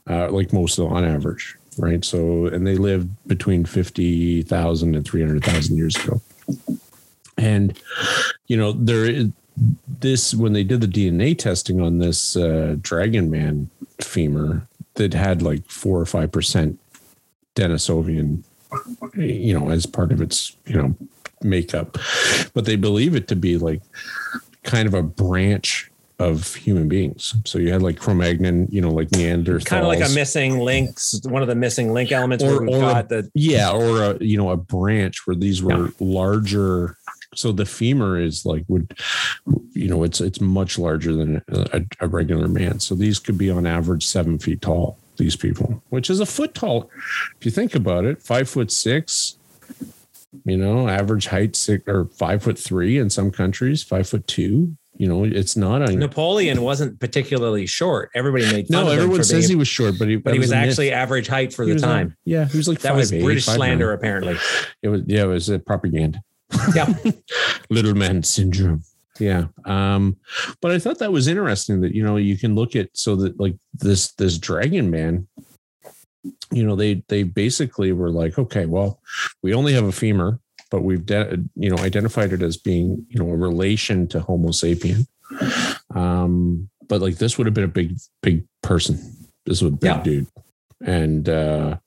uh, 0.10 0.30
like 0.30 0.54
most 0.54 0.78
of 0.80 0.86
them 0.86 0.94
on 0.94 1.04
average, 1.04 1.56
right? 1.78 2.04
So, 2.06 2.46
and 2.48 2.66
they 2.66 2.78
lived 2.78 3.10
between 3.28 3.66
50,000 3.66 4.96
and 4.96 5.06
300,000 5.06 5.76
years 5.78 5.96
ago. 5.98 6.22
And, 7.38 7.78
you 8.48 8.58
know, 8.58 8.72
there 8.72 9.06
is 9.06 9.28
this, 10.00 10.34
when 10.36 10.54
they 10.54 10.64
did 10.64 10.82
the 10.82 10.88
DNA 10.88 11.38
testing 11.38 11.82
on 11.82 11.98
this 12.00 12.36
uh, 12.36 12.76
Dragon 12.82 13.30
Man 13.32 13.70
femur 14.02 14.68
that 14.96 15.14
had 15.14 15.42
like 15.42 15.66
four 15.70 16.00
or 16.00 16.06
5% 16.06 16.78
Denisovian, 17.56 18.44
you 19.16 19.58
know, 19.58 19.70
as 19.70 19.86
part 19.86 20.12
of 20.12 20.22
its, 20.22 20.56
you 20.66 20.76
know, 20.76 20.96
makeup. 21.42 21.98
But 22.54 22.66
they 22.66 22.76
believe 22.76 23.16
it 23.16 23.28
to 23.30 23.36
be 23.36 23.58
like 23.58 23.82
kind 24.64 24.88
of 24.88 24.94
a 24.94 25.04
branch 25.04 25.90
of 26.20 26.56
human 26.56 26.88
beings. 26.88 27.36
So 27.46 27.60
you 27.60 27.72
had 27.72 27.84
like 27.84 28.00
Cro-Magnon, 28.00 28.68
you 28.72 28.82
know, 28.82 28.90
like 28.90 29.10
Neanderthals. 29.10 29.66
Kind 29.66 29.84
of 29.84 29.88
like 29.88 30.08
a 30.08 30.12
missing 30.14 30.58
links, 30.60 31.20
one 31.26 31.44
of 31.44 31.48
the 31.48 31.54
missing 31.56 31.94
link 31.94 32.12
elements 32.12 32.44
Or- 32.44 32.64
or 32.64 32.78
a- 32.78 32.80
got 32.80 33.10
the 33.10 33.30
Yeah, 33.36 33.70
or 33.72 34.02
a 34.04 34.18
you 34.24 34.36
know 34.36 34.50
a 34.50 34.58
branch 34.58 35.28
where 35.28 35.36
these 35.36 35.62
were 35.62 35.86
Yeah. 35.86 35.92
larger. 36.00 36.97
So 37.36 37.52
the 37.52 37.66
femur 37.66 38.20
is 38.20 38.46
like 38.46 38.64
would, 38.68 38.98
you 39.74 39.88
know, 39.88 40.04
it's 40.04 40.22
it's 40.22 40.40
much 40.42 40.80
larger 40.80 41.14
than 41.14 41.42
a, 41.50 41.82
a 42.00 42.08
regular 42.08 42.48
man. 42.48 42.80
So 42.80 42.96
these 42.96 43.20
could 43.20 43.38
be 43.38 43.50
on 43.50 43.66
average 43.66 44.06
seven 44.06 44.40
feet 44.40 44.62
tall. 44.62 44.98
These 45.18 45.36
people, 45.36 45.82
which 45.90 46.12
is 46.12 46.20
a 46.20 46.28
foot 46.28 46.54
tall, 46.54 46.92
if 47.40 47.46
you 47.46 47.50
think 47.52 47.74
about 47.74 48.06
it, 48.06 48.22
five 48.22 48.48
foot 48.48 48.72
six. 48.72 49.38
You 50.46 50.58
know, 50.58 50.88
average 50.88 51.28
height 51.28 51.56
six 51.56 51.84
or 51.88 52.06
five 52.06 52.44
foot 52.44 52.60
three 52.60 52.98
in 53.00 53.10
some 53.10 53.32
countries, 53.32 53.82
five 53.82 54.08
foot 54.08 54.28
two. 54.28 54.78
You 54.96 55.08
know, 55.08 55.24
it's 55.24 55.56
not 55.56 55.82
a 55.88 55.96
Napoleon 55.96 56.62
wasn't 56.62 57.00
particularly 57.00 57.66
short. 57.66 58.10
Everybody 58.16 58.46
made 58.52 58.70
no. 58.70 58.88
Everyone 58.90 59.24
says 59.24 59.48
he 59.48 59.56
was 59.56 59.68
short, 59.68 59.96
but 60.00 60.08
he 60.08 60.16
but 60.18 60.34
he 60.34 60.40
was 60.40 60.50
myth. 60.52 60.70
actually 60.70 60.92
average 60.92 61.28
height 61.28 61.54
for 61.54 61.64
He 61.64 61.70
the 61.70 61.74
was, 61.76 61.84
time. 61.84 62.16
yeah, 62.26 62.46
he 62.46 62.58
was 62.58 62.68
like 62.68 62.80
That 62.80 62.96
was 62.96 63.12
5'8", 63.12 63.24
British 63.24 63.46
5'9". 63.48 63.56
slander, 63.56 63.94
apparently. 63.94 64.36
It 64.84 64.90
was 64.90 65.02
yeah, 65.08 65.24
it 65.24 65.28
was 65.28 65.50
a 65.50 65.60
propaganda. 65.60 66.22
Yeah. 66.76 66.94
Little 67.70 67.94
man 67.96 68.24
syndrome. 68.24 68.84
Yeah. 69.20 69.46
Um, 69.66 70.18
but 70.62 70.72
I 70.72 70.80
thought 70.80 71.00
that 71.00 71.12
was 71.12 71.28
interesting 71.28 71.82
that 71.82 71.94
you 71.96 72.04
know 72.04 72.18
you 72.18 72.38
can 72.38 72.56
look 72.56 72.76
at 72.76 72.90
so 72.94 73.16
that 73.18 73.40
like 73.40 73.56
this 73.74 74.14
this 74.14 74.38
dragon 74.38 74.90
man, 74.92 75.28
you 76.52 76.64
know, 76.66 76.76
they 76.76 77.04
they 77.08 77.24
basically 77.24 77.92
were 77.92 78.12
like, 78.12 78.38
okay, 78.38 78.66
well, 78.66 79.02
we 79.42 79.54
only 79.54 79.74
have 79.74 79.86
a 79.86 79.92
femur, 79.92 80.40
but 80.70 80.84
we've 80.84 81.06
de- 81.06 81.38
you 81.56 81.70
know 81.70 81.78
identified 81.82 82.32
it 82.32 82.42
as 82.44 82.58
being 82.58 83.06
you 83.10 83.20
know 83.20 83.30
a 83.32 83.36
relation 83.36 84.08
to 84.10 84.20
Homo 84.20 84.50
sapien. 84.50 85.08
Um, 85.96 86.70
but 86.88 87.02
like 87.02 87.18
this 87.18 87.38
would 87.38 87.48
have 87.48 87.54
been 87.54 87.64
a 87.64 87.68
big 87.68 87.98
big 88.22 88.46
person. 88.62 88.96
This 89.46 89.62
was 89.62 89.74
a 89.74 89.76
big 89.76 89.90
Yeah. 89.96 90.04
dude, 90.04 90.28
and 90.86 91.28
uh, 91.28 91.78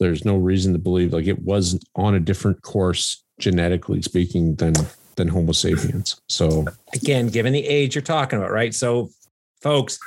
there's 0.00 0.24
no 0.24 0.36
reason 0.36 0.72
to 0.74 0.78
believe 0.78 1.12
like 1.12 1.26
it 1.26 1.42
was 1.42 1.78
on 1.94 2.14
a 2.14 2.20
different 2.20 2.62
course 2.62 3.22
genetically 3.38 4.02
speaking 4.02 4.54
than 4.56 4.74
than 5.16 5.28
Homo 5.28 5.52
sapiens. 5.52 6.20
So 6.28 6.66
Again, 6.94 7.28
given 7.28 7.52
the 7.52 7.66
age 7.66 7.94
you're 7.94 8.02
talking 8.02 8.38
about, 8.38 8.50
right? 8.52 8.74
So, 8.74 9.08
folks, 9.62 9.98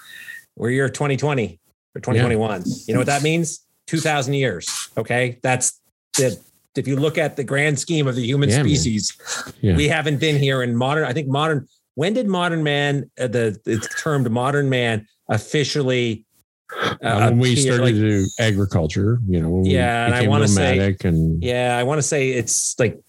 we're 0.55 0.69
year 0.69 0.87
2020 0.87 1.59
or 1.95 2.01
2021. 2.01 2.63
You 2.85 2.93
know 2.93 2.99
what 2.99 3.07
that 3.07 3.23
means? 3.23 3.65
2,000 3.87 4.35
years. 4.35 4.89
Okay. 4.97 5.39
That's 5.41 5.79
the, 6.15 6.39
if 6.75 6.87
you 6.87 6.95
look 6.95 7.17
at 7.17 7.37
the 7.37 7.43
grand 7.43 7.79
scheme 7.79 8.07
of 8.07 8.15
the 8.15 8.23
human 8.23 8.49
Yeah, 8.49 8.59
species, 8.61 9.17
Yeah. 9.61 9.75
we 9.75 9.87
haven't 9.87 10.19
been 10.19 10.37
here 10.37 10.61
in 10.61 10.75
modern, 10.75 11.05
I 11.05 11.13
think 11.13 11.27
modern, 11.27 11.67
when 11.95 12.13
did 12.13 12.27
modern 12.27 12.61
man, 12.61 13.09
uh, 13.19 13.25
the 13.27 13.59
it's 13.65 13.87
termed 14.01 14.29
modern 14.29 14.69
man 14.69 15.07
officially 15.27 16.23
uh, 16.71 16.95
Uh, 17.03 17.29
when 17.29 17.39
we 17.39 17.53
appear, 17.53 17.63
started 17.63 17.81
like- 17.83 17.93
to 17.95 17.99
do 18.21 18.27
agriculture, 18.37 19.19
you 19.27 19.41
know, 19.41 19.49
when 19.49 19.63
we 19.63 19.69
Yeah, 19.71 20.05
and 20.05 20.13
I 20.13 20.19
became 20.19 20.29
wanna 20.29 20.47
say- 20.47 20.95
and 21.03 21.41
yeah, 21.43 21.75
I 21.75 21.81
want 21.83 21.97
to 21.97 22.03
say 22.03 22.29
it's 22.29 22.75
like, 22.77 22.99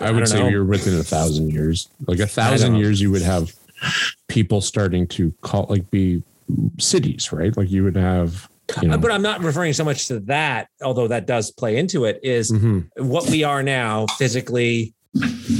I 0.00 0.10
would 0.10 0.18
don't 0.20 0.26
say 0.26 0.40
know. 0.40 0.48
you're 0.48 0.64
within 0.64 0.98
a 0.98 1.04
thousand 1.04 1.52
years. 1.52 1.88
Like 2.06 2.18
a 2.18 2.26
thousand 2.26 2.76
years, 2.76 3.00
you 3.00 3.10
would 3.10 3.22
have 3.22 3.54
people 4.28 4.60
starting 4.60 5.06
to 5.08 5.32
call 5.42 5.66
like 5.68 5.90
be 5.90 6.22
cities, 6.78 7.32
right? 7.32 7.56
Like 7.56 7.70
you 7.70 7.84
would 7.84 7.96
have, 7.96 8.48
you 8.82 8.88
know, 8.88 8.98
but 8.98 9.10
I'm 9.12 9.22
not 9.22 9.40
referring 9.42 9.72
so 9.74 9.84
much 9.84 10.08
to 10.08 10.20
that, 10.20 10.68
although 10.82 11.08
that 11.08 11.26
does 11.26 11.50
play 11.50 11.76
into 11.76 12.04
it, 12.04 12.18
is 12.22 12.50
Mhm. 12.50 12.86
what 12.96 13.28
we 13.30 13.44
are 13.44 13.62
now 13.62 14.06
physically, 14.18 14.92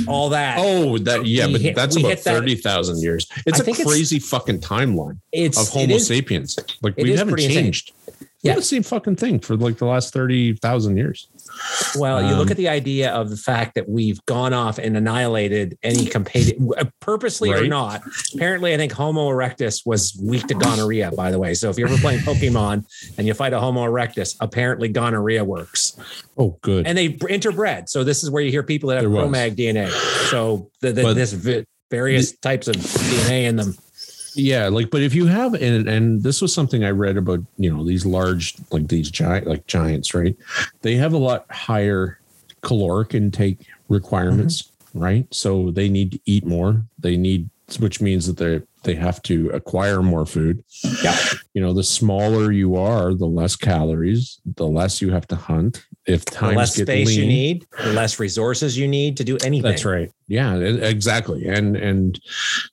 all 0.09 0.29
that. 0.31 0.57
oh, 0.59 0.99
that 0.99 1.25
yeah, 1.27 1.47
We 1.47 1.53
but 1.53 1.61
hit- 1.61 1.77
that's 1.77 1.97
about 1.97 2.19
thirty 2.19 2.57
thousand 2.57 3.01
years. 3.03 3.27
It's 3.47 3.61
I 3.61 3.63
a 3.63 3.65
think 3.65 3.79
it's- 3.81 3.93
crazy 3.95 4.19
fucking 4.19 4.61
timeline 4.61 5.19
it's 5.33 5.59
of 5.61 5.69
Homo 5.69 5.95
is- 5.95 6.07
sapiens. 6.09 6.59
Like 6.83 6.97
we 6.97 7.13
haven't 7.13 7.35
insane. 7.39 7.51
changed. 7.65 7.93
Yeah. 8.43 8.53
Yeah, 8.53 8.57
the 8.57 8.63
same 8.63 8.83
fucking 8.83 9.17
thing 9.17 9.39
for 9.41 9.57
like 9.57 9.79
the 9.79 9.87
last 9.87 10.13
thirty 10.13 10.55
thousand 10.55 10.97
years. 10.97 11.29
Well, 11.97 12.23
you 12.23 12.35
look 12.35 12.47
Um, 12.49 12.51
at 12.53 12.57
the 12.57 12.69
idea 12.69 13.11
of 13.13 13.31
the 13.31 13.37
fact 13.37 13.75
that 13.75 13.89
we've 13.89 14.23
gone 14.27 14.53
off 14.53 14.79
and 14.79 14.97
annihilated 14.97 15.79
any 15.83 16.07
competitive, 16.07 16.61
purposely 17.01 17.53
or 17.53 17.67
not. 17.67 18.03
Apparently, 18.35 18.75
I 18.75 18.77
think 18.77 18.93
Homo 18.93 19.29
erectus 19.31 19.83
was 19.87 20.19
weak 20.23 20.47
to 20.49 20.55
gonorrhea. 20.55 21.11
By 21.13 21.31
the 21.31 21.39
way, 21.39 21.55
so 21.55 21.71
if 21.71 21.79
you're 21.79 21.89
ever 21.89 21.99
playing 21.99 22.21
Pokemon 22.21 22.85
and 23.19 23.27
you 23.27 23.35
fight 23.35 23.53
a 23.53 23.61
Homo 23.61 23.85
erectus, 23.87 24.37
apparently 24.41 24.89
gonorrhea 24.89 25.45
works, 25.45 25.97
Oh, 26.37 26.59
good. 26.63 26.87
and 26.87 26.97
they 26.97 27.11
interbred. 27.11 27.89
So 27.89 28.05
this 28.05 28.23
is 28.23 28.31
where 28.31 28.43
you 28.43 28.51
hear 28.51 28.63
people 28.63 28.91
that 28.91 29.03
have. 29.03 29.11
Chromag 29.11 29.57
DNA. 29.57 29.91
So 30.31 30.71
the, 30.81 30.93
the, 30.93 31.15
this 31.15 31.33
various 31.91 32.37
types 32.39 32.69
of 32.69 32.77
DNA 32.77 33.45
in 33.45 33.57
them. 33.57 33.75
Yeah, 34.37 34.69
like, 34.69 34.91
but 34.91 35.03
if 35.03 35.15
you 35.15 35.27
have, 35.27 35.55
and 35.55 35.89
and 35.89 36.23
this 36.23 36.43
was 36.43 36.53
something 36.53 36.85
I 36.85 36.91
read 36.91 37.17
about, 37.17 37.41
you 37.57 37.75
know, 37.75 37.85
these 37.85 38.05
large, 38.05 38.55
like 38.71 38.89
these 38.89 39.11
giant, 39.11 39.47
like 39.47 39.67
giants, 39.67 40.15
right? 40.15 40.37
They 40.83 40.95
have 40.97 41.15
a 41.15 41.19
lot 41.19 41.51
higher 41.51 42.21
caloric 42.61 43.15
intake 43.15 43.67
requirements, 43.89 44.63
mm-hmm. 44.63 44.99
right? 44.99 45.35
So 45.35 45.71
they 45.71 45.89
need 45.89 46.13
to 46.13 46.21
eat 46.27 46.45
more. 46.45 46.83
They 46.99 47.17
need, 47.17 47.49
which 47.79 48.01
means 48.01 48.27
that 48.27 48.37
they 48.37 48.63
they 48.85 48.95
have 48.95 49.21
to 49.23 49.51
acquire 49.51 50.01
more 50.03 50.25
food. 50.25 50.65
Yeah, 51.03 51.17
you 51.55 51.61
know, 51.61 51.73
the 51.73 51.83
smaller 51.83 52.53
you 52.53 52.77
are, 52.77 53.15
the 53.15 53.27
less 53.27 53.57
calories, 53.57 54.41
the 54.55 54.67
less 54.67 55.03
you 55.03 55.11
have 55.11 55.27
to 55.29 55.37
hunt, 55.37 55.85
if 56.07 56.25
time 56.25 56.55
less 56.55 56.75
space 56.75 57.09
lean, 57.09 57.21
you 57.21 57.27
need, 57.27 57.67
the 57.83 57.93
less 57.93 58.21
resources 58.21 58.79
you 58.79 58.87
need 58.87 59.17
to 59.17 59.25
do 59.25 59.37
anything. 59.45 59.71
That's 59.71 59.85
right. 59.85 60.11
Yeah, 60.29 60.55
exactly. 60.57 61.49
And 61.49 61.77
and 61.77 62.21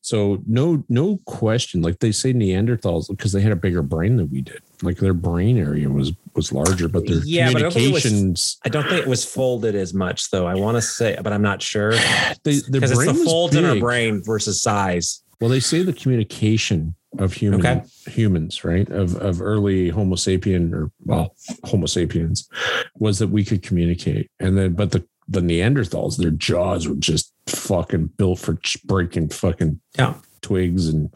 so 0.01 0.41
no 0.45 0.83
no 0.89 1.17
question. 1.25 1.81
Like 1.81 1.99
they 1.99 2.11
say 2.11 2.33
Neanderthals 2.33 3.09
because 3.09 3.31
they 3.31 3.41
had 3.41 3.51
a 3.51 3.57
bigger 3.57 3.81
brain 3.81 4.17
than 4.17 4.29
we 4.29 4.41
did. 4.41 4.61
Like 4.83 4.97
their 4.97 5.13
brain 5.13 5.57
area 5.57 5.89
was 5.89 6.11
was 6.35 6.51
larger, 6.51 6.87
but 6.87 7.07
their 7.07 7.19
yeah, 7.23 7.47
communications. 7.49 8.57
But 8.63 8.69
I, 8.69 8.73
don't 8.73 8.89
think 8.89 9.01
it 9.01 9.07
was 9.07 9.23
folded 9.23 9.75
as 9.75 9.93
much 9.93 10.29
though. 10.29 10.45
I 10.45 10.55
want 10.55 10.75
to 10.77 10.81
say, 10.81 11.17
but 11.21 11.31
I'm 11.33 11.41
not 11.41 11.61
sure. 11.61 11.93
Because 12.43 12.67
it's 12.69 13.05
the 13.05 13.23
folds 13.25 13.55
in 13.55 13.63
our 13.63 13.79
brain 13.79 14.21
versus 14.21 14.61
size. 14.61 15.23
Well, 15.39 15.49
they 15.49 15.59
say 15.59 15.81
the 15.81 15.93
communication 15.93 16.95
of 17.19 17.33
human 17.33 17.59
okay. 17.59 17.83
humans, 18.07 18.63
right? 18.63 18.89
Of 18.89 19.15
of 19.15 19.41
early 19.41 19.89
Homo 19.89 20.15
sapien 20.15 20.73
or 20.73 20.91
well, 21.05 21.35
Homo 21.65 21.85
sapiens 21.85 22.47
was 22.95 23.19
that 23.19 23.29
we 23.29 23.43
could 23.45 23.63
communicate. 23.63 24.29
And 24.39 24.57
then 24.57 24.73
but 24.73 24.91
the 24.91 25.05
the 25.27 25.41
Neanderthals, 25.41 26.17
their 26.17 26.31
jaws 26.31 26.87
were 26.87 26.95
just 26.95 27.31
fucking 27.47 28.07
built 28.17 28.39
for 28.39 28.57
breaking 28.85 29.29
fucking 29.29 29.79
yeah. 29.97 30.15
Twigs 30.43 30.87
and 30.87 31.13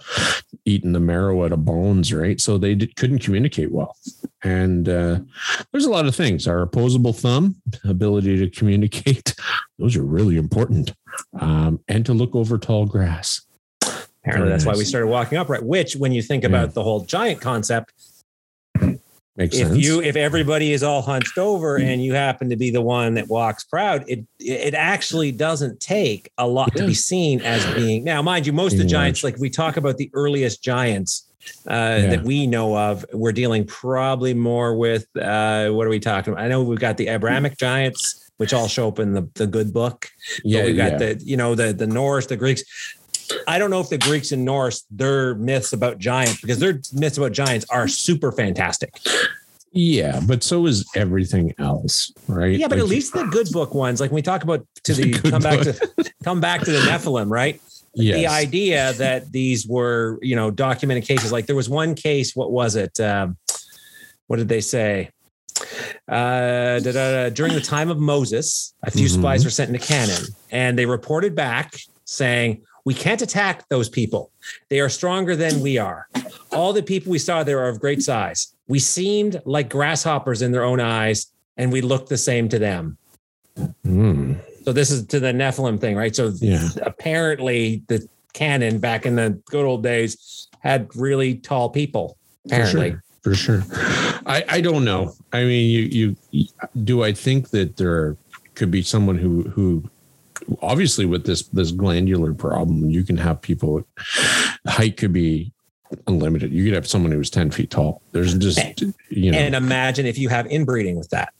eating 0.65 0.93
the 0.93 0.99
marrow 0.99 1.45
out 1.45 1.51
of 1.51 1.65
bones, 1.65 2.11
right? 2.13 2.41
So 2.41 2.57
they 2.57 2.75
did, 2.75 2.95
couldn't 2.95 3.19
communicate 3.19 3.71
well. 3.71 3.95
And 4.43 4.87
uh, 4.87 5.19
there's 5.71 5.85
a 5.85 5.89
lot 5.89 6.07
of 6.07 6.15
things. 6.15 6.47
Our 6.47 6.61
opposable 6.61 7.13
thumb, 7.13 7.61
ability 7.83 8.37
to 8.37 8.49
communicate, 8.49 9.35
those 9.79 9.95
are 9.95 10.03
really 10.03 10.37
important. 10.37 10.93
Um, 11.39 11.79
and 11.87 12.05
to 12.05 12.13
look 12.13 12.35
over 12.35 12.57
tall 12.57 12.85
grass. 12.85 13.41
Apparently, 14.23 14.49
that's 14.49 14.65
why 14.65 14.75
we 14.75 14.83
started 14.83 15.07
walking 15.07 15.37
upright. 15.37 15.63
Which, 15.63 15.95
when 15.95 16.11
you 16.11 16.21
think 16.21 16.43
about 16.43 16.69
yeah. 16.69 16.73
the 16.73 16.83
whole 16.83 17.05
giant 17.05 17.39
concept, 17.39 17.93
Makes 19.37 19.55
if 19.55 19.67
sense. 19.67 19.77
you 19.77 20.01
if 20.01 20.15
everybody 20.15 20.73
is 20.73 20.81
all 20.81 21.03
hunched 21.03 21.37
over 21.37 21.77
and 21.77 22.03
you 22.03 22.15
happen 22.15 22.49
to 22.49 22.55
be 22.55 22.71
the 22.71 22.81
one 22.81 23.13
that 23.13 23.27
walks 23.27 23.63
proud, 23.63 24.03
it 24.07 24.25
it 24.39 24.73
actually 24.73 25.31
doesn't 25.31 25.79
take 25.79 26.31
a 26.39 26.47
lot 26.47 26.71
yeah. 26.73 26.81
to 26.81 26.87
be 26.87 26.95
seen 26.95 27.41
as 27.41 27.63
being. 27.75 28.03
Now, 28.03 28.23
mind 28.23 28.47
you, 28.47 28.53
most 28.53 28.73
of 28.73 28.79
the 28.79 28.85
giants, 28.85 29.23
like 29.23 29.37
we 29.37 29.51
talk 29.51 29.77
about 29.77 29.97
the 29.97 30.09
earliest 30.13 30.63
giants 30.63 31.27
uh, 31.69 31.71
yeah. 31.71 32.07
that 32.07 32.23
we 32.23 32.47
know 32.47 32.75
of, 32.75 33.05
we're 33.13 33.31
dealing 33.31 33.65
probably 33.67 34.33
more 34.33 34.75
with 34.75 35.05
uh, 35.15 35.69
what 35.69 35.85
are 35.85 35.91
we 35.91 35.99
talking 35.99 36.33
about? 36.33 36.43
I 36.43 36.47
know 36.47 36.63
we've 36.63 36.79
got 36.79 36.97
the 36.97 37.07
Abrahamic 37.07 37.57
giants 37.57 38.23
which 38.37 38.53
all 38.53 38.67
show 38.67 38.87
up 38.87 38.99
in 38.99 39.13
the, 39.13 39.27
the 39.33 39.47
good 39.47 39.73
book. 39.73 40.09
Yeah, 40.43 40.65
we 40.65 40.73
got 40.73 40.93
yeah. 40.93 40.97
the 40.97 41.23
you 41.23 41.37
know 41.37 41.55
the 41.55 41.73
the 41.73 41.87
Norse, 41.87 42.27
the 42.27 42.37
Greeks. 42.37 42.63
I 43.47 43.57
don't 43.57 43.69
know 43.69 43.79
if 43.79 43.89
the 43.89 43.97
Greeks 43.97 44.31
and 44.31 44.45
Norse, 44.45 44.85
their 44.91 45.35
myths 45.35 45.73
about 45.73 45.99
giants, 45.99 46.41
because 46.41 46.59
their 46.59 46.81
myths 46.93 47.17
about 47.17 47.31
giants 47.31 47.65
are 47.69 47.87
super 47.87 48.31
fantastic. 48.31 48.99
Yeah, 49.71 50.21
but 50.25 50.43
so 50.43 50.65
is 50.65 50.89
everything 50.95 51.53
else, 51.59 52.11
right? 52.27 52.57
Yeah, 52.57 52.67
but 52.67 52.77
like, 52.77 52.85
at 52.85 52.89
least 52.89 53.13
the 53.13 53.25
good 53.25 53.47
book 53.51 53.73
ones, 53.73 53.99
like 53.99 54.11
when 54.11 54.15
we 54.15 54.21
talk 54.21 54.43
about 54.43 54.65
to 54.83 54.93
the, 54.95 55.13
come 55.13 55.41
book. 55.41 55.43
back 55.43 55.61
to 55.61 56.13
come 56.23 56.41
back 56.41 56.61
to 56.61 56.71
the 56.71 56.79
Nephilim, 56.79 57.29
right? 57.29 57.61
Yes. 57.93 58.17
The 58.17 58.27
idea 58.27 58.93
that 58.93 59.31
these 59.31 59.67
were, 59.67 60.19
you 60.21 60.35
know, 60.35 60.51
documented 60.51 61.05
cases. 61.05 61.31
Like 61.31 61.47
there 61.47 61.55
was 61.55 61.69
one 61.69 61.95
case, 61.95 62.35
what 62.35 62.51
was 62.51 62.75
it? 62.75 62.99
Um, 62.99 63.37
what 64.27 64.37
did 64.37 64.49
they 64.49 64.61
say? 64.61 65.09
Uh, 66.07 66.79
da, 66.79 66.91
da, 66.91 66.91
da, 66.91 67.29
during 67.29 67.53
the 67.53 67.61
time 67.61 67.89
of 67.89 67.97
Moses, 67.97 68.73
a 68.83 68.91
few 68.91 69.07
mm-hmm. 69.07 69.19
spies 69.19 69.43
were 69.43 69.49
sent 69.49 69.73
into 69.73 69.85
Canaan, 69.85 70.23
and 70.51 70.77
they 70.77 70.85
reported 70.85 71.35
back 71.35 71.73
saying, 72.05 72.63
we 72.87 72.93
can't 72.93 73.21
attack 73.21 73.67
those 73.67 73.89
people. 73.89 74.31
They 74.69 74.79
are 74.79 74.87
stronger 74.87 75.35
than 75.35 75.59
we 75.59 75.77
are. 75.77 76.07
All 76.53 76.71
the 76.71 76.81
people 76.81 77.11
we 77.11 77.19
saw 77.19 77.43
there 77.43 77.59
are 77.59 77.67
of 77.67 77.81
great 77.81 78.01
size. 78.01 78.55
We 78.69 78.79
seemed 78.79 79.41
like 79.43 79.67
grasshoppers 79.67 80.41
in 80.41 80.53
their 80.53 80.63
own 80.63 80.79
eyes, 80.79 81.27
and 81.57 81.69
we 81.69 81.81
looked 81.81 82.07
the 82.07 82.17
same 82.17 82.47
to 82.47 82.57
them. 82.57 82.97
Mm. 83.85 84.39
So 84.63 84.71
this 84.71 84.89
is 84.89 85.05
to 85.07 85.19
the 85.19 85.33
Nephilim 85.33 85.81
thing, 85.81 85.97
right? 85.97 86.15
So 86.15 86.31
yeah. 86.39 86.69
apparently 86.81 87.83
the 87.87 88.07
canon 88.31 88.79
back 88.79 89.05
in 89.05 89.17
the 89.17 89.31
good 89.47 89.65
old 89.65 89.83
days 89.83 90.47
had 90.61 90.87
really 90.95 91.35
tall 91.35 91.69
people. 91.69 92.17
Apparently. 92.45 92.95
For 93.21 93.35
sure. 93.35 93.63
For 93.63 93.75
sure. 93.75 94.21
I, 94.25 94.45
I 94.47 94.61
don't 94.61 94.85
know. 94.85 95.11
I 95.33 95.43
mean, 95.43 95.69
you, 95.69 96.15
you 96.31 96.47
do 96.85 97.03
I 97.03 97.11
think 97.11 97.49
that 97.49 97.75
there 97.75 98.15
could 98.55 98.71
be 98.71 98.81
someone 98.81 99.17
who 99.17 99.43
who 99.43 99.83
obviously 100.61 101.05
with 101.05 101.25
this 101.25 101.43
this 101.49 101.71
glandular 101.71 102.33
problem, 102.33 102.89
you 102.89 103.03
can 103.03 103.17
have 103.17 103.41
people 103.41 103.85
height 104.67 104.97
could 104.97 105.13
be 105.13 105.51
unlimited. 106.07 106.51
You 106.51 106.65
could 106.65 106.73
have 106.73 106.87
someone 106.87 107.11
who's 107.11 107.29
10 107.29 107.51
feet 107.51 107.71
tall. 107.71 108.01
There's 108.11 108.33
just 108.35 108.81
you 109.09 109.31
know 109.31 109.37
and 109.37 109.55
imagine 109.55 110.05
if 110.05 110.17
you 110.17 110.29
have 110.29 110.45
inbreeding 110.47 110.97
with 110.97 111.09
that. 111.09 111.33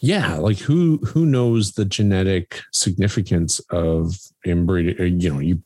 Yeah, 0.00 0.36
like 0.36 0.58
who 0.58 0.98
who 0.98 1.26
knows 1.26 1.72
the 1.72 1.84
genetic 1.84 2.60
significance 2.72 3.58
of 3.70 4.14
inbreeding? 4.44 5.00
Uh, 5.00 5.04
you 5.04 5.32
know, 5.32 5.40
you 5.40 5.62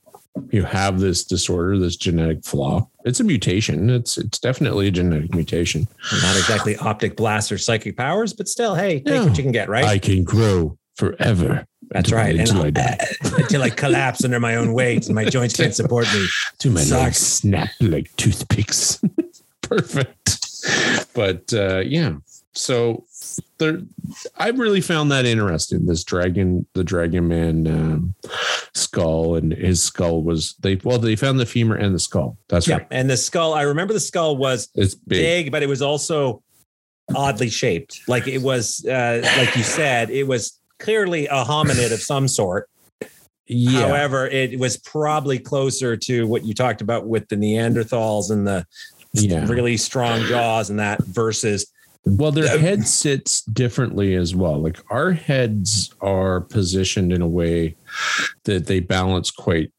you 0.50 0.64
have 0.64 1.00
this 1.00 1.24
disorder, 1.24 1.78
this 1.78 1.96
genetic 1.96 2.44
flaw. 2.44 2.88
It's 3.04 3.20
a 3.20 3.24
mutation. 3.24 3.90
It's 3.90 4.16
it's 4.16 4.38
definitely 4.38 4.88
a 4.88 4.90
genetic 4.90 5.34
mutation. 5.34 5.86
Not 6.22 6.36
exactly 6.36 6.76
optic 6.76 7.16
blasts 7.16 7.52
or 7.52 7.58
psychic 7.58 7.96
powers, 7.96 8.32
but 8.32 8.48
still, 8.48 8.74
hey, 8.74 9.00
take 9.00 9.06
no, 9.06 9.26
what 9.26 9.36
you 9.36 9.42
can 9.42 9.52
get, 9.52 9.68
right? 9.68 9.84
I 9.84 9.98
can 9.98 10.24
grow 10.24 10.78
forever. 10.96 11.66
That's 11.92 12.12
right. 12.12 12.34
Until 12.34 12.62
I 12.62 12.70
die. 12.70 12.98
until 13.22 13.62
I 13.62 13.70
collapse 13.70 14.24
under 14.24 14.40
my 14.40 14.56
own 14.56 14.72
weight 14.72 15.06
and 15.06 15.14
my 15.14 15.24
joints 15.24 15.56
can't 15.56 15.74
support 15.82 16.06
me. 16.14 16.26
To 16.58 16.70
my 16.70 16.84
legs 16.84 17.18
snap 17.18 17.70
like 17.80 18.14
toothpicks. 18.16 19.02
Perfect. 19.62 20.38
But 21.14 21.52
uh, 21.52 21.80
yeah, 21.80 22.14
so 22.54 23.04
there, 23.58 23.80
I 24.36 24.48
really 24.50 24.80
found 24.80 25.10
that 25.10 25.24
interesting. 25.24 25.86
This 25.86 26.04
dragon, 26.04 26.66
the 26.74 26.84
dragon 26.84 27.28
man 27.28 27.66
um, 27.66 28.14
skull, 28.74 29.36
and 29.36 29.52
his 29.52 29.82
skull 29.82 30.22
was 30.22 30.54
they 30.60 30.76
well 30.76 30.98
they 30.98 31.16
found 31.16 31.40
the 31.40 31.46
femur 31.46 31.76
and 31.76 31.94
the 31.94 31.98
skull. 31.98 32.36
That's 32.48 32.68
yeah, 32.68 32.78
right. 32.78 32.86
And 32.90 33.08
the 33.08 33.16
skull, 33.16 33.54
I 33.54 33.62
remember 33.62 33.92
the 33.92 34.00
skull 34.00 34.36
was 34.36 34.68
it's 34.74 34.94
big, 34.94 35.46
big 35.46 35.52
but 35.52 35.62
it 35.62 35.68
was 35.68 35.82
also 35.82 36.42
oddly 37.14 37.50
shaped. 37.50 38.00
Like 38.06 38.28
it 38.28 38.42
was, 38.42 38.84
uh, 38.84 39.22
like 39.36 39.56
you 39.56 39.62
said, 39.62 40.10
it 40.10 40.24
was 40.24 40.58
clearly 40.82 41.26
a 41.26 41.44
hominid 41.44 41.92
of 41.92 42.00
some 42.00 42.28
sort. 42.28 42.68
Yeah. 43.46 43.88
However, 43.88 44.26
it 44.26 44.58
was 44.58 44.76
probably 44.76 45.38
closer 45.38 45.96
to 45.96 46.26
what 46.26 46.44
you 46.44 46.54
talked 46.54 46.80
about 46.80 47.06
with 47.06 47.28
the 47.28 47.36
Neanderthals 47.36 48.30
and 48.30 48.46
the 48.46 48.66
yeah. 49.12 49.46
really 49.46 49.76
strong 49.76 50.24
jaws 50.24 50.70
and 50.70 50.78
that 50.78 51.02
versus 51.04 51.66
well, 52.04 52.32
their 52.32 52.58
head 52.58 52.86
sits 52.86 53.42
differently 53.42 54.16
as 54.16 54.34
well. 54.34 54.60
Like 54.60 54.78
our 54.90 55.12
heads 55.12 55.94
are 56.00 56.40
positioned 56.40 57.12
in 57.12 57.22
a 57.22 57.28
way 57.28 57.76
that 58.44 58.66
they 58.66 58.80
balance 58.80 59.30
quite 59.30 59.70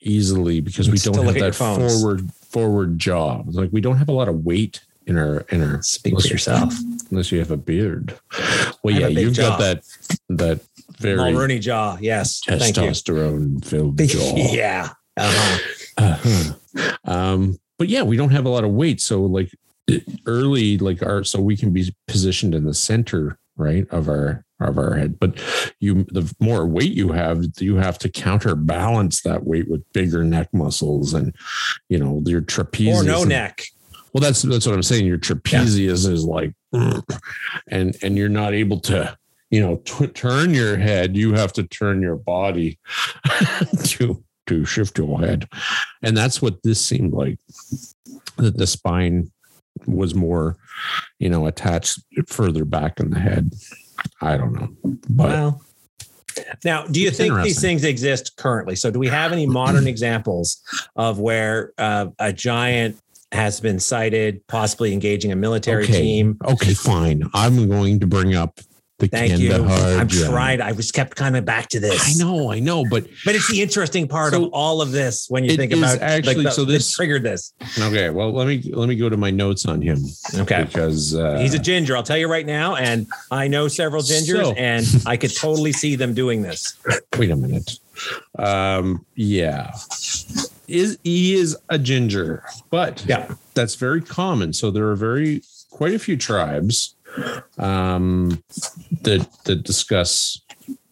easily 0.00 0.60
because 0.60 0.88
we 0.88 0.98
don't 0.98 1.24
have 1.24 1.34
that 1.34 1.54
forward 1.56 2.30
forward 2.32 2.98
jaw. 2.98 3.42
Like 3.46 3.70
we 3.72 3.80
don't 3.80 3.96
have 3.96 4.08
a 4.08 4.12
lot 4.12 4.28
of 4.28 4.44
weight 4.44 4.80
in 5.06 5.18
our 5.18 5.40
in 5.48 5.62
our 5.62 5.82
speak 5.82 6.20
for 6.20 6.28
yourself 6.28 6.74
unless 7.10 7.32
you 7.32 7.38
have 7.38 7.50
a 7.50 7.56
beard. 7.56 8.16
Well, 8.82 8.94
yeah, 8.94 9.08
you've 9.08 9.34
jaw. 9.34 9.50
got 9.50 9.58
that 9.60 9.84
that 10.28 10.60
very 10.98 11.18
Mulroney 11.18 11.60
jaw. 11.60 11.98
Yes, 12.00 12.40
testosterone 12.46 13.64
filled 13.64 13.98
jaw. 14.08 14.34
yeah. 14.36 14.90
Uh-huh. 15.16 15.58
Uh-huh. 15.98 16.96
Um, 17.04 17.58
but 17.78 17.88
yeah, 17.88 18.02
we 18.02 18.16
don't 18.16 18.30
have 18.30 18.46
a 18.46 18.50
lot 18.50 18.64
of 18.64 18.70
weight, 18.70 19.00
so 19.00 19.22
like 19.22 19.50
early, 20.26 20.78
like 20.78 21.02
our 21.02 21.24
so 21.24 21.40
we 21.40 21.56
can 21.56 21.72
be 21.72 21.94
positioned 22.06 22.54
in 22.54 22.64
the 22.64 22.74
center, 22.74 23.38
right, 23.56 23.86
of 23.90 24.08
our 24.08 24.44
of 24.60 24.78
our 24.78 24.94
head. 24.94 25.18
But 25.18 25.40
you, 25.80 26.04
the 26.04 26.32
more 26.40 26.66
weight 26.66 26.92
you 26.92 27.12
have, 27.12 27.44
you 27.58 27.76
have 27.76 27.98
to 27.98 28.08
counterbalance 28.08 29.22
that 29.22 29.44
weight 29.44 29.68
with 29.70 29.90
bigger 29.92 30.24
neck 30.24 30.48
muscles 30.52 31.14
and 31.14 31.34
you 31.88 31.98
know 31.98 32.22
your 32.24 32.42
trapezius 32.42 33.02
or 33.02 33.04
no 33.04 33.20
and, 33.22 33.30
neck. 33.30 33.62
Well, 34.16 34.22
that's 34.22 34.40
that's 34.40 34.64
what 34.64 34.74
I'm 34.74 34.82
saying. 34.82 35.04
Your 35.04 35.18
trapezius 35.18 36.06
yeah. 36.06 36.12
is 36.14 36.24
like, 36.24 36.54
and 37.68 37.94
and 38.02 38.16
you're 38.16 38.30
not 38.30 38.54
able 38.54 38.80
to, 38.80 39.14
you 39.50 39.60
know, 39.60 39.76
t- 39.84 40.06
turn 40.06 40.54
your 40.54 40.78
head. 40.78 41.14
You 41.14 41.34
have 41.34 41.52
to 41.52 41.64
turn 41.64 42.00
your 42.00 42.16
body 42.16 42.78
to 43.84 44.24
to 44.46 44.64
shift 44.64 44.96
your 44.96 45.20
head, 45.20 45.46
and 46.02 46.16
that's 46.16 46.40
what 46.40 46.62
this 46.62 46.82
seemed 46.82 47.12
like. 47.12 47.38
That 48.38 48.56
the 48.56 48.66
spine 48.66 49.30
was 49.86 50.14
more, 50.14 50.56
you 51.18 51.28
know, 51.28 51.46
attached 51.46 52.00
further 52.26 52.64
back 52.64 52.98
in 52.98 53.10
the 53.10 53.20
head. 53.20 53.52
I 54.22 54.38
don't 54.38 54.54
know, 54.54 54.96
but. 55.10 55.28
Well, 55.28 55.62
Now, 56.64 56.86
do 56.86 57.00
you 57.02 57.08
It's 57.08 57.18
think 57.18 57.34
these 57.42 57.60
things 57.60 57.84
exist 57.84 58.36
currently? 58.36 58.76
So, 58.76 58.90
do 58.90 58.98
we 58.98 59.08
have 59.08 59.32
any 59.32 59.44
modern 59.46 59.86
examples 59.86 60.62
of 60.94 61.18
where 61.18 61.72
uh, 61.76 62.06
a 62.18 62.32
giant 62.32 62.98
has 63.32 63.60
been 63.60 63.78
sighted, 63.78 64.46
possibly 64.46 64.92
engaging 64.92 65.32
a 65.32 65.36
military 65.36 65.84
Okay. 65.84 66.00
team? 66.00 66.38
Okay, 66.44 66.74
fine. 66.74 67.22
I'm 67.34 67.68
going 67.68 68.00
to 68.00 68.06
bring 68.06 68.34
up 68.34 68.60
the 68.98 69.08
Thank 69.08 69.38
you. 69.40 69.52
I'm 69.52 70.08
giant. 70.08 70.30
trying. 70.30 70.60
I 70.62 70.72
was 70.72 70.90
kept 70.90 71.16
coming 71.18 71.44
back 71.44 71.68
to 71.68 71.80
this. 71.80 72.18
I 72.18 72.24
know, 72.24 72.50
I 72.50 72.60
know, 72.60 72.82
but 72.88 73.04
but 73.26 73.34
it's 73.34 73.46
the 73.50 73.60
interesting 73.60 74.08
part 74.08 74.32
So, 74.32 74.46
of 74.46 74.52
all 74.54 74.80
of 74.80 74.90
this 74.90 75.26
when 75.28 75.44
you 75.44 75.54
think 75.54 75.72
about 75.72 75.98
actually- 76.00 76.44
the, 76.44 76.50
so 76.50 76.64
this- 76.64 76.90
triggered 76.94 77.22
this. 77.22 77.52
okay. 77.78 78.08
Well, 78.08 78.32
let 78.32 78.46
me 78.46 78.62
let 78.72 78.88
me 78.88 78.96
go 78.96 79.10
to 79.10 79.18
my 79.18 79.30
notes 79.30 79.66
on 79.66 79.82
him 79.82 79.98
Okay. 80.36 80.64
because 80.64 81.14
uh, 81.14 81.36
He's 81.38 81.52
a 81.52 81.58
ginger. 81.58 81.94
I'll 81.94 82.02
tell 82.02 82.16
you 82.16 82.26
right 82.28 82.46
now, 82.46 82.76
and 82.76 83.06
I 83.30 83.48
know 83.48 83.68
several 83.68 84.02
gingers, 84.02 84.42
So- 84.44 84.52
and 84.52 84.86
I 85.04 85.18
could 85.18 85.34
totally 85.36 85.72
see 85.72 85.94
them 85.96 86.14
doing 86.14 86.40
this. 86.40 86.76
wait 87.18 87.30
a 87.30 87.36
minute. 87.36 87.78
Um, 88.38 89.04
yeah, 89.14 89.72
is 90.68 90.98
he 91.04 91.34
is 91.34 91.56
a 91.68 91.78
ginger, 91.78 92.44
but 92.70 93.04
Yeah. 93.06 93.34
that's 93.54 93.74
very 93.76 94.00
common. 94.00 94.52
So 94.52 94.70
there 94.70 94.88
are 94.88 94.96
very 94.96 95.42
quite 95.70 95.94
a 95.94 95.98
few 95.98 96.16
tribes 96.16 96.94
um, 97.58 98.42
that 99.02 99.26
that 99.44 99.62
discuss, 99.62 100.40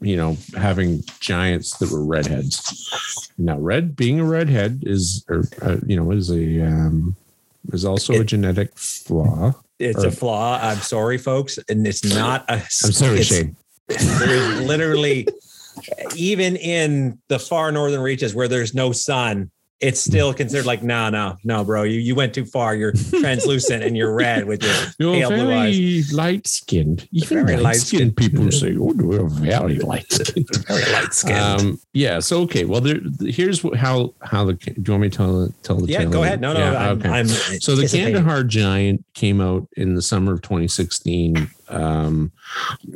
you 0.01 0.17
know, 0.17 0.37
having 0.57 1.03
giants 1.21 1.77
that 1.79 1.91
were 1.91 2.05
redheads. 2.05 3.31
Now, 3.39 3.59
red 3.59 3.97
being 3.97 4.21
a 4.21 4.25
redhead 4.25 4.83
is, 4.87 5.25
or 5.29 5.45
uh, 5.63 5.77
you 5.87 5.97
know, 5.97 6.11
is 6.13 6.31
a 6.31 6.61
um, 6.67 7.17
is 7.73 7.85
also 7.85 8.21
a 8.21 8.25
genetic 8.25 8.77
flaw. 8.79 9.55
It's 9.81 10.05
Or- 10.05 10.09
a 10.09 10.11
flaw. 10.13 10.59
I'm 10.63 10.79
sorry, 10.79 11.19
folks, 11.19 11.59
and 11.69 11.87
it's 11.87 12.05
not 12.05 12.45
a. 12.49 12.55
I'm 12.55 12.93
sorry, 12.93 13.23
Shane. 13.23 13.57
There's 13.89 14.61
literally, 14.63 15.27
even 16.17 16.57
in 16.57 17.19
the 17.29 17.39
far 17.39 17.73
northern 17.73 18.01
reaches 18.01 18.35
where 18.35 18.49
there's 18.49 18.75
no 18.75 18.93
sun, 18.93 19.51
it's 19.81 20.01
still 20.01 20.33
considered 20.33 20.67
like, 20.67 20.83
no, 20.83 21.11
no, 21.11 21.37
no, 21.45 21.65
bro, 21.65 21.83
you 21.83 21.99
you 21.99 22.15
went 22.15 22.33
too 22.33 22.45
far. 22.45 22.75
You're 22.75 22.93
translucent 23.21 23.83
and 23.83 23.97
you're 23.97 24.15
red 24.15 24.47
with 24.47 24.63
your 24.63 24.73
You're 24.99 25.15
pale 25.15 25.31
blue 25.31 25.53
eyes. 25.53 25.77
very 25.77 26.17
light 26.17 26.47
skinned. 26.47 27.09
Even 27.13 27.47
Very 27.47 27.61
light 27.61 27.77
skinned 27.77 28.17
people 28.17 28.51
say, 28.53 28.77
"Oh, 28.79 28.95
we're 28.97 29.29
very 29.29 29.77
light 29.81 30.11
skinned." 30.11 30.49
Very 30.67 30.93
light 30.93 31.13
skinned. 31.13 31.39
Um, 31.39 31.81
yeah. 31.93 32.21
So 32.21 32.41
okay. 32.43 32.65
Well, 32.65 32.81
there. 32.81 33.01
Here's 33.21 33.63
how 33.77 34.15
how 34.23 34.45
the. 34.45 34.55
Do 34.55 34.73
you 34.77 34.93
want 34.93 35.03
me 35.03 35.11
to 35.11 35.17
tell 35.17 35.55
tell 35.63 35.77
the? 35.77 35.89
yeah, 35.89 35.99
tale 35.99 36.11
go 36.11 36.23
ahead. 36.23 36.41
No, 36.41 36.53
no, 36.53 36.61
Yeah, 36.61 36.91
I'm, 36.91 36.99
okay. 36.99 37.09
I'm 37.09 37.29
so 37.29 37.75
the. 37.75 37.89
Kandahar 37.89 38.45
Giant 38.45 39.05
came 39.15 39.41
out 39.41 39.69
in 39.77 39.95
the 39.95 40.03
summer 40.03 40.33
of 40.33 40.43
2016. 40.43 41.49
Um, 41.69 42.33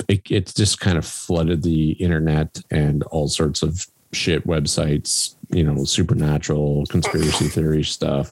it, 0.09 0.23
it 0.31 0.53
just 0.55 0.81
kind 0.81 0.97
of 0.99 1.07
flooded 1.07 1.63
the 1.63 1.93
internet 1.93 2.61
and 2.71 3.03
all 3.05 3.29
sorts 3.29 3.63
of 3.63 3.87
shit 4.13 4.47
websites, 4.47 5.35
you 5.51 5.63
know, 5.63 5.85
supernatural 5.85 6.87
conspiracy 6.87 7.49
theory 7.49 7.85
stuff. 7.85 8.31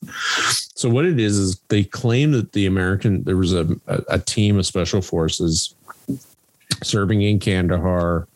So 0.74 0.88
what 0.88 1.04
it 1.04 1.20
is 1.20 1.38
is 1.38 1.60
they 1.68 1.84
claim 1.84 2.32
that 2.32 2.52
the 2.52 2.66
American 2.66 3.24
there 3.24 3.36
was 3.36 3.52
a, 3.52 3.68
a, 3.86 4.02
a 4.10 4.18
team 4.18 4.58
of 4.58 4.66
special 4.66 5.00
forces 5.00 5.75
serving 6.82 7.22
in 7.22 7.38
Kandahar 7.38 8.28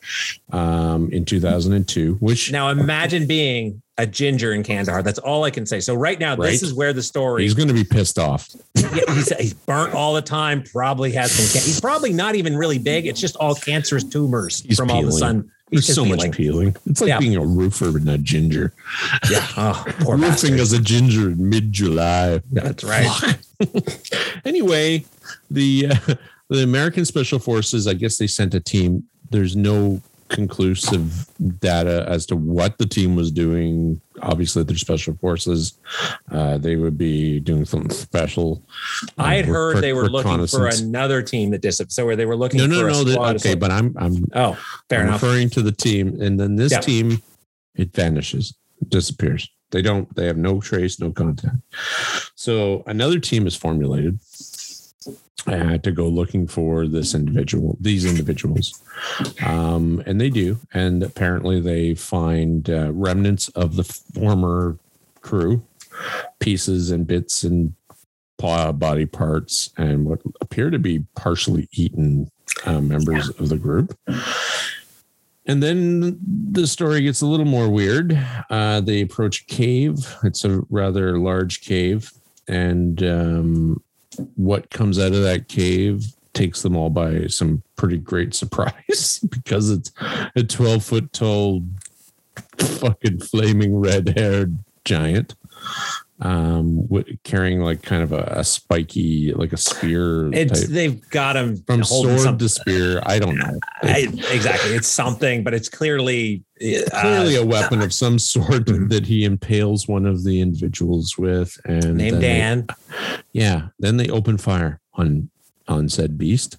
um, 0.53 1.11
in 1.13 1.25
2002, 1.25 2.15
which 2.21 2.51
Now 2.53 2.69
imagine 2.71 3.27
being 3.27 3.83
a 3.99 4.07
ginger 4.07 4.53
in 4.55 4.63
Kandahar. 4.63 5.03
That's 5.03 5.19
all 5.19 5.45
I 5.45 5.51
can 5.51 5.67
say. 5.67 5.81
So 5.81 5.95
right 5.95 6.19
now, 6.19 6.35
Right. 6.37 6.51
this 6.51 6.63
is 6.63 6.73
where 6.73 6.93
the 6.93 7.03
story. 7.03 7.43
he's 7.43 7.55
going 7.55 7.69
to 7.69 7.75
be 7.75 7.85
pissed 7.85 8.19
off. 8.19 8.49
Yeah, 8.75 8.89
he's, 9.15 9.29
he's 9.37 9.53
burnt 9.55 9.95
all 9.95 10.15
the 10.15 10.23
time. 10.23 10.63
Probably 10.63 11.13
has 11.13 11.31
some. 11.33 11.45
Ca- 11.61 11.65
he's 11.67 11.81
probably 11.81 12.13
not 12.13 12.35
even 12.35 12.57
really 12.57 12.79
big. 12.79 13.07
It's 13.07 13.21
just 13.21 13.37
all 13.37 13.55
cancerous 13.55 14.05
tumors 14.05 14.63
He's 14.63 14.79
from 14.79 14.91
all 14.91 15.03
the 15.03 15.09
peeling. 15.09 15.19
sun. 15.19 15.51
There's 15.71 15.87
He's 15.87 15.87
just 15.87 15.97
so 15.97 16.05
peeling. 16.05 16.17
much 16.31 16.37
peeling. 16.37 16.77
It's 16.87 17.01
like 17.01 17.09
Yeah. 17.09 17.19
being 17.19 17.37
a 17.37 17.45
roofer 17.45 17.97
and 17.97 18.09
a 18.09 18.19
ginger. 18.19 18.73
Yeah. 19.31 19.47
Oh, 19.57 19.85
poor 20.01 20.17
Roofing 20.17 20.57
bastard. 20.57 20.61
as 20.61 20.73
a 20.73 20.81
ginger 20.81 21.29
in 21.31 21.49
mid 21.49 21.71
July. 21.73 22.41
That's 22.51 22.83
right. 22.83 23.37
anyway, 24.45 25.05
the 25.51 25.89
uh, 25.91 26.15
the 26.57 26.63
American 26.63 27.05
Special 27.05 27.39
Forces, 27.39 27.87
I 27.87 27.95
guess 27.95 28.19
they 28.19 28.27
sent 28.27 28.55
a 28.55 28.61
team. 28.61 29.05
There's 29.31 29.57
no 29.57 30.01
conclusive 30.29 31.27
data 31.59 32.07
as 32.09 32.25
to 32.27 32.37
what 32.37 32.79
the 32.79 32.87
team 32.87 33.17
was 33.17 33.33
doing. 33.33 34.01
Obviously, 34.23 34.63
they're 34.63 34.77
special 34.77 35.15
forces. 35.21 35.79
Uh, 36.31 36.57
they 36.59 36.77
would 36.77 36.97
be 36.97 37.41
doing 37.41 37.65
something 37.65 37.91
special. 37.91 38.63
I 39.19 39.37
had 39.37 39.47
Uh, 39.47 39.53
heard 39.53 39.83
they 39.83 39.93
were 39.93 40.09
looking 40.09 40.47
for 40.47 40.67
another 40.69 41.21
team 41.23 41.51
that 41.51 41.63
disappeared. 41.63 41.93
So 41.93 42.07
where 42.07 42.17
they 42.17 42.27
were 42.27 42.37
looking 42.37 42.59
No, 42.59 42.65
for 42.67 42.71
no, 42.71 43.01
a 43.01 43.05
no. 43.05 43.25
okay, 43.37 43.55
but 43.55 43.71
I'm 43.73 43.95
I'm 43.99 44.25
oh, 44.35 44.57
fair 44.89 45.01
I'm 45.01 45.09
enough. 45.09 45.23
referring 45.23 45.51
to 45.51 45.63
the 45.63 45.73
team, 45.73 46.21
and 46.21 46.39
then 46.39 46.55
this 46.57 46.73
Yeah. 46.73 46.81
team, 46.81 47.23
it 47.75 47.93
vanishes, 47.93 48.55
it 48.81 48.89
disappears. 48.91 49.49
They 49.73 49.83
don't. 49.83 50.13
They 50.17 50.27
have 50.27 50.37
no 50.37 50.61
trace, 50.61 51.01
no 51.01 51.13
contact. 51.13 51.57
So 52.35 52.83
another 52.87 53.19
team 53.19 53.47
is 53.47 53.55
formulated 53.57 54.19
uh, 55.47 55.79
to 55.79 55.91
go 55.91 56.07
looking 56.09 56.47
for 56.47 56.87
this 56.87 57.15
individual, 57.15 57.77
these 57.81 58.05
individuals, 58.05 58.83
um, 59.45 60.03
and 60.07 60.21
they 60.21 60.31
do. 60.31 60.59
And 60.73 61.03
apparently, 61.03 61.61
they 61.61 61.95
find 61.95 62.69
uh, 62.69 62.93
remnants 62.93 63.49
of 63.51 63.77
the 63.77 63.85
former 63.85 64.79
crew, 65.21 65.63
pieces 66.39 66.91
and 66.91 67.07
bits 67.07 67.43
and 67.43 67.75
body 68.39 69.07
parts, 69.07 69.71
and 69.77 70.07
what 70.07 70.21
appear 70.41 70.71
to 70.71 70.79
be 70.79 71.05
partially 71.15 71.69
eaten 71.73 72.31
uh, 72.65 72.81
members 72.81 73.29
of 73.31 73.49
the 73.49 73.59
group. 73.59 73.99
And 75.47 75.63
then 75.63 76.19
the 76.53 76.67
story 76.67 77.03
gets 77.03 77.23
a 77.23 77.27
little 77.27 77.47
more 77.47 77.69
weird. 77.69 78.17
Uh, 78.51 78.81
they 78.81 79.01
approach 79.01 79.43
a 79.43 79.45
cave. 79.47 80.17
It's 80.23 80.45
a 80.45 80.63
rather 80.71 81.19
large 81.19 81.61
cave. 81.61 82.13
And 82.47 83.03
um, 83.03 83.83
what 84.37 84.71
comes 84.71 84.99
out 84.99 85.13
of 85.13 85.23
that 85.23 85.49
cave 85.49 86.05
takes 86.33 86.63
them 86.63 86.77
all 86.77 86.91
by 86.91 87.27
some 87.27 87.63
pretty 87.77 87.99
great 87.99 88.35
surprise 88.43 89.21
because 89.29 89.71
it's 89.71 89.93
a 90.37 90.43
12 90.43 90.85
foot 90.85 91.13
tall, 91.13 91.63
fucking 92.59 93.21
flaming 93.21 93.77
red 93.77 94.17
haired 94.17 94.59
giant 94.85 95.35
um 96.23 96.87
carrying 97.25 97.61
like 97.61 97.83
kind 97.83 98.03
of 98.03 98.13
a, 98.13 98.25
a 98.37 98.45
spiky 98.45 99.33
like 99.35 99.53
a 99.53 99.57
spear 99.57 100.33
It's 100.35 100.61
type- 100.63 100.69
they've 100.71 101.11
got 101.11 101.37
him 101.37 101.57
from 101.67 101.83
sword 101.85 102.21
something. 102.21 102.39
to 102.47 102.49
spear 102.49 103.03
i 103.07 103.19
don't 103.19 103.37
know 103.37 103.59
I, 103.83 104.01
exactly. 104.31 104.75
It's 104.75 104.89
something, 104.89 105.43
but 105.43 105.55
it's 105.55 105.69
clearly 105.71 106.45
uh, 106.61 107.01
clearly 107.01 107.37
a 107.37 107.45
weapon 107.45 107.81
of 107.81 107.93
some 107.95 108.19
sort 108.19 108.67
Mhm. 108.67 108.91
that 108.91 109.07
he 109.07 109.25
impales 109.25 109.89
one 109.89 110.05
of 110.05 110.23
the 110.25 110.41
individuals 110.43 111.17
with 111.17 111.59
and 111.65 111.95
named 111.97 112.15
then 112.17 112.21
they- 112.21 112.29
Dan. 112.29 112.67
yeah 113.33 113.69
then 113.79 113.97
they 113.97 114.09
open 114.11 114.37
fire 114.37 114.81
on 114.95 115.31
on 115.69 115.89
said 115.89 116.19
beast 116.19 116.59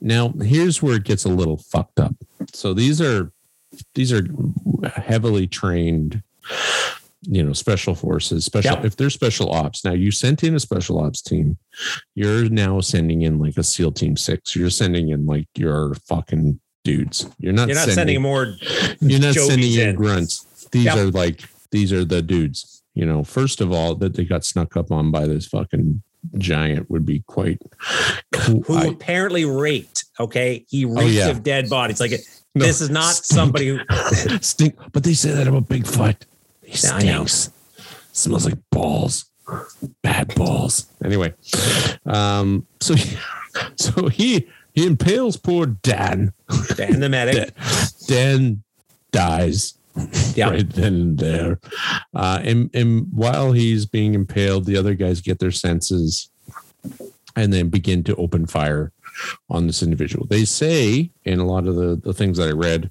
now 0.00 0.28
here's 0.42 0.82
where 0.82 0.96
it 0.96 1.04
gets 1.04 1.24
a 1.24 1.28
little 1.30 1.56
fucked 1.56 1.98
up 1.98 2.14
so 2.52 2.74
these 2.74 3.00
are 3.00 3.32
these 3.94 4.12
are 4.12 4.26
heavily 4.96 5.46
trained 5.46 6.22
you 7.22 7.42
know 7.42 7.52
special 7.52 7.94
forces 7.94 8.44
special 8.44 8.84
if 8.84 8.96
they're 8.96 9.08
special 9.10 9.50
ops 9.52 9.84
now 9.84 9.92
you 9.92 10.10
sent 10.10 10.42
in 10.42 10.54
a 10.56 10.60
special 10.60 10.98
ops 10.98 11.22
team 11.22 11.56
you're 12.16 12.48
now 12.48 12.80
sending 12.80 13.22
in 13.22 13.38
like 13.38 13.56
a 13.56 13.62
seal 13.62 13.92
team 13.92 14.16
six 14.16 14.56
you're 14.56 14.70
sending 14.70 15.10
in 15.10 15.24
like 15.24 15.46
your 15.56 15.94
fucking 16.08 16.58
dudes 16.84 17.26
you're 17.38 17.52
not 17.52 17.68
You're 17.68 17.76
not 17.76 17.88
sending 17.90 18.20
more. 18.20 18.56
you're 19.00 19.20
not 19.20 19.34
Jovies 19.36 19.46
sending 19.46 19.72
in 19.74 19.94
grunts. 19.94 20.66
These 20.72 20.86
Yep. 20.86 20.96
are 20.96 21.10
like 21.12 21.44
these 21.70 21.92
are 21.92 22.04
the 22.04 22.22
dudes. 22.22 22.82
You 22.94 23.06
know, 23.06 23.22
first 23.24 23.60
of 23.60 23.72
all, 23.72 23.94
that 23.96 24.14
they 24.14 24.24
got 24.24 24.44
snuck 24.44 24.76
up 24.76 24.90
on 24.90 25.10
by 25.12 25.26
this 25.26 25.46
fucking 25.46 26.02
giant 26.38 26.90
would 26.90 27.06
be 27.06 27.22
quite. 27.26 27.58
Who 28.46 28.64
I- 28.68 28.86
apparently 28.86 29.44
raped? 29.44 30.04
Okay, 30.20 30.64
he 30.68 30.84
reeks 30.84 31.00
Oh, 31.02 31.06
yeah. 31.06 31.28
of 31.28 31.42
dead 31.42 31.70
bodies. 31.70 32.00
Like 32.00 32.10
No, 32.54 32.64
this 32.66 32.80
is 32.80 32.90
not 32.90 33.14
somebody 33.14 33.68
who. 33.68 33.78
stink, 34.40 34.74
but 34.92 35.04
they 35.04 35.14
say 35.14 35.30
that 35.32 35.46
about 35.46 35.68
Bigfoot. 35.68 36.16
He 36.72 36.78
Yeah, 36.86 36.94
I 36.94 37.02
know. 37.02 37.24
stinks. 37.26 37.50
Smells 38.12 38.44
like 38.44 38.58
balls. 38.70 39.26
Bad 40.02 40.34
balls. 40.34 40.86
Anyway, 41.04 41.34
um, 42.06 42.66
so 42.80 42.94
so 43.76 44.08
he 44.08 44.46
he 44.72 44.86
impales 44.86 45.36
poor 45.36 45.66
Dan. 45.66 46.32
Dan 46.76 47.00
the 47.00 47.08
medic. 47.08 47.52
Dan 48.06 48.62
dies. 49.10 49.74
Yeah. 50.34 50.48
right 50.48 50.70
then 50.70 50.94
and 50.94 51.18
there. 51.18 51.60
Uh, 52.14 52.40
and, 52.42 52.70
and 52.72 53.08
while 53.12 53.52
he's 53.52 53.84
being 53.84 54.14
impaled, 54.14 54.64
the 54.64 54.78
other 54.78 54.94
guys 54.94 55.20
get 55.20 55.38
their 55.38 55.50
senses 55.50 56.30
and 57.36 57.52
then 57.52 57.68
begin 57.68 58.02
to 58.04 58.16
open 58.16 58.46
fire 58.46 58.90
on 59.50 59.66
this 59.66 59.82
individual. 59.82 60.26
They 60.26 60.46
say 60.46 61.10
in 61.26 61.38
a 61.40 61.44
lot 61.44 61.66
of 61.66 61.74
the, 61.76 61.96
the 62.02 62.14
things 62.14 62.38
that 62.38 62.48
I 62.48 62.52
read 62.52 62.90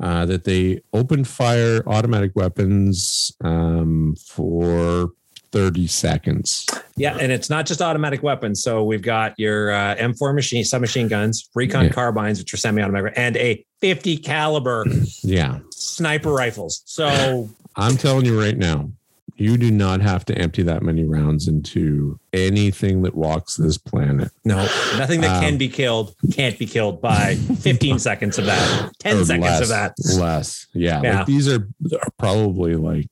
uh, 0.00 0.26
that 0.26 0.44
they 0.44 0.80
open 0.92 1.24
fire 1.24 1.82
automatic 1.86 2.32
weapons 2.34 3.32
um, 3.42 4.14
for 4.24 5.10
30 5.52 5.86
seconds. 5.86 6.66
Yeah, 6.96 7.16
and 7.20 7.30
it's 7.30 7.48
not 7.48 7.64
just 7.66 7.80
automatic 7.80 8.22
weapons. 8.24 8.60
So 8.62 8.82
we've 8.84 9.02
got 9.02 9.38
your 9.38 9.70
uh, 9.72 9.94
M4 9.96 10.34
machine 10.34 10.64
submachine 10.64 11.06
guns, 11.06 11.48
recon 11.54 11.84
Yeah. 11.84 11.90
carbines, 11.90 12.38
which 12.40 12.52
are 12.52 12.56
semi-automatic, 12.56 13.12
and 13.16 13.36
a 13.36 13.64
50 13.80 14.16
caliber 14.18 14.84
Yeah. 15.22 15.60
sniper 15.70 16.32
rifles. 16.32 16.82
So 16.86 17.48
I'm 17.76 17.96
telling 17.96 18.24
you 18.26 18.38
right 18.40 18.56
now, 18.56 18.90
you 19.36 19.56
do 19.56 19.70
not 19.70 20.00
have 20.00 20.24
to 20.26 20.38
empty 20.38 20.62
that 20.62 20.82
many 20.82 21.04
rounds 21.04 21.48
into 21.48 22.18
anything 22.32 23.02
that 23.02 23.14
walks 23.14 23.56
this 23.56 23.76
planet. 23.78 24.30
no, 24.44 24.56
nothing 24.96 25.20
that 25.22 25.42
can 25.42 25.54
Um, 25.54 25.58
be 25.58 25.68
killed 25.68 26.14
can't 26.32 26.58
be 26.58 26.66
killed 26.66 27.00
by 27.02 27.34
15 27.34 27.98
seconds 28.08 28.38
of 28.38 28.46
that, 28.46 28.92
10 29.00 29.24
seconds 29.24 29.42
less, 29.44 29.62
of 29.62 29.68
that. 29.68 29.94
Less. 30.18 30.66
Yeah. 30.72 31.00
Yeah. 31.02 31.18
Like 31.18 31.26
these 31.26 31.48
are, 31.48 31.66
are 32.00 32.10
probably 32.18 32.76
like 32.76 33.06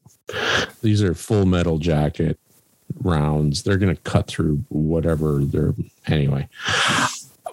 these 0.81 1.03
are 1.03 1.15
full 1.15 1.45
metal 1.45 1.79
jacket 1.79 2.39
rounds. 3.01 3.63
They're 3.65 3.77
gonna 3.77 3.97
cut 3.97 4.27
through 4.29 4.65
whatever 4.69 5.41
they're 5.45 5.75
anyway. 6.07 6.49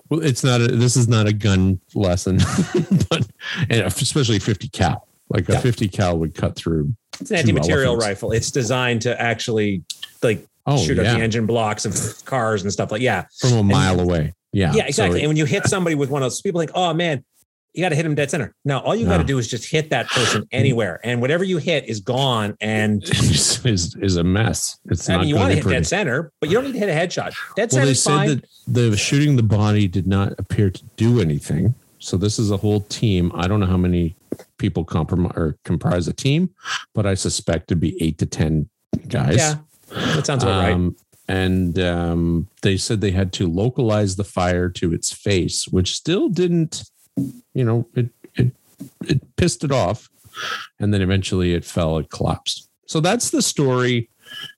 Well, 0.09 0.21
it's 0.23 0.43
not 0.43 0.61
a 0.61 0.67
this 0.67 0.95
is 0.95 1.07
not 1.07 1.27
a 1.27 1.33
gun 1.33 1.79
lesson, 1.95 2.37
but 3.09 3.27
and 3.69 3.81
especially 3.81 4.39
50 4.39 4.67
cal. 4.69 5.07
Like 5.29 5.47
a 5.49 5.53
Yeah. 5.53 5.59
50 5.59 5.87
cal 5.89 6.17
would 6.17 6.33
cut 6.35 6.55
through 6.55 6.93
It's 7.21 7.31
an 7.31 7.37
anti-material 7.37 7.93
elephants. 7.93 8.05
rifle. 8.07 8.31
It's 8.31 8.51
designed 8.51 9.01
to 9.03 9.19
actually 9.21 9.83
like 10.23 10.45
oh 10.65 10.77
shoot 10.83 10.97
yeah, 10.97 11.11
up 11.11 11.17
the 11.17 11.23
engine 11.23 11.45
blocks 11.45 11.85
of 11.85 12.25
cars 12.25 12.63
and 12.63 12.71
stuff 12.71 12.91
like 12.91 13.01
yeah. 13.01 13.25
from 13.39 13.53
a 13.53 13.63
mile 13.63 13.99
away. 13.99 14.33
Yeah. 14.51 14.73
Yeah, 14.73 14.85
exactly. 14.85 15.19
So 15.19 15.23
and 15.23 15.29
when 15.29 15.37
you 15.37 15.45
hit 15.45 15.65
somebody 15.67 15.95
with 15.95 16.09
one 16.09 16.21
of 16.23 16.25
those, 16.25 16.41
people 16.41 16.59
think, 16.59 16.71
oh 16.73 16.93
man, 16.93 17.23
you 17.73 17.83
got 17.83 17.89
to 17.89 17.95
hit 17.95 18.03
him 18.05 18.15
dead 18.15 18.31
center. 18.31 18.55
No, 18.65 18.79
all 18.79 18.95
you 18.95 19.05
got 19.05 19.19
to 19.19 19.23
do 19.23 19.37
is 19.37 19.47
just 19.47 19.69
hit 19.69 19.91
that 19.91 20.07
person 20.07 20.47
anywhere, 20.51 20.99
and 21.03 21.21
whatever 21.21 21.43
you 21.43 21.57
hit 21.59 21.87
is 21.87 21.99
gone. 21.99 22.57
And 22.59 23.03
is, 23.09 23.95
is, 23.95 24.15
a 24.17 24.23
mess. 24.23 24.79
It's 24.85 25.07
I 25.07 25.13
not 25.13 25.19
mean, 25.19 25.29
you 25.29 25.35
want 25.35 25.49
to 25.49 25.55
hit 25.55 25.63
pretty. 25.63 25.77
dead 25.77 25.85
center, 25.87 26.31
but 26.41 26.49
you 26.49 26.55
don't 26.55 26.65
need 26.65 26.73
to 26.73 26.79
hit 26.79 26.89
a 26.89 26.93
headshot. 26.93 27.35
Dead 27.55 27.63
Well, 27.63 27.69
center 27.69 27.85
they 27.85 27.91
is 27.91 28.01
said 28.03 28.11
fine. 28.11 28.27
that 28.67 28.89
the 28.89 28.97
shooting 28.97 29.35
the 29.35 29.43
body 29.43 29.87
did 29.87 30.07
not 30.07 30.33
appear 30.39 30.71
to 30.71 30.83
do 30.97 31.21
anything. 31.21 31.75
So 31.99 32.17
this 32.17 32.39
is 32.39 32.49
a 32.49 32.57
whole 32.57 32.81
team. 32.81 33.31
I 33.35 33.47
don't 33.47 33.59
know 33.59 33.67
how 33.67 33.77
many 33.77 34.15
people 34.57 34.85
comprom- 34.85 35.35
or 35.35 35.57
comprise 35.65 36.07
a 36.07 36.13
team, 36.13 36.49
but 36.93 37.05
I 37.05 37.15
suspect 37.15 37.67
to 37.69 37.75
be 37.75 38.01
eight 38.01 38.17
to 38.19 38.25
ten 38.25 38.69
guys. 39.07 39.37
yeah, 39.37 39.55
that 40.15 40.25
sounds 40.25 40.43
about 40.43 40.63
right. 40.63 40.73
Um, 40.73 40.95
And 41.27 41.77
um, 41.77 42.47
they 42.63 42.75
said 42.75 43.01
they 43.01 43.11
had 43.11 43.31
to 43.33 43.47
localize 43.47 44.15
the 44.15 44.23
fire 44.23 44.67
to 44.69 44.91
its 44.93 45.13
face, 45.13 45.67
which 45.67 45.93
still 45.93 46.27
didn't, 46.27 46.83
you 47.53 47.63
know, 47.63 47.87
it 47.95 48.09
it 48.35 48.51
it 49.07 49.35
pissed 49.35 49.63
it 49.63 49.71
off, 49.71 50.09
and 50.79 50.91
then 50.91 51.01
eventually 51.03 51.53
it 51.53 51.65
fell, 51.65 51.99
it 51.99 52.09
collapsed. 52.09 52.67
So 52.87 52.99
that's 52.99 53.29
the 53.29 53.43
story 53.43 54.09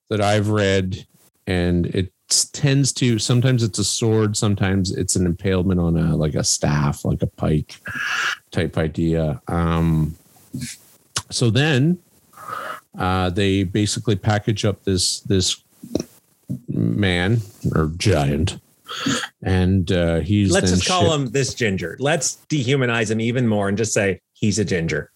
that 0.10 0.22
I've 0.22 0.48
read, 0.48 1.06
and 1.46 1.88
it 1.88 2.14
tends 2.54 2.92
to 2.94 3.20
sometimes 3.20 3.64
it's 3.64 3.80
a 3.80 3.84
sword, 3.84 4.38
sometimes 4.38 4.92
it's 4.92 5.16
an 5.16 5.26
impalement 5.26 5.80
on 5.80 5.98
a 5.98 6.16
like 6.16 6.36
a 6.36 6.44
staff, 6.44 7.06
like 7.06 7.22
a 7.22 7.28
pike 7.28 7.80
type 8.52 8.78
idea. 8.78 9.42
Um, 9.48 10.16
so 11.30 11.50
then 11.50 12.00
uh, 12.98 13.30
they 13.30 13.64
basically 13.64 14.16
package 14.16 14.66
up 14.66 14.84
this 14.84 15.22
this 15.22 15.62
man 16.68 17.42
or 17.76 17.92
giant, 17.98 18.60
and 19.42 19.92
uh, 19.92 20.20
he's 20.20 20.52
Let's 20.52 20.72
just 20.72 20.88
call 20.88 21.04
shipped- 21.04 21.14
him 21.14 21.32
this 21.32 21.54
ginger. 21.54 21.96
Let's 22.00 22.38
dehumanize 22.50 23.12
him 23.12 23.22
even 23.22 23.48
more 23.48 23.70
and 23.70 23.78
just 23.78 23.94
say 23.94 24.22
he's 24.34 24.60
a 24.60 24.66
ginger. 24.66 25.12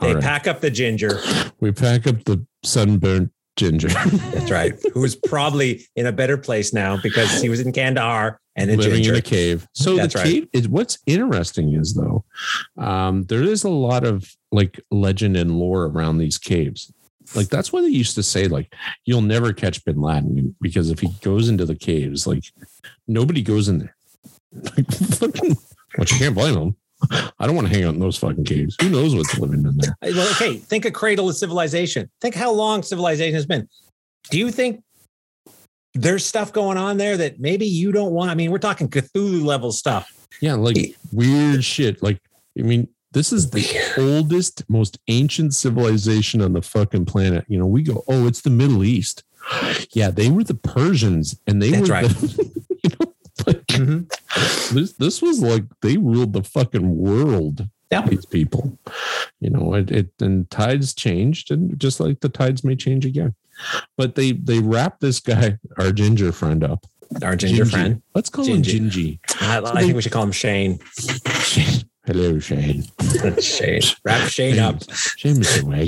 They 0.00 0.14
right. 0.14 0.22
pack 0.22 0.46
up 0.46 0.60
the 0.60 0.70
ginger. 0.70 1.20
We 1.60 1.70
pack 1.70 2.06
up 2.06 2.24
the 2.24 2.44
sunburnt 2.64 3.30
ginger, 3.56 3.88
That's 3.88 4.50
right. 4.50 4.74
Who's 4.92 5.14
probably 5.14 5.86
in 5.96 6.06
a 6.06 6.12
better 6.12 6.36
place 6.36 6.72
now 6.72 6.98
because 7.02 7.40
he 7.40 7.48
was 7.48 7.60
in 7.60 7.72
Kandahar 7.72 8.40
and 8.56 8.70
a 8.70 8.76
living 8.76 8.96
ginger. 9.02 9.12
in 9.12 9.18
a 9.18 9.22
cave. 9.22 9.68
So 9.72 9.96
That's 9.96 10.14
the 10.14 10.18
right. 10.20 10.26
cave 10.26 10.48
is 10.52 10.68
what's 10.68 10.98
interesting 11.06 11.74
is 11.74 11.94
though, 11.94 12.24
um, 12.78 13.24
there 13.24 13.42
is 13.42 13.64
a 13.64 13.68
lot 13.70 14.04
of 14.04 14.30
like 14.52 14.80
legend 14.90 15.36
and 15.36 15.58
lore 15.58 15.84
around 15.84 16.18
these 16.18 16.38
caves. 16.38 16.92
Like 17.34 17.48
that's 17.48 17.72
why 17.72 17.80
they 17.80 17.88
used 17.88 18.14
to 18.16 18.22
say 18.22 18.48
like 18.48 18.72
you'll 19.04 19.22
never 19.22 19.52
catch 19.52 19.84
Bin 19.84 20.00
Laden 20.00 20.54
because 20.60 20.90
if 20.90 21.00
he 21.00 21.08
goes 21.22 21.48
into 21.48 21.64
the 21.64 21.74
caves, 21.74 22.26
like 22.26 22.44
nobody 23.08 23.42
goes 23.42 23.68
in 23.68 23.78
there. 23.78 23.96
Like, 24.76 24.86
but 25.96 26.10
you 26.12 26.18
can't 26.18 26.34
blame 26.34 26.54
them. 26.54 26.76
I 27.38 27.46
don't 27.46 27.56
want 27.56 27.68
to 27.68 27.74
hang 27.74 27.84
out 27.84 27.94
in 27.94 28.00
those 28.00 28.16
fucking 28.16 28.44
caves. 28.44 28.76
Who 28.80 28.88
knows 28.88 29.14
what's 29.14 29.38
living 29.38 29.64
in 29.64 29.76
there? 29.76 29.96
Well, 30.02 30.30
okay, 30.32 30.56
think 30.56 30.84
a 30.84 30.90
cradle 30.90 31.28
of 31.28 31.36
civilization. 31.36 32.10
Think 32.20 32.34
how 32.34 32.52
long 32.52 32.82
civilization 32.82 33.34
has 33.34 33.46
been. 33.46 33.68
Do 34.30 34.38
you 34.38 34.50
think 34.50 34.82
there's 35.94 36.24
stuff 36.24 36.52
going 36.52 36.78
on 36.78 36.96
there 36.96 37.16
that 37.16 37.40
maybe 37.40 37.66
you 37.66 37.92
don't 37.92 38.12
want? 38.12 38.30
I 38.30 38.34
mean, 38.34 38.50
we're 38.50 38.58
talking 38.58 38.88
Cthulhu 38.88 39.44
level 39.44 39.72
stuff. 39.72 40.26
Yeah, 40.40 40.54
like 40.54 40.76
weird 41.12 41.64
shit. 41.64 42.02
Like, 42.02 42.18
I 42.58 42.62
mean, 42.62 42.88
this 43.12 43.32
is 43.32 43.50
the 43.50 43.64
oldest, 43.96 44.68
most 44.68 44.98
ancient 45.08 45.54
civilization 45.54 46.42
on 46.42 46.52
the 46.52 46.62
fucking 46.62 47.06
planet. 47.06 47.44
You 47.48 47.58
know, 47.58 47.66
we 47.66 47.82
go, 47.82 48.02
oh, 48.08 48.26
it's 48.26 48.40
the 48.40 48.50
Middle 48.50 48.84
East. 48.84 49.22
Yeah, 49.92 50.10
they 50.10 50.30
were 50.30 50.42
the 50.42 50.54
Persians, 50.54 51.38
and 51.46 51.62
they 51.62 51.70
That's 51.70 51.88
were 51.88 51.94
right. 51.94 52.08
the, 52.08 52.52
you 52.82 52.90
know, 52.98 53.13
like, 53.46 53.66
this 54.72 54.92
this 54.92 55.22
was 55.22 55.42
like 55.42 55.64
they 55.82 55.96
ruled 55.96 56.32
the 56.32 56.42
fucking 56.42 56.96
world. 56.96 57.68
Yeah. 57.90 58.06
These 58.06 58.26
people, 58.26 58.78
you 59.40 59.50
know, 59.50 59.74
it, 59.74 59.90
it 59.90 60.10
and 60.20 60.50
tides 60.50 60.94
changed, 60.94 61.50
and 61.50 61.78
just 61.78 62.00
like 62.00 62.20
the 62.20 62.28
tides 62.28 62.64
may 62.64 62.74
change 62.76 63.06
again. 63.06 63.34
But 63.96 64.14
they 64.14 64.32
they 64.32 64.58
wrap 64.58 65.00
this 65.00 65.20
guy, 65.20 65.58
our 65.78 65.92
ginger 65.92 66.32
friend, 66.32 66.64
up. 66.64 66.86
Our 67.22 67.36
ginger 67.36 67.64
Gingy. 67.64 67.70
friend. 67.70 68.02
Let's 68.14 68.30
call 68.30 68.46
Gingy. 68.46 68.72
him 68.72 68.90
Gingy. 68.90 69.18
I, 69.40 69.60
I 69.60 69.82
think 69.82 69.94
we 69.94 70.02
should 70.02 70.12
call 70.12 70.24
him 70.24 70.32
Shane. 70.32 70.80
Hello, 72.06 72.38
Shane. 72.38 72.84
Shane. 73.40 73.80
Wrap 74.04 74.28
Shane 74.28 74.58
up. 74.58 74.82
Shane 75.16 75.38
was 75.38 75.48
so 75.48 75.72
angry. 75.72 75.86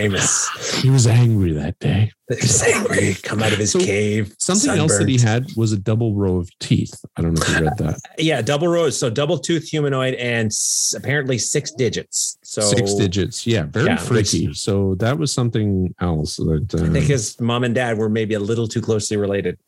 Famous. 0.00 0.80
He 0.82 0.90
was 0.90 1.06
angry 1.06 1.52
that 1.52 1.78
day. 1.78 2.10
He's 2.28 2.60
angry. 2.64 3.14
Come 3.22 3.40
out 3.42 3.52
of 3.52 3.58
his 3.58 3.70
So, 3.70 3.78
cave. 3.78 4.34
Something 4.38 4.70
else 4.70 4.98
that 4.98 5.08
he 5.08 5.18
had 5.18 5.46
was 5.56 5.70
a 5.72 5.78
double 5.78 6.14
row 6.16 6.36
of 6.38 6.50
teeth. 6.58 7.04
I 7.16 7.22
don't 7.22 7.34
know 7.34 7.42
if 7.42 7.48
you 7.48 7.64
read 7.64 7.76
that. 7.78 8.00
Yeah, 8.18 8.42
double 8.42 8.66
rows. 8.66 8.98
So 8.98 9.08
double 9.08 9.38
tooth 9.38 9.68
humanoid 9.68 10.14
and 10.14 10.46
s- 10.46 10.94
apparently 10.98 11.38
six 11.38 11.70
digits. 11.70 12.36
So 12.42 12.62
Six 12.62 12.94
digits. 12.94 13.46
Yeah, 13.46 13.66
very 13.66 13.86
Yeah, 13.86 13.96
freaky. 13.96 14.52
So 14.54 14.96
that 14.96 15.16
was 15.16 15.32
something 15.32 15.94
else 16.00 16.36
that 16.38 16.74
I 16.74 16.88
think 16.88 16.96
uh, 17.04 17.08
his 17.08 17.40
mom 17.40 17.62
and 17.62 17.74
dad 17.74 17.98
were 17.98 18.08
maybe 18.08 18.34
a 18.34 18.40
little 18.40 18.66
too 18.66 18.80
closely 18.80 19.16
related. 19.16 19.58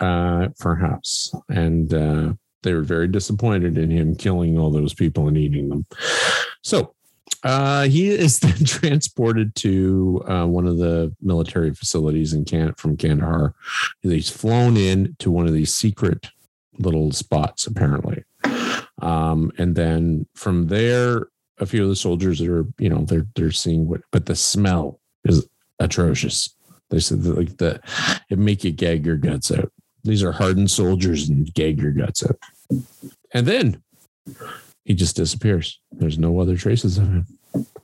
uh, 0.00 0.48
perhaps. 0.58 1.34
And 1.50 1.92
uh, 1.94 2.32
they 2.62 2.72
were 2.72 2.82
very 2.82 3.08
disappointed 3.08 3.76
in 3.78 3.90
him 3.90 4.14
killing 4.14 4.58
all 4.58 4.70
those 4.70 4.94
people 4.94 5.28
and 5.28 5.36
eating 5.36 5.68
them. 5.68 5.86
So 6.62 6.94
uh, 7.42 7.84
he 7.84 8.08
is 8.08 8.38
then 8.40 8.64
transported 8.64 9.54
to 9.56 10.22
uh, 10.28 10.46
one 10.46 10.66
of 10.66 10.78
the 10.78 11.14
military 11.20 11.74
facilities 11.74 12.32
in 12.32 12.44
Can 12.44 12.72
from 12.74 12.96
Kandahar. 12.96 13.54
He's 14.00 14.30
flown 14.30 14.76
in 14.76 15.16
to 15.18 15.30
one 15.30 15.46
of 15.46 15.52
these 15.52 15.74
secret 15.74 16.28
little 16.78 17.12
spots, 17.12 17.66
apparently. 17.66 18.24
Um, 19.00 19.50
and 19.58 19.74
then 19.74 20.26
from 20.34 20.68
there, 20.68 21.28
a 21.58 21.66
few 21.66 21.82
of 21.82 21.88
the 21.88 21.96
soldiers 21.96 22.40
are, 22.40 22.66
you 22.78 22.88
know, 22.88 23.04
they're 23.04 23.26
they're 23.34 23.50
seeing 23.50 23.88
what, 23.88 24.00
but 24.10 24.26
the 24.26 24.36
smell 24.36 25.00
is 25.24 25.46
atrocious. 25.78 26.54
They 26.90 27.00
said 27.00 27.22
that 27.22 27.36
like 27.36 27.56
the 27.58 27.80
it 28.30 28.38
make 28.38 28.64
you 28.64 28.72
gag 28.72 29.04
your 29.04 29.16
guts 29.16 29.50
out. 29.50 29.72
These 30.04 30.22
are 30.22 30.32
hardened 30.32 30.70
soldiers 30.70 31.28
and 31.28 31.52
gag 31.54 31.80
your 31.80 31.92
guts 31.92 32.24
out. 32.24 32.38
And 33.34 33.46
then 33.46 33.82
he 34.84 34.94
just 34.94 35.16
disappears. 35.16 35.80
There's 35.92 36.18
no 36.18 36.40
other 36.40 36.56
traces 36.56 36.98
of 36.98 37.04
him. 37.04 37.26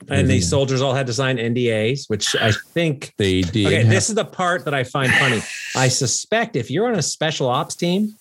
And 0.09 0.27
these 0.29 0.45
Yeah. 0.45 0.49
soldiers 0.49 0.81
all 0.81 0.93
had 0.95 1.05
to 1.07 1.13
sign 1.13 1.37
NDAs, 1.37 2.05
which 2.07 2.35
I 2.35 2.51
think 2.73 3.13
They 3.17 3.41
did. 3.41 3.67
okay, 3.67 3.75
have- 3.83 3.89
this 3.89 4.09
is 4.09 4.15
the 4.15 4.25
part 4.25 4.65
that 4.65 4.73
I 4.73 4.83
find 4.83 5.11
funny. 5.13 5.41
I 5.75 5.87
suspect 5.89 6.55
if 6.55 6.71
you're 6.71 6.87
on 6.87 6.97
a 6.97 7.01
special 7.03 7.47
ops 7.47 7.75
team, 7.75 8.15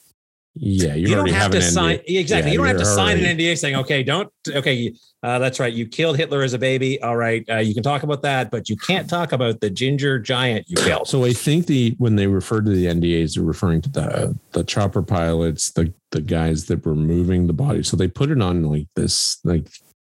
yeah, 0.61 0.95
you, 0.95 1.09
you 1.09 1.15
don't 1.15 1.29
have 1.29 1.43
have 1.43 1.53
to 1.53 1.63
sign 1.63 1.99
NDA. 1.99 2.21
exactly. 2.21 2.51
Yeah, 2.51 2.53
you 2.53 2.59
don't 2.59 2.67
have 2.67 2.77
to 2.77 2.85
you're 2.85 2.95
sign 2.95 3.19
an 3.19 3.37
NDA 3.37 3.59
saying, 3.59 3.77
"Okay, 3.77 4.03
don't." 4.03 4.33
Okay, 4.49 4.95
uh, 5.23 5.39
that's 5.39 5.59
right. 5.59 5.73
You 5.73 5.87
killed 5.87 6.17
Hitler 6.17 6.43
as 6.43 6.53
a 6.53 6.59
baby. 6.59 7.01
All 7.03 7.17
right, 7.17 7.45
uh, 7.51 7.57
you 7.57 7.75
can 7.75 7.83
talk 7.83 8.03
about 8.03 8.23
that, 8.23 8.51
but 8.51 8.69
you 8.69 8.77
can't 8.77 9.09
talk 9.09 9.33
about 9.33 9.61
the 9.61 9.71
ginger 9.71 10.19
giant 10.19 10.69
you 10.69 10.77
killed. 10.77 11.09
So 11.09 11.25
I 11.25 11.33
think 11.33 11.67
the 11.67 11.95
when 11.99 12.17
they 12.17 12.27
refer 12.27 12.61
to 12.61 12.71
the 12.71 12.87
NDAs, 12.87 13.35
they're 13.35 13.45
referring 13.45 13.81
to 13.83 13.89
the 13.89 14.39
the 14.53 14.65
chopper 14.65 15.03
pilots, 15.03 15.71
the 15.71 15.93
the 16.11 16.21
guys 16.21 16.67
that 16.67 16.85
were 16.85 16.95
moving 16.95 17.47
the 17.47 17.53
body. 17.53 17.83
So 17.83 17.97
they 17.97 18.09
put 18.09 18.31
it 18.31 18.41
on 18.41 18.65
like 18.65 18.87
this, 18.95 19.39
like 19.45 19.69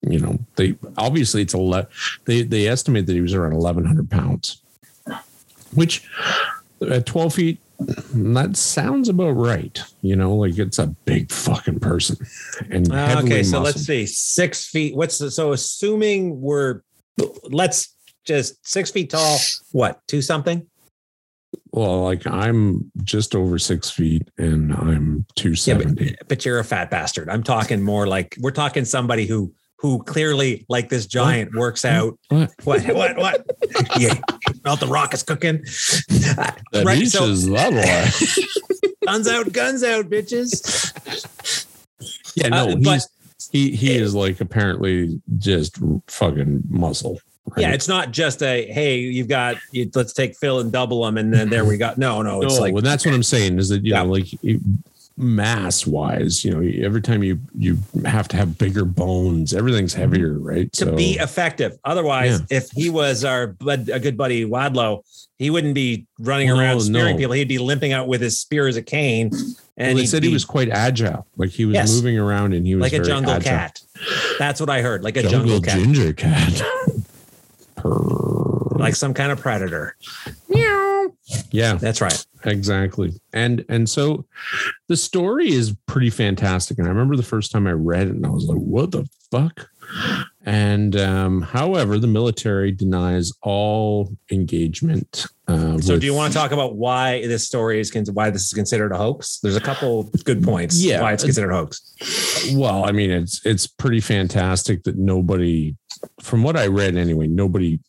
you 0.01 0.19
know, 0.19 0.39
they 0.55 0.75
obviously 0.97 1.41
it's 1.41 1.53
a 1.53 1.59
le- 1.59 1.87
they 2.25 2.43
they 2.43 2.67
estimate 2.67 3.05
that 3.07 3.13
he 3.13 3.21
was 3.21 3.33
around 3.33 3.53
eleven 3.53 3.85
hundred 3.85 4.09
pounds, 4.09 4.61
which 5.73 6.07
at 6.89 7.05
twelve 7.05 7.33
feet, 7.33 7.59
that 8.13 8.55
sounds 8.55 9.09
about 9.09 9.31
right. 9.31 9.81
You 10.01 10.15
know, 10.15 10.35
like 10.35 10.57
it's 10.57 10.79
a 10.79 10.87
big 10.87 11.31
fucking 11.31 11.79
person. 11.79 12.17
And 12.69 12.91
Uh, 12.91 13.21
okay, 13.23 13.43
so 13.43 13.59
muscled. 13.59 13.63
let's 13.63 13.81
see, 13.81 14.05
six 14.05 14.67
feet. 14.67 14.95
What's 14.95 15.17
the, 15.17 15.31
so 15.31 15.53
assuming 15.53 16.41
we're 16.41 16.81
let's 17.43 17.95
just 18.25 18.65
six 18.67 18.91
feet 18.91 19.09
tall. 19.09 19.39
What 19.71 19.99
two 20.07 20.21
something? 20.21 20.67
Well, 21.71 22.03
like 22.03 22.27
I'm 22.27 22.91
just 23.03 23.35
over 23.35 23.57
six 23.57 23.89
feet 23.89 24.29
and 24.37 24.73
I'm 24.73 25.25
two 25.35 25.53
Yeah, 25.65 25.77
but, 25.77 26.27
but 26.27 26.45
you're 26.45 26.59
a 26.59 26.63
fat 26.63 26.89
bastard. 26.89 27.29
I'm 27.29 27.43
talking 27.43 27.81
more 27.81 28.07
like 28.07 28.35
we're 28.39 28.51
talking 28.51 28.85
somebody 28.85 29.25
who 29.25 29.53
who 29.81 30.03
clearly 30.03 30.63
like 30.69 30.89
this 30.89 31.07
giant 31.07 31.55
works 31.55 31.83
out. 31.85 32.17
What? 32.29 32.51
What 32.63 32.85
what 32.95 33.17
what? 33.17 33.45
yeah, 33.99 34.13
smelt 34.61 34.79
the 34.79 34.85
rock 34.87 35.13
is 35.15 35.23
cooking. 35.23 35.63
That 36.37 36.83
right. 36.85 37.07
So 37.07 37.25
that 37.27 38.45
guns 39.05 39.27
out, 39.27 39.51
guns 39.51 39.83
out, 39.83 40.05
bitches. 40.09 40.93
Yeah, 42.35 42.49
no, 42.49 42.69
Uh, 42.69 42.75
but- 42.75 42.93
he's 42.93 43.07
he 43.51 43.71
he 43.75 43.95
is 43.95 44.13
like 44.13 44.39
apparently 44.39 45.19
just 45.39 45.77
fucking 46.07 46.63
muscle. 46.69 47.19
right? 47.47 47.61
Yeah, 47.61 47.71
it's 47.73 47.87
not 47.87 48.11
just 48.11 48.43
a 48.43 48.71
hey, 48.71 48.99
you've 48.99 49.27
got 49.27 49.55
you, 49.71 49.89
let's 49.95 50.13
take 50.13 50.37
Phil 50.37 50.59
and 50.59 50.71
double 50.71 51.03
them, 51.03 51.17
and 51.17 51.33
then 51.33 51.49
there 51.49 51.65
we 51.65 51.77
got 51.77 51.97
no, 51.97 52.21
no. 52.21 52.43
It's 52.43 52.55
no, 52.55 52.61
like 52.61 52.73
well, 52.73 52.83
that's 52.83 53.03
what 53.03 53.15
I'm 53.15 53.23
saying 53.23 53.57
is 53.57 53.69
that 53.69 53.83
you 53.83 53.93
Yeah. 53.93 54.03
know, 54.03 54.11
like 54.11 54.27
it- 54.43 54.61
mass 55.17 55.85
wise, 55.85 56.43
you 56.43 56.51
know, 56.51 56.85
every 56.85 57.01
time 57.01 57.23
you 57.23 57.39
you 57.57 57.77
have 58.05 58.27
to 58.29 58.37
have 58.37 58.57
bigger 58.57 58.85
bones, 58.85 59.53
everything's 59.53 59.93
mm-hmm. 59.93 60.01
heavier, 60.01 60.39
right? 60.39 60.71
to 60.73 60.93
be 60.93 61.13
effective. 61.13 61.77
Otherwise, 61.83 62.41
if 62.49 62.69
he 62.71 62.89
was 62.89 63.23
our 63.23 63.47
bud, 63.47 63.89
a 63.89 63.99
good 63.99 64.17
buddy 64.17 64.45
Wadlow, 64.45 65.03
he 65.37 65.49
wouldn't 65.49 65.75
be 65.75 66.05
running 66.19 66.49
Well, 66.49 66.59
around 66.59 66.81
spearing 66.81 67.15
no. 67.15 67.19
people. 67.19 67.33
He'd 67.33 67.47
be 67.47 67.57
limping 67.57 67.93
out 67.93 68.07
with 68.07 68.21
his 68.21 68.39
spear 68.39 68.67
as 68.67 68.77
a 68.77 68.81
cane, 68.81 69.31
and 69.77 69.97
they 69.97 70.01
he'd 70.03 70.07
said 70.07 70.23
he 70.23 70.31
was 70.33 70.45
quite 70.45 70.69
agile, 70.69 71.27
like 71.37 71.49
he 71.49 71.65
was 71.65 71.73
Yes. 71.73 71.93
moving 71.95 72.17
around 72.17 72.53
and 72.53 72.65
he 72.65 72.75
was 72.75 72.81
like 72.81 72.93
a 72.93 73.03
jungle 73.03 73.33
agile. 73.33 73.49
cat. 73.51 73.81
That's 74.39 74.59
what 74.59 74.69
I 74.69 74.81
heard, 74.81 75.03
like 75.03 75.17
a 75.17 75.23
jungle, 75.23 75.59
jungle, 75.59 75.61
cat, 75.61 75.79
ginger 75.79 76.13
cat. 76.13 76.61
Like 77.83 78.95
some 78.95 79.13
kind 79.13 79.31
of 79.31 79.39
predator. 79.39 79.95
yeah, 81.51 81.75
That's 81.75 82.01
right. 82.01 82.25
Exactly 82.45 83.13
and 83.33 83.63
and 83.69 83.89
so 83.89 84.25
the 84.87 84.97
story 84.97 85.49
is 85.51 85.75
pretty 85.85 86.09
fantastic 86.09 86.77
and 86.79 86.87
i 86.87 86.89
remember 86.89 87.15
the 87.15 87.23
first 87.23 87.51
time 87.51 87.67
i 87.67 87.71
read 87.71 88.07
it 88.07 88.15
and 88.15 88.25
i 88.25 88.29
was 88.29 88.45
like 88.45 88.57
what 88.57 88.91
the 88.91 89.07
fuck 89.31 89.69
and 90.45 90.95
um 90.95 91.41
however 91.41 91.99
the 91.99 92.07
military 92.07 92.71
denies 92.71 93.31
all 93.41 94.11
engagement 94.31 95.25
uh 95.47 95.77
So, 95.79 95.93
with- 95.93 96.01
do 96.01 96.05
you 96.07 96.13
want 96.13 96.33
to 96.33 96.39
talk 96.39 96.51
about 96.51 96.75
why 96.75 97.25
this 97.27 97.45
story 97.45 97.79
is 97.79 97.91
why 98.11 98.29
this 98.29 98.47
is 98.47 98.53
considered 98.53 98.91
a 98.91 98.97
hoax? 98.97 99.39
There's 99.41 99.55
a 99.55 99.61
couple 99.61 100.03
good 100.23 100.43
points. 100.43 100.81
Yeah. 100.83 101.01
why 101.01 101.13
it's 101.13 101.23
considered 101.23 101.51
a 101.51 101.55
hoax. 101.55 102.53
well 102.53 102.85
i 102.85 102.91
mean 102.91 103.11
it's 103.11 103.45
it's 103.45 103.67
pretty 103.67 103.99
fantastic 103.99 104.83
that 104.83 104.97
nobody 104.97 105.75
from 106.21 106.43
what 106.43 106.55
i 106.57 106.67
read 106.67 106.95
anyway 106.95 107.27
nobody 107.27 107.79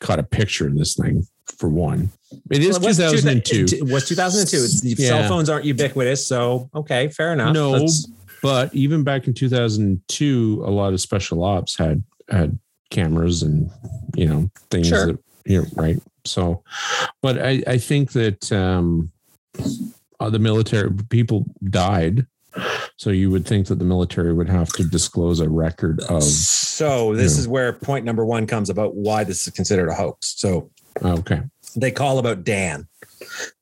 caught 0.00 0.18
a 0.18 0.22
picture 0.24 0.66
of 0.66 0.76
this 0.76 0.94
thing 0.96 1.26
for 1.58 1.68
one 1.68 2.10
it 2.50 2.62
is 2.62 2.78
Well, 2.78 2.84
it 2.84 2.88
was 2.88 2.96
2002 2.98 3.76
It 3.76 3.82
was 3.90 4.06
2002. 4.08 4.88
Yeah. 5.02 5.08
Cell 5.08 5.28
phones 5.28 5.48
aren't 5.50 5.64
ubiquitous, 5.64 6.24
so 6.24 6.70
okay, 6.74 7.08
fair 7.08 7.32
enough. 7.32 7.52
No, 7.54 7.72
Let's- 7.72 8.06
but 8.42 8.72
even 8.74 9.02
back 9.02 9.26
in 9.26 9.34
2002, 9.34 10.62
a 10.64 10.70
lot 10.70 10.92
of 10.92 11.00
special 11.00 11.42
ops 11.44 11.76
had 11.76 12.02
had 12.30 12.58
cameras 12.90 13.42
and 13.42 13.70
you 14.16 14.26
know 14.26 14.50
things 14.70 14.88
Sure. 14.88 15.06
that 15.06 15.18
you 15.44 15.62
know 15.62 15.66
right. 15.74 15.98
So, 16.24 16.62
but 17.22 17.38
I 17.40 17.62
I 17.66 17.78
think 17.78 18.12
that 18.12 18.50
um, 18.52 19.10
uh, 20.20 20.30
the 20.30 20.38
military 20.38 20.90
people 21.08 21.46
died, 21.68 22.26
so 22.96 23.10
you 23.10 23.30
would 23.30 23.46
think 23.46 23.66
that 23.68 23.78
the 23.78 23.84
military 23.84 24.32
would 24.32 24.48
have 24.48 24.68
to 24.74 24.84
disclose 24.84 25.40
a 25.40 25.48
record 25.48 26.00
of 26.08 26.22
So 26.22 27.14
this 27.14 27.34
Yeah. 27.34 27.40
is 27.40 27.48
where 27.48 27.72
point 27.72 28.04
number 28.04 28.24
one 28.24 28.46
comes 28.46 28.70
about 28.70 28.94
why 28.94 29.24
this 29.24 29.46
is 29.46 29.52
considered 29.52 29.88
a 29.88 29.94
hoax. 29.94 30.34
So 30.36 30.70
Oh, 31.02 31.18
okay 31.18 31.42
they 31.76 31.90
call 31.90 32.18
about 32.18 32.44
Dan. 32.44 32.86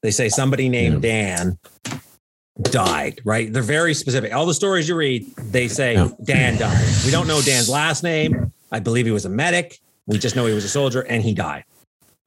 They 0.03 0.11
say 0.11 0.29
somebody 0.29 0.69
named 0.69 1.03
Dan 1.03 1.59
died, 2.63 3.21
right? 3.25 3.53
They're 3.53 3.63
very 3.63 3.95
specific. 3.95 4.33
All 4.35 4.47
the 4.47 4.55
stories 4.55 4.89
you 4.89 4.97
read, 4.97 5.27
they 5.37 5.69
say 5.69 5.95
Yeah. 5.95 6.09
Dan 6.25 6.59
died. 6.59 6.87
We 7.05 7.11
don't 7.11 7.27
know 7.27 7.41
Dan's 7.43 7.69
last 7.69 8.03
name. 8.03 8.53
I 8.73 8.81
believe 8.81 9.07
he 9.07 9.13
was 9.13 9.25
a 9.25 9.31
medic. 9.31 9.79
We 10.07 10.19
just 10.19 10.37
know 10.37 10.47
he 10.47 10.55
was 10.55 10.65
a 10.65 10.69
soldier 10.69 11.03
and 11.03 11.23
he 11.23 11.35
died. 11.35 11.65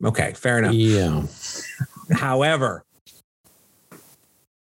Okay, 0.04 0.34
fair 0.34 0.60
enough. 0.60 0.74
yeah 0.74 1.24
However, 2.12 2.84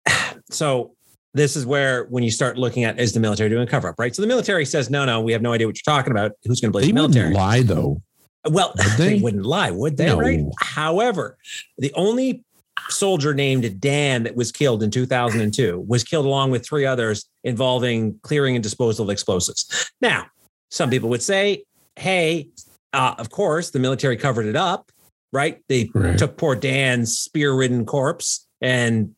so 0.50 0.94
this 1.34 1.56
is 1.56 1.66
where 1.66 2.06
when 2.06 2.24
you 2.24 2.32
start 2.32 2.58
looking 2.58 2.84
at 2.84 3.00
is 3.00 3.14
the 3.14 3.20
military 3.20 3.50
doing 3.50 3.64
a 3.64 3.68
cover 3.68 3.90
up, 3.90 3.96
right? 4.00 4.16
So 4.16 4.22
the 4.22 4.28
military 4.28 4.66
says, 4.66 4.90
no, 4.90 5.06
no, 5.06 5.22
we 5.22 5.34
have 5.34 5.42
no 5.42 5.54
idea 5.54 5.68
what 5.68 5.76
you're 5.76 5.94
talking 5.94 6.12
about. 6.12 6.32
Who's 6.46 6.62
going 6.62 6.72
to 6.72 6.80
they 6.80 6.88
the 6.88 6.94
military? 6.94 7.34
lie 7.34 7.62
though. 7.62 8.02
Well, 8.50 8.74
Would 8.78 8.86
they? 8.98 9.16
they? 9.16 9.22
wouldn't 9.22 9.46
lie, 9.46 9.72
would 9.72 9.98
they? 9.98 10.06
No. 10.08 10.20
Right. 10.20 10.42
However, 10.60 11.38
the 11.78 11.92
only 11.96 12.44
soldier 12.90 13.34
named 13.34 13.80
Dan 13.82 14.24
that 14.24 14.36
was 14.36 14.52
killed 14.52 14.84
in 14.84 14.92
2002 14.92 15.84
was 15.88 16.04
killed 16.04 16.26
along 16.26 16.52
with 16.52 16.66
three 16.66 16.86
others 16.86 17.28
involving 17.44 18.20
clearing 18.22 18.56
and 18.56 18.64
disposal 18.64 19.04
of 19.06 19.10
explosives. 19.10 19.92
Now, 20.02 20.28
some 20.70 20.90
people 20.90 21.10
would 21.10 21.24
say, 21.24 21.64
hey, 21.96 22.50
uh, 22.94 23.16
of 23.18 23.30
course, 23.30 23.72
the 23.72 23.80
military 23.80 24.16
covered 24.16 24.46
it 24.46 24.56
up, 24.56 24.92
right? 25.34 25.62
They 25.68 25.90
Right. 25.94 26.18
took 26.18 26.38
poor 26.38 26.56
Dan's 26.56 27.18
spear 27.18 27.54
ridden 27.54 27.86
corpse 27.86 28.48
and 28.62 29.14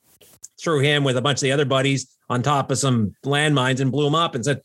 threw 0.60 0.80
him 0.80 1.04
with 1.04 1.18
a 1.18 1.22
bunch 1.22 1.38
of 1.38 1.42
the 1.42 1.52
other 1.52 1.66
buddies 1.66 2.08
on 2.30 2.42
top 2.42 2.72
of 2.72 2.78
some 2.78 3.14
landmines 3.26 3.80
and 3.80 3.92
blew 3.92 4.08
him 4.08 4.16
up 4.16 4.36
and 4.36 4.44
said, 4.46 4.62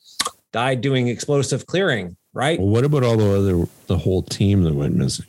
died 0.53 0.81
doing 0.81 1.09
explosive 1.09 1.67
clearing, 1.67 2.17
right? 2.35 2.59
Well, 2.59 2.69
what 2.69 2.85
about 2.85 3.03
all 3.05 3.17
the 3.17 3.31
other 3.39 3.69
the 3.87 3.97
whole 3.99 4.23
team 4.23 4.63
that 4.65 4.75
went 4.75 4.95
missing? 4.97 5.27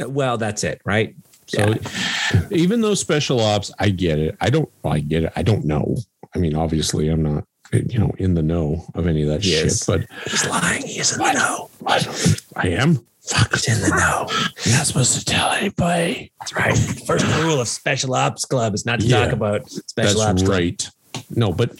Uh, 0.00 0.08
well, 0.10 0.36
that's 0.36 0.62
it, 0.64 0.80
right? 0.84 1.14
So 1.46 1.74
even 2.50 2.82
though 2.82 2.94
special 2.94 3.40
ops, 3.40 3.72
I 3.78 3.88
get 3.90 4.18
it. 4.18 4.36
I 4.40 4.50
don't. 4.50 4.68
I 4.84 5.00
get 5.00 5.22
it. 5.24 5.32
I 5.36 5.42
don't 5.42 5.64
know. 5.64 5.96
I 6.34 6.38
mean, 6.38 6.54
obviously, 6.54 7.08
I'm 7.08 7.22
not 7.22 7.44
you 7.72 7.98
know 7.98 8.12
in 8.18 8.34
the 8.34 8.42
know 8.42 8.84
of 8.94 9.06
any 9.06 9.22
of 9.22 9.28
that 9.28 9.42
He 9.42 9.52
shit. 9.52 9.66
is. 9.66 9.84
But 9.86 10.06
He's 10.24 10.46
lying. 10.46 10.86
He 10.86 10.98
is 11.00 11.12
in 11.12 11.18
the 11.18 11.32
know. 11.32 11.70
what? 11.80 12.42
I 12.56 12.68
am. 12.68 13.04
Fuck. 13.22 13.52
He's 13.54 13.68
in 13.68 13.80
the 13.82 13.96
know. 13.96 14.26
You're 14.64 14.76
not 14.76 14.86
supposed 14.86 15.18
to 15.18 15.24
tell 15.24 15.50
anybody. 15.52 16.32
That's 16.40 16.54
right. 16.54 16.76
First 17.06 17.26
rule 17.42 17.60
of 17.60 17.68
Special 17.68 18.14
Ops 18.14 18.44
Club 18.44 18.74
is 18.74 18.84
not 18.86 19.00
to 19.00 19.06
Yeah. 19.06 19.24
talk 19.24 19.32
about 19.32 19.70
Special 19.70 20.20
Ops 20.22 20.42
Club. 20.42 20.50
right. 20.52 20.90
No, 21.30 21.52
but 21.52 21.72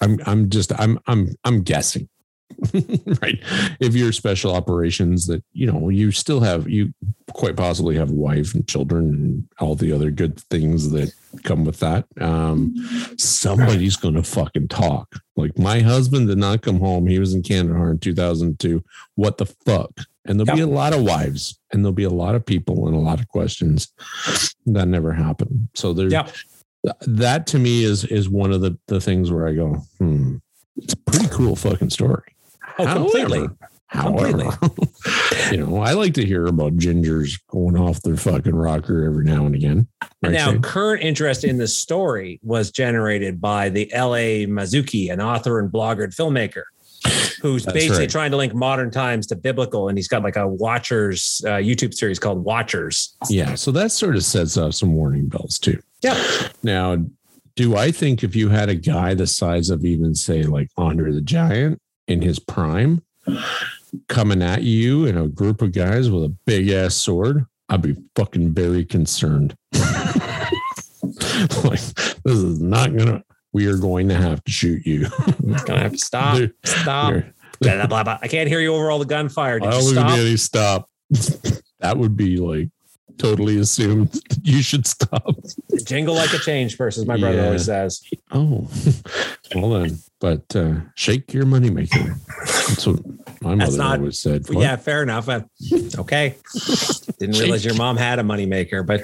I'm. 0.00 0.20
I'm 0.26 0.48
just. 0.50 0.72
I'm. 0.78 0.98
I'm. 1.06 1.34
I'm 1.44 1.62
guessing. 1.62 2.08
right. 3.22 3.38
If 3.80 3.94
you're 3.94 4.12
special 4.12 4.54
operations, 4.54 5.26
that 5.26 5.42
you 5.52 5.70
know, 5.70 5.88
you 5.88 6.10
still 6.12 6.40
have 6.40 6.68
you 6.68 6.92
quite 7.32 7.56
possibly 7.56 7.96
have 7.96 8.10
a 8.10 8.14
wife 8.14 8.54
and 8.54 8.66
children 8.68 9.06
and 9.08 9.48
all 9.58 9.74
the 9.74 9.92
other 9.92 10.10
good 10.10 10.38
things 10.38 10.90
that 10.90 11.12
come 11.44 11.64
with 11.64 11.78
that. 11.80 12.04
Um, 12.20 12.74
somebody's 13.18 13.96
going 13.96 14.14
to 14.14 14.22
fucking 14.22 14.68
talk. 14.68 15.16
Like 15.36 15.58
my 15.58 15.80
husband 15.80 16.28
did 16.28 16.38
not 16.38 16.62
come 16.62 16.78
home. 16.78 17.06
He 17.06 17.18
was 17.18 17.34
in 17.34 17.42
Kandahar 17.42 17.90
in 17.92 17.98
2002. 17.98 18.84
What 19.14 19.38
the 19.38 19.46
fuck? 19.46 19.90
And 20.24 20.38
there'll 20.38 20.56
be 20.56 20.62
a 20.62 20.66
lot 20.66 20.92
of 20.94 21.02
wives 21.02 21.58
and 21.72 21.82
there'll 21.84 21.92
be 21.92 22.04
a 22.04 22.10
lot 22.10 22.34
of 22.34 22.46
people 22.46 22.86
and 22.86 22.94
a 22.96 23.00
lot 23.00 23.18
of 23.18 23.28
questions 23.28 23.88
that 24.66 24.86
never 24.86 25.12
happened. 25.12 25.68
So 25.74 25.92
there's 25.92 26.12
Yeah. 26.12 26.28
that 27.00 27.46
to 27.48 27.58
me 27.58 27.84
is 27.84 28.04
is 28.04 28.28
one 28.28 28.52
of 28.52 28.60
the 28.60 28.76
the 28.88 29.00
things 29.00 29.30
where 29.32 29.48
I 29.48 29.54
go, 29.54 29.74
hmm, 29.98 30.36
it's 30.76 30.92
a 30.92 30.96
pretty 30.96 31.28
cool 31.28 31.56
fucking 31.56 31.90
story. 31.90 32.31
Oh, 32.78 32.86
completely. 32.86 33.48
However, 33.86 34.58
you 35.50 35.58
know, 35.58 35.78
I 35.78 35.92
like 35.92 36.14
to 36.14 36.24
hear 36.24 36.46
about 36.46 36.76
gingers 36.76 37.38
going 37.48 37.76
off 37.76 38.00
their 38.02 38.16
fucking 38.16 38.54
rocker 38.54 39.04
every 39.04 39.24
now 39.24 39.44
and 39.44 39.54
again. 39.54 39.86
Right, 40.22 40.32
now, 40.32 40.50
Shane? 40.50 40.62
current 40.62 41.02
interest 41.02 41.44
in 41.44 41.58
the 41.58 41.68
story 41.68 42.40
was 42.42 42.70
generated 42.70 43.40
by 43.40 43.68
the 43.68 43.92
L.A. 43.92 44.46
Marzulli, 44.46 45.12
an 45.12 45.20
author 45.20 45.58
and 45.58 45.70
blogger 45.70 46.04
and 46.04 46.12
filmmaker, 46.12 46.62
who's 47.42 47.64
That's 47.64 47.74
basically 47.74 47.98
right. 47.98 48.10
trying 48.10 48.30
to 48.30 48.38
link 48.38 48.54
modern 48.54 48.90
times 48.90 49.26
to 49.26 49.36
biblical, 49.36 49.88
and 49.88 49.98
he's 49.98 50.08
got 50.08 50.22
like 50.22 50.36
a 50.36 50.48
Watchers 50.48 51.42
uh, 51.44 51.50
YouTube 51.56 51.92
series 51.92 52.18
called 52.18 52.42
Watchers. 52.44 53.14
yeah, 53.28 53.54
so 53.54 53.70
that 53.72 53.92
sort 53.92 54.16
of 54.16 54.24
sets 54.24 54.56
off 54.56 54.72
some 54.74 54.94
warning 54.94 55.26
bells 55.28 55.58
too. 55.58 55.78
Yeah, 56.02 56.48
Now, 56.62 56.96
do 57.56 57.76
I 57.76 57.90
think 57.92 58.24
if 58.24 58.34
you 58.34 58.48
had 58.48 58.70
a 58.70 58.74
guy 58.74 59.12
the 59.12 59.26
size 59.26 59.68
of 59.68 59.84
even 59.84 60.14
say 60.14 60.44
like 60.44 60.70
Andre 60.78 61.12
the 61.12 61.20
Giant 61.20 61.78
in 62.08 62.22
his 62.22 62.38
prime 62.38 63.02
coming 64.08 64.42
at 64.42 64.62
you 64.62 65.04
in 65.06 65.16
a 65.16 65.28
group 65.28 65.62
of 65.62 65.72
guys 65.72 66.10
with 66.10 66.24
a 66.24 66.34
big 66.46 66.68
ass 66.70 66.94
sword, 66.94 67.46
I'd 67.68 67.82
be 67.82 67.96
fucking 68.16 68.52
very 68.52 68.84
concerned. 68.84 69.54
like 71.64 71.80
this 72.24 72.36
is 72.38 72.60
not 72.60 72.96
gonna. 72.96 73.22
We 73.52 73.66
are 73.66 73.76
going 73.76 74.08
to 74.08 74.14
have 74.14 74.42
to 74.44 74.50
shoot 74.50 74.86
you. 74.86 75.08
gonna 75.66 75.80
have 75.80 75.92
to 75.92 75.98
stop. 75.98 76.36
There- 76.38 76.52
Stop. 76.64 77.22
Blah, 77.60 77.86
blah, 77.86 78.02
blah. 78.02 78.18
I 78.20 78.26
can't 78.28 78.48
hear 78.48 78.60
you 78.60 78.74
over 78.74 78.90
all 78.90 78.98
the 78.98 79.04
gunfire. 79.04 79.60
Did 79.60 79.68
I 79.68 79.70
don't 79.72 79.82
stop? 79.82 80.18
any 80.18 80.36
stop. 80.36 80.90
that 81.80 81.96
would 81.96 82.16
be 82.16 82.38
like 82.38 82.70
totally 83.18 83.58
assumed 83.58 84.20
you 84.42 84.62
should 84.62 84.86
stop. 84.86 85.34
Jingle 85.84 86.14
like 86.14 86.32
a 86.32 86.38
change 86.38 86.76
purse, 86.78 86.98
as 86.98 87.06
my 87.06 87.16
brother 87.16 87.36
Yeah. 87.38 87.44
always 87.46 87.64
says. 87.64 88.02
Oh, 88.30 88.68
well 89.54 89.70
then, 89.70 89.98
but 90.20 90.54
uh, 90.56 90.74
shake 90.94 91.32
your 91.32 91.44
moneymaker. 91.44 92.16
That's 92.68 92.86
what 92.86 93.00
my 93.42 93.54
mother 93.54 93.76
not- 93.76 93.98
always 94.00 94.18
said. 94.18 94.48
What? 94.48 94.62
yeah, 94.62 94.76
fair 94.76 95.02
enough. 95.02 95.28
Uh, 95.28 95.42
okay. 95.98 96.36
Didn't 97.18 97.38
realize 97.38 97.64
your 97.64 97.74
mom 97.74 97.96
had 97.96 98.18
a 98.18 98.22
moneymaker, 98.22 98.86
but 98.86 99.02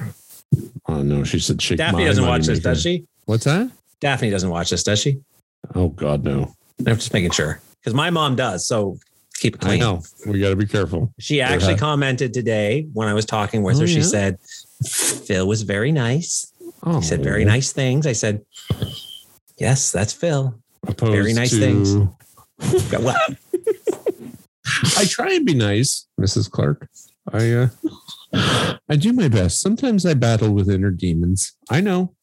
Oh 0.86 1.02
no, 1.02 1.24
she 1.24 1.38
said 1.38 1.60
shake 1.60 1.78
Daphne 1.78 2.04
doesn't 2.06 2.24
watch 2.26 2.46
this, 2.46 2.60
does 2.60 2.80
she? 2.82 3.06
What's 3.26 3.44
that? 3.44 3.70
Daphne 4.00 4.30
doesn't 4.30 4.48
watch 4.48 4.70
this, 4.70 4.82
does 4.82 5.00
she? 5.00 5.20
Oh 5.74 5.88
God, 5.88 6.24
no. 6.24 6.54
I'm 6.80 6.94
just 6.96 7.12
making 7.12 7.32
sure 7.32 7.60
because 7.80 7.92
my 7.94 8.10
mom 8.10 8.36
does. 8.36 8.66
So 8.66 8.98
keep 9.40 9.56
it 9.56 9.64
I 9.64 9.66
clean. 9.68 9.80
know. 9.80 10.02
We 10.26 10.40
got 10.40 10.50
to 10.50 10.56
be 10.56 10.66
careful. 10.66 11.12
She 11.18 11.40
actually 11.40 11.76
commented 11.76 12.32
today 12.34 12.88
when 12.92 13.08
I 13.08 13.14
was 13.14 13.24
talking 13.24 13.62
with 13.62 13.76
Oh, 13.76 13.80
her. 13.80 13.86
She 13.86 13.96
yeah? 13.98 14.02
said, 14.02 14.38
Phil 14.86 15.46
was 15.46 15.62
very 15.62 15.92
nice. 15.92 16.52
Oh, 16.84 17.00
He 17.00 17.06
said 17.06 17.22
very 17.22 17.44
nice 17.44 17.72
things. 17.72 18.06
I 18.06 18.12
said, 18.12 18.42
Yes, 19.58 19.90
that's 19.90 20.12
Phil. 20.12 20.54
Opposed 20.86 21.12
very 21.12 21.32
nice 21.34 21.50
to- 21.50 21.58
things. 21.60 21.94
Well, 22.92 23.16
I 24.96 25.04
try 25.06 25.32
and 25.32 25.46
be 25.46 25.54
nice, 25.54 26.06
Mrs. 26.20 26.50
Clark. 26.50 26.88
I 27.32 27.50
uh, 27.52 27.68
I 28.88 28.96
do 28.96 29.12
my 29.12 29.28
best. 29.28 29.60
Sometimes 29.60 30.04
I 30.04 30.14
battle 30.14 30.52
with 30.52 30.68
inner 30.68 30.90
demons. 30.90 31.54
I 31.70 31.80
know. 31.80 32.14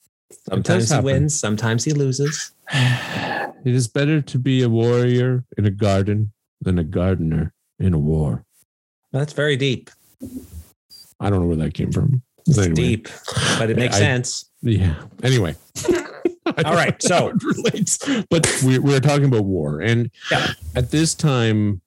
sometimes 0.49 0.91
he 0.91 0.99
wins, 0.99 1.39
sometimes 1.39 1.83
he 1.85 1.93
loses. 1.93 2.51
It 3.65 3.73
is 3.73 3.87
better 3.87 4.21
to 4.21 4.37
be 4.37 4.61
a 4.61 4.69
warrior 4.69 5.43
in 5.57 5.65
a 5.65 5.71
garden 5.71 6.31
than 6.65 6.77
a 6.77 6.83
gardener 6.83 7.53
in 7.79 7.93
a 7.93 7.99
war. 7.99 8.43
That's 9.13 9.31
very 9.31 9.55
deep. 9.55 9.89
I 11.21 11.29
don't 11.29 11.39
know 11.39 11.47
where 11.47 11.55
that 11.57 11.73
came 11.73 11.91
from. 11.93 12.21
It's 12.45 12.57
Anyway, 12.57 12.75
deep, 12.75 13.07
but 13.57 13.69
it 13.69 13.77
makes 13.77 13.95
I- 13.95 13.99
sense. 13.99 14.49
Yeah. 14.61 14.95
Anyway. 15.23 15.55
All 16.65 16.73
right, 16.75 17.01
so- 17.01 17.29
it 17.35 17.43
relates, 17.43 17.97
but 18.29 18.61
we, 18.65 18.77
we're 18.79 18.99
talking 18.99 19.25
about 19.25 19.45
war, 19.45 19.79
and 19.81 20.11
Yeah. 20.29 20.51
at 20.75 20.91
this 20.91 21.15
time, 21.15 21.81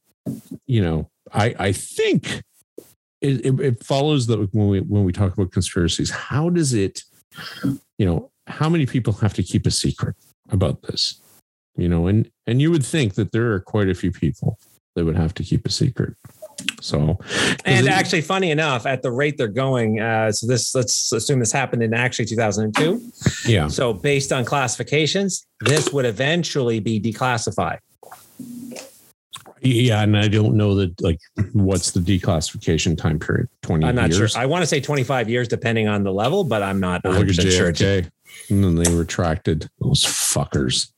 you 0.67 0.81
know, 0.83 1.11
I 1.33 1.55
I 1.59 1.73
think 1.73 2.43
it, 3.21 3.47
it, 3.47 3.61
it 3.61 3.85
follows 3.85 4.27
that 4.27 4.49
when 4.53 4.69
we 4.69 4.81
when 4.81 5.05
we 5.05 5.13
talk 5.13 5.33
about 5.33 5.53
conspiracies, 5.53 6.11
how 6.11 6.51
does 6.51 6.73
it, 6.75 7.03
you 7.99 8.07
know, 8.07 8.31
how 8.47 8.69
many 8.69 8.85
people 8.87 9.13
have 9.15 9.33
to 9.35 9.43
keep 9.45 9.65
a 9.67 9.71
secret 9.71 10.17
about 10.51 10.83
this, 10.83 11.21
you 11.77 11.89
know, 11.89 12.09
and 12.09 12.29
and 12.49 12.61
you 12.61 12.71
would 12.73 12.85
think 12.85 13.15
that 13.15 13.31
there 13.33 13.53
are 13.53 13.61
quite 13.61 13.89
a 13.89 13.95
few 13.95 14.11
people 14.11 14.59
that 14.99 15.05
would 15.05 15.17
have 15.17 15.33
to 15.35 15.45
keep 15.45 15.65
a 15.65 15.71
secret. 15.71 16.15
So, 16.81 17.19
And 17.65 17.87
it- 17.87 17.93
actually, 17.93 18.21
funny 18.21 18.51
enough, 18.51 18.85
at 18.85 19.03
the 19.03 19.13
rate 19.13 19.39
they're 19.39 19.47
going, 19.47 20.01
uh, 20.01 20.33
so 20.33 20.47
this 20.49 20.75
let's 20.75 21.13
assume 21.13 21.39
this 21.39 21.53
happened 21.53 21.85
in 21.85 21.95
actually 21.95 22.25
2002. 22.25 23.01
yeah, 23.47 23.69
So 23.69 23.93
based 23.93 24.33
on 24.33 24.45
classifications, 24.45 25.47
this 25.61 25.93
would 25.93 26.05
eventually 26.05 26.81
be 26.81 27.01
declassified. 27.01 27.79
yeah, 29.61 30.03
and 30.03 30.17
I 30.19 30.27
don't 30.27 30.57
know 30.57 30.75
that 30.75 31.01
like 31.01 31.21
what's 31.53 31.93
the 31.93 32.01
declassification 32.01 32.97
time 32.99 33.21
period? 33.21 33.49
Twenty. 33.63 33.87
I'm 33.87 33.95
not 33.95 34.11
years? 34.11 34.33
sure. 34.33 34.41
I 34.41 34.47
want 34.47 34.63
to 34.63 34.67
say 34.67 34.81
25 34.81 35.29
years, 35.31 35.47
depending 35.47 35.87
on 35.87 36.03
the 36.03 36.13
level, 36.13 36.43
but 36.43 36.63
I'm 36.65 36.81
not 36.81 37.03
Well, 37.05 37.15
look 37.15 37.29
at 37.29 37.35
100% 37.37 37.51
sure. 37.57 37.73
JFK. 37.73 38.11
And 38.51 38.65
then 38.65 38.75
they 38.75 38.93
retracted 38.93 39.69
those 39.81 40.03
fuckers. 40.05 40.89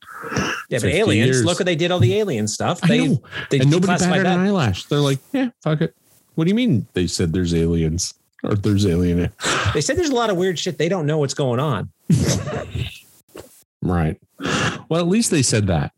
Yeah, 0.71 0.79
but 0.79 0.89
aliens, 0.89 1.27
years. 1.27 1.45
look 1.45 1.59
what 1.59 1.65
they 1.65 1.75
did 1.75 1.91
all 1.91 1.99
the 1.99 2.15
alien 2.17 2.47
stuff. 2.47 2.79
I 2.83 2.87
They, 2.87 3.07
know. 3.09 3.21
they 3.49 3.59
and 3.59 3.69
nobody 3.69 3.87
batted 3.99 4.25
that. 4.25 4.39
an 4.39 4.45
eyelash. 4.47 4.85
They're 4.85 4.99
like, 4.99 5.19
yeah, 5.33 5.49
fuck 5.61 5.81
it. 5.81 5.95
What 6.35 6.45
do 6.45 6.49
you 6.49 6.55
mean? 6.55 6.87
They 6.93 7.07
said 7.07 7.33
there's 7.33 7.53
aliens 7.53 8.13
or 8.43 8.55
there's 8.55 8.85
alien. 8.85 9.31
They 9.73 9.81
said 9.81 9.97
there's 9.97 10.09
a 10.09 10.15
lot 10.15 10.29
of 10.29 10.37
weird 10.37 10.57
shit. 10.57 10.77
They 10.77 10.87
don't 10.89 11.05
know 11.05 11.17
what's 11.17 11.33
going 11.33 11.59
on. 11.59 11.89
Right. 13.81 14.17
Well, 14.89 14.99
at 15.01 15.07
least 15.07 15.31
they 15.31 15.41
said 15.41 15.67
that. 15.67 15.91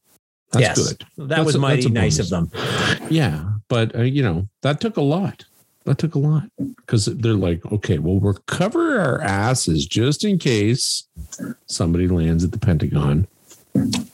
That's 0.52 0.62
yes. 0.78 0.88
good. 0.88 1.06
That 1.18 1.28
That's 1.30 1.46
was 1.46 1.56
a- 1.56 1.60
mighty 1.60 1.90
nice 1.90 2.20
of 2.20 2.30
them. 2.30 2.52
Yeah. 3.10 3.44
But, 3.68 3.96
uh, 3.96 4.02
you 4.04 4.22
know, 4.24 4.48
that 4.62 4.80
took 4.80 4.98
a 4.98 5.02
lot. 5.02 5.46
That 5.86 5.98
took 5.98 6.16
a 6.16 6.20
lot 6.20 6.44
because 6.78 7.06
they're 7.06 7.34
like, 7.34 7.66
okay, 7.72 8.00
well, 8.00 8.18
we'll 8.20 8.38
cover 8.48 9.00
our 9.02 9.20
asses 9.22 9.86
just 9.86 10.24
in 10.24 10.38
case 10.40 11.08
somebody 11.66 12.08
lands 12.08 12.44
at 12.46 12.52
the 12.54 12.58
Pentagon, 12.60 13.28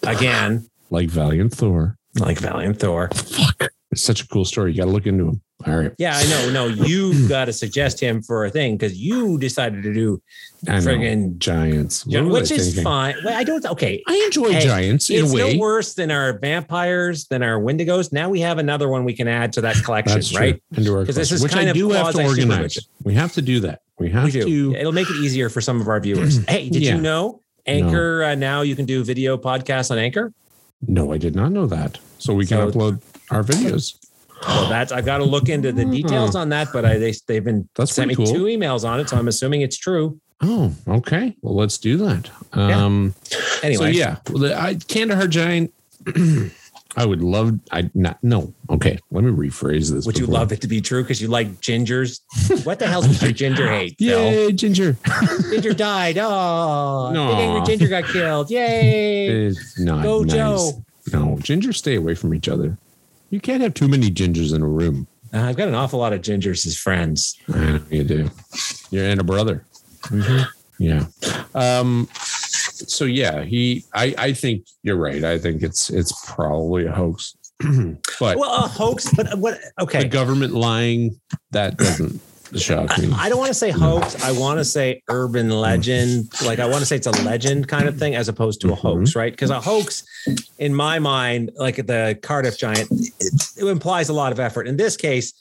Again, 0.04 0.68
like 0.90 1.10
Valiant 1.10 1.54
Thor. 1.54 1.96
like 2.20 2.40
Valiant 2.40 2.80
Thor. 2.80 3.10
Fuck. 3.14 3.70
It's 3.92 4.04
such 4.04 4.22
a 4.22 4.28
cool 4.28 4.46
story. 4.46 4.72
You 4.72 4.78
got 4.78 4.86
to 4.86 4.92
look 4.92 5.08
into 5.08 5.28
him. 5.30 5.42
All 5.66 5.76
right. 5.76 5.92
Yeah, 5.98 6.16
I 6.16 6.24
know. 6.28 6.52
No, 6.52 6.68
you 6.68 7.28
got 7.28 7.46
to 7.46 7.54
suggest 7.54 8.00
him 8.00 8.22
for 8.22 8.46
a 8.46 8.50
thing 8.50 8.78
because 8.78 8.98
you 8.98 9.38
decided 9.40 9.82
to 9.84 9.94
do 9.94 10.22
friggin' 10.64 11.38
Giants. 11.40 12.06
Which 12.06 12.52
is 12.52 12.68
thinking? 12.68 12.84
fine. 12.84 13.16
Well, 13.26 13.38
I 13.38 13.44
don't. 13.44 13.66
Okay, 13.66 14.02
I 14.08 14.16
enjoy 14.26 14.52
Hey, 14.54 14.62
giants 14.62 15.10
in 15.10 15.24
it's 15.26 15.34
a 15.34 15.36
way. 15.36 15.54
no 15.54 15.60
worse 15.60 15.96
than 15.96 16.12
our 16.12 16.38
vampires, 16.40 17.26
than 17.26 17.42
our 17.44 17.60
Wendigos. 17.60 18.14
Now 18.14 18.30
we 18.30 18.40
have 18.42 18.58
another 18.60 18.88
one 18.88 19.04
we 19.06 19.14
can 19.14 19.28
add 19.28 19.52
to 19.54 19.62
that 19.62 19.76
collection, 19.84 20.22
right? 20.38 20.62
Into 20.78 20.96
our 20.96 21.06
'Cause 21.06 21.16
this 21.16 21.32
is 21.32 21.42
which 21.42 21.52
kind 21.52 21.68
I 21.68 21.72
of 21.72 21.76
do 21.76 21.90
have 21.90 22.14
to 22.14 22.24
organize. 22.24 22.78
We 23.04 23.16
have 23.16 23.34
to 23.34 23.42
do 23.42 23.60
that. 23.62 23.82
We 23.98 24.10
have 24.12 24.26
We 24.26 24.32
to. 24.32 24.76
It'll 24.76 24.92
make 24.94 25.10
it 25.10 25.16
easier 25.18 25.50
for 25.50 25.60
some 25.62 25.82
of 25.82 25.88
our 25.90 26.00
viewers. 26.00 26.38
hey, 26.48 26.70
did 26.70 26.84
Yeah. 26.84 26.96
you 26.96 27.02
know 27.02 27.42
Anchor 27.66 28.24
uh, 28.24 28.36
now 28.36 28.62
you 28.62 28.76
can 28.76 28.86
do 28.86 29.04
video 29.04 29.38
podcasts 29.38 29.92
on 29.92 29.98
Anchor? 29.98 30.34
No, 30.88 31.12
I 31.14 31.18
did 31.18 31.36
not 31.36 31.52
know 31.52 31.66
that. 31.68 32.00
So 32.18 32.34
we 32.34 32.46
can 32.46 32.58
So- 32.58 32.72
upload 32.72 33.02
our 33.32 33.44
videos. 33.44 33.96
Well, 34.48 34.70
that's 34.70 34.94
I've 34.94 35.04
got 35.06 35.18
to 35.18 35.26
look 35.26 35.50
into 35.50 35.74
the 35.74 35.84
details 35.84 36.34
on 36.34 36.48
that, 36.50 36.70
but 36.72 36.86
I 36.86 36.98
they 36.98 37.14
they've 37.28 37.44
been 37.44 37.68
That's 37.76 37.94
sent 37.94 38.08
me 38.08 38.16
cool. 38.16 38.26
two 38.26 38.46
emails 38.46 38.88
on 38.88 39.02
it, 39.02 39.10
so 39.10 39.18
I'm 39.18 39.28
assuming 39.28 39.62
it's 39.62 39.76
true. 39.76 40.18
Oh, 40.42 40.74
okay. 40.88 41.36
Well, 41.42 41.56
let's 41.56 41.78
do 41.78 41.98
that. 41.98 42.30
Yeah. 42.56 42.86
Um, 42.86 43.14
Anyway, 43.62 43.92
So 43.92 43.98
yeah, 44.00 44.16
I, 44.58 44.76
Kandahar 44.76 45.28
Giant. 45.28 45.74
I 46.98 47.06
would 47.06 47.22
love. 47.22 47.60
I 47.72 47.90
not 47.94 48.18
no. 48.24 48.54
Okay, 48.70 48.98
let 49.12 49.24
me 49.24 49.32
rephrase 49.32 49.92
this. 49.92 50.06
would 50.06 50.18
you 50.18 50.26
love 50.26 50.52
it 50.52 50.62
to 50.62 50.68
be 50.68 50.82
true 50.82 51.04
because 51.04 51.22
you 51.22 51.28
like 51.28 51.62
gingers? 51.62 52.22
What 52.66 52.80
the 52.80 52.88
hell's 52.88 53.08
with 53.08 53.22
your 53.22 53.32
ginger 53.32 53.68
hate, 53.70 53.96
Phil? 54.00 54.52
Ginger. 54.52 54.98
Ginger 55.52 55.74
died. 55.74 56.18
Oh, 56.18 57.12
No. 57.14 57.28
big 57.30 57.38
angry 57.38 57.62
Ginger 57.66 57.88
got 57.90 58.06
killed. 58.06 58.50
Yay! 58.50 59.28
It's 59.48 59.80
not 59.80 60.04
Go, 60.04 60.24
nice. 60.24 60.34
Joe. 60.36 60.84
No, 61.14 61.38
Ginger, 61.40 61.74
stay 61.74 61.96
away 61.96 62.16
from 62.16 62.34
each 62.34 62.50
other. 62.50 62.78
You 63.30 63.40
can't 63.40 63.62
have 63.62 63.76
too 63.76 63.88
many 63.88 64.10
gingers 64.10 64.54
in 64.56 64.62
a 64.64 64.68
room. 64.68 65.06
Uh, 65.32 65.42
I've 65.42 65.56
got 65.58 65.68
an 65.68 65.76
awful 65.76 66.00
lot 66.00 66.12
of 66.14 66.22
gingers 66.22 66.66
as 66.66 66.76
friends. 66.76 67.38
You 67.92 68.04
do. 68.04 68.32
You're 68.90 69.06
and 69.06 69.20
a 69.20 69.24
brother. 69.24 69.64
Yeah. 70.80 71.06
Um. 71.54 72.10
So 72.88 73.06
yeah, 73.06 73.44
he. 73.44 73.86
I. 73.94 74.16
I 74.18 74.34
think 74.34 74.66
you're 74.84 74.98
right. 74.98 75.24
I 75.24 75.38
think 75.38 75.64
it's. 75.64 75.90
It's 75.90 76.14
probably 76.26 76.86
a 76.86 76.92
hoax. 76.92 77.36
but 78.20 78.38
Well, 78.38 78.66
a 78.66 78.68
hoax, 78.68 79.14
but 79.14 79.38
what? 79.38 79.60
the 79.78 79.84
Okay, 79.84 80.06
government 80.06 80.54
lying 80.54 81.20
that 81.52 81.78
doesn't 81.78 82.22
shock 82.56 82.98
me. 82.98 83.12
I, 83.14 83.26
I 83.26 83.30
don't 83.30 83.38
want 83.38 83.50
to 83.50 83.54
say 83.54 83.70
hoax. 83.70 84.24
I 84.24 84.32
want 84.32 84.60
to 84.60 84.66
say 84.66 85.04
urban 85.10 85.50
mm. 85.50 85.60
legend. 85.60 86.30
Like 86.46 86.60
I 86.60 86.66
want 86.66 86.80
to 86.80 86.86
say 86.86 86.96
it's 86.96 87.08
a 87.08 87.12
legend 87.24 87.68
kind 87.68 87.88
of 87.88 87.98
thing, 87.98 88.16
as 88.16 88.30
opposed 88.30 88.62
to 88.62 88.72
a 88.72 88.76
hoax, 88.76 89.10
mm-hmm. 89.10 89.20
right? 89.20 89.34
Because 89.34 89.50
a 89.50 89.60
hoax, 89.60 90.04
in 90.58 90.74
my 90.74 91.00
mind, 91.00 91.52
like 91.56 91.76
the 91.86 92.18
Cardiff 92.22 92.58
Giant, 92.58 92.90
it, 92.92 93.44
it 93.58 93.66
implies 93.66 94.10
a 94.10 94.14
lot 94.14 94.32
of 94.32 94.40
effort. 94.40 94.68
In 94.68 94.78
this 94.78 94.96
case, 94.96 95.34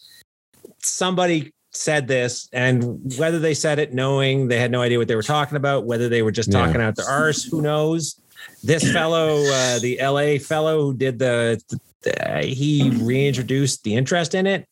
somebody 0.82 1.52
said 1.72 2.08
this, 2.08 2.48
and 2.52 3.00
whether 3.18 3.38
they 3.38 3.54
said 3.54 3.78
it 3.78 3.92
knowing 3.94 4.48
they 4.48 4.58
had 4.58 4.70
no 4.70 4.80
idea 4.82 4.98
what 4.98 5.08
they 5.08 5.14
were 5.16 5.22
talking 5.22 5.56
about, 5.56 5.84
whether 5.86 6.08
they 6.08 6.22
were 6.22 6.30
just 6.30 6.50
Yeah. 6.52 6.64
talking 6.66 6.80
out 6.80 6.96
their 6.96 7.06
arse, 7.06 7.44
who 7.44 7.60
knows? 7.60 8.20
This 8.62 8.90
fellow, 8.92 9.50
uh, 9.50 9.78
the 9.78 9.98
LA 10.00 10.38
fellow 10.38 10.82
who 10.82 10.94
did 10.96 11.18
the, 11.18 11.60
the 12.02 12.42
he 12.46 12.90
reintroduced 12.90 13.84
the 13.84 13.94
interest 13.94 14.34
in 14.34 14.46
it. 14.46 14.66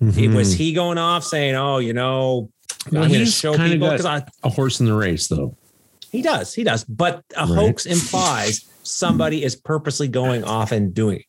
It 0.00 0.28
was 0.30 0.52
he 0.52 0.72
going 0.72 0.98
off 0.98 1.24
saying, 1.24 1.54
"Oh, 1.54 1.78
you 1.78 1.92
know, 1.92 2.50
Well, 2.90 3.04
I'm 3.04 3.08
going 3.10 3.24
to 3.24 3.30
show 3.30 3.56
people." 3.56 3.90
Because 3.90 4.22
a 4.42 4.48
horse 4.50 4.80
in 4.80 4.86
the 4.86 4.94
race, 4.94 5.28
though. 5.28 5.56
he 6.10 6.20
does, 6.22 6.52
he 6.54 6.64
does. 6.64 6.84
But 6.84 7.22
a 7.36 7.46
Right. 7.46 7.48
hoax 7.48 7.86
implies 7.86 8.64
somebody 8.82 9.42
is 9.44 9.56
purposely 9.56 10.08
going 10.08 10.44
off 10.44 10.72
and 10.72 10.92
doing 10.92 11.22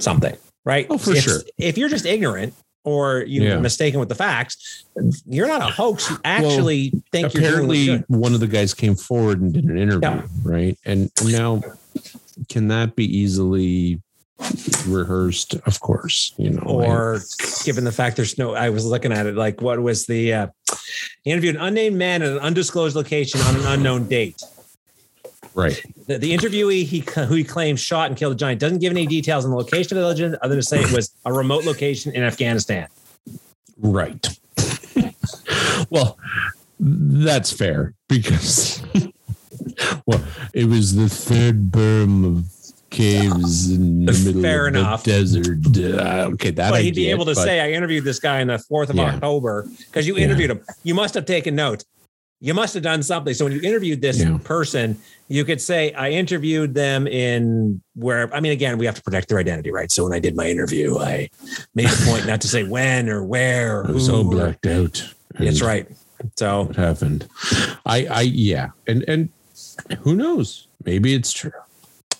something, 0.00 0.36
right? 0.64 0.86
Oh, 0.90 0.98
for 0.98 1.12
if, 1.14 1.22
sure. 1.24 1.40
If 1.56 1.78
you're 1.78 1.88
just 1.88 2.04
ignorant 2.04 2.54
or 2.88 3.22
you're 3.26 3.44
Yeah. 3.44 3.58
mistaken 3.60 4.00
with 4.00 4.08
the 4.08 4.14
facts, 4.14 4.84
you're 5.28 5.46
not 5.46 5.60
a 5.62 5.72
hoax. 5.72 6.08
You 6.10 6.18
actually 6.24 6.92
think 7.12 7.34
you're 7.34 7.42
Apparently, 7.44 8.02
one 8.08 8.32
of 8.34 8.40
the 8.40 8.46
guys 8.46 8.72
came 8.74 8.94
forward 8.96 9.40
and 9.40 9.52
did 9.52 9.64
an 9.64 9.78
interview, 9.78 10.08
Yeah. 10.08 10.22
right? 10.42 10.76
And 10.84 11.10
now, 11.24 11.62
can 12.48 12.68
that 12.68 12.96
be 12.96 13.04
easily 13.04 14.00
rehearsed? 14.86 15.54
Of 15.66 15.80
course, 15.80 16.32
you 16.38 16.50
know. 16.50 16.62
Or 16.62 17.20
given 17.64 17.84
the 17.84 17.92
fact 17.92 18.16
there's 18.16 18.38
no, 18.38 18.54
I 18.54 18.70
was 18.70 18.84
looking 18.86 19.12
at 19.12 19.26
it 19.26 19.34
like, 19.34 19.60
what 19.60 19.80
was 19.82 20.06
the, 20.06 20.32
uh, 20.32 20.46
he 21.22 21.30
interviewed 21.30 21.56
an 21.56 21.60
unnamed 21.62 21.96
man 21.96 22.22
at 22.22 22.32
an 22.32 22.38
undisclosed 22.38 22.96
location 22.96 23.40
on 23.42 23.56
an 23.56 23.66
unknown 23.66 24.08
date. 24.08 24.42
Right. 25.58 25.82
The, 26.06 26.18
the 26.18 26.34
interviewee 26.36 26.84
he 26.84 27.00
who 27.14 27.34
he 27.34 27.44
claims 27.44 27.80
shot 27.80 28.08
and 28.10 28.16
killed 28.16 28.32
the 28.34 28.38
giant 28.38 28.60
doesn't 28.60 28.78
give 28.78 28.92
any 28.92 29.06
details 29.06 29.44
on 29.44 29.50
the 29.50 29.56
location 29.56 29.96
of 29.96 30.02
the 30.02 30.08
legend 30.08 30.36
other 30.42 30.50
than 30.54 30.58
to 30.58 30.62
say 30.66 30.80
it 30.80 30.92
was 30.92 31.12
a 31.24 31.32
remote 31.32 31.64
location 31.64 32.14
in 32.14 32.22
Afghanistan. 32.22 32.88
Right. 33.78 34.26
well, 35.90 36.18
that's 36.80 37.52
fair 37.52 37.94
because 38.08 38.82
well, 40.06 40.24
it 40.54 40.66
was 40.66 40.94
the 40.94 41.08
third 41.08 41.70
berm 41.70 42.24
of 42.24 42.46
caves 42.90 43.70
in 43.70 44.06
the 44.06 44.12
middle 44.24 44.40
Fair 44.42 44.66
of 44.68 44.74
enough. 44.74 45.04
the 45.04 45.10
desert. 45.10 45.58
Uh, 45.76 46.30
okay, 46.32 46.50
that 46.52 46.70
but 46.70 46.78
I 46.78 46.82
he'd 46.82 46.94
be 46.94 47.04
get, 47.04 47.10
able 47.10 47.26
to 47.26 47.34
but- 47.34 47.44
say, 47.44 47.60
"I 47.60 47.72
interviewed 47.72 48.04
this 48.04 48.18
guy 48.18 48.40
on 48.40 48.46
the 48.46 48.58
fourth 48.58 48.90
of 48.90 48.96
Yeah. 48.96 49.14
October 49.14 49.66
because 49.86 50.06
you 50.06 50.16
Yeah. 50.16 50.24
interviewed 50.24 50.50
him. 50.50 50.60
You 50.84 50.94
must 50.94 51.14
have 51.14 51.26
taken 51.26 51.54
notes." 51.54 51.84
You 52.40 52.54
must 52.54 52.74
have 52.74 52.82
done 52.82 53.02
something. 53.02 53.34
So 53.34 53.44
when 53.44 53.52
you 53.52 53.60
interviewed 53.62 54.00
this 54.00 54.20
Yeah. 54.20 54.38
person, 54.44 54.96
you 55.28 55.44
could 55.44 55.60
say, 55.60 55.92
I 55.92 56.10
interviewed 56.10 56.72
them 56.74 57.06
in 57.06 57.80
where, 57.94 58.32
I 58.34 58.40
mean, 58.40 58.52
again, 58.52 58.78
we 58.78 58.86
have 58.86 58.94
to 58.94 59.02
protect 59.02 59.28
their 59.28 59.38
identity, 59.38 59.70
right? 59.72 59.90
So 59.90 60.04
when 60.04 60.12
I 60.12 60.20
did 60.20 60.36
my 60.36 60.46
interview, 60.48 60.98
I 60.98 61.30
made 61.74 61.86
a 61.90 61.96
point 62.06 62.26
not 62.26 62.40
to 62.42 62.48
say 62.48 62.62
when 62.62 63.08
or 63.08 63.24
where 63.24 63.80
or 63.80 63.88
I 63.88 63.90
was 63.90 64.08
or- 64.08 64.24
blacked 64.24 64.66
out. 64.66 65.02
That's 65.38 65.60
right. 65.62 65.86
So 66.36 66.62
What 66.64 66.76
happened? 66.76 67.28
I, 67.86 68.06
I, 68.06 68.20
yeah, 68.22 68.70
and 68.88 69.04
and 69.06 69.28
who 70.00 70.16
knows? 70.16 70.66
Maybe 70.84 71.14
it's 71.14 71.32
true. 71.32 71.52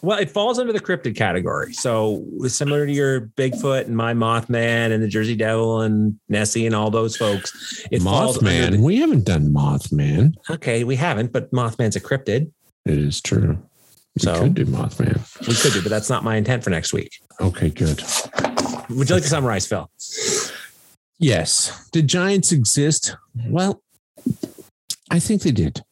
Well, 0.03 0.19
it 0.19 0.31
falls 0.31 0.59
under 0.59 0.73
the 0.73 0.81
cryptid 0.81 1.17
category. 1.17 1.73
So 1.73 2.25
similar 2.47 2.87
to 2.87 2.93
your 2.93 3.23
Bigfoot 3.37 3.87
and 3.87 3.97
my 3.97 4.15
Mothman 4.15 4.93
and 4.93 5.03
the 5.03 5.09
Jersey 5.09 5.35
Devil 5.35 5.81
and 5.81 6.19
Nessie 6.29 6.67
and 6.67 6.75
all 6.75 6.91
those 6.91 7.17
folks. 7.17 7.85
It 7.91 8.03
falls 8.03 8.39
Mothman. 8.39 8.73
the- 8.73 8.81
we 8.81 8.97
haven't 8.99 9.25
done 9.25 9.53
Mothman. 9.53 10.35
okay, 10.51 10.85
we 10.85 10.95
haven't, 10.97 11.33
but 11.33 11.51
Mothman's 11.53 11.97
a 11.97 12.01
cryptid. 12.01 12.51
It 12.87 12.97
is 12.99 13.21
true. 13.21 13.59
We 14.17 14.23
So- 14.23 14.43
could 14.43 14.55
do 14.55 14.67
Mothman. 14.67 15.21
We 15.47 15.55
could 15.55 15.73
do, 15.73 15.83
but 15.83 15.91
that's 15.91 16.09
not 16.09 16.23
my 16.23 16.37
intent 16.37 16.63
for 16.63 16.71
next 16.71 16.93
week. 16.93 17.11
Okay, 17.41 17.69
good. 17.71 18.03
Would 18.91 19.09
you 19.09 19.15
like 19.17 19.25
to 19.25 19.29
summarize, 19.29 19.67
Phil? 19.67 19.91
Yes. 21.19 21.89
Did 21.93 22.07
giants 22.09 22.53
exist? 22.53 23.17
Well, 23.49 23.83
I 25.11 25.19
think 25.19 25.43
they 25.43 25.51
did. 25.51 25.83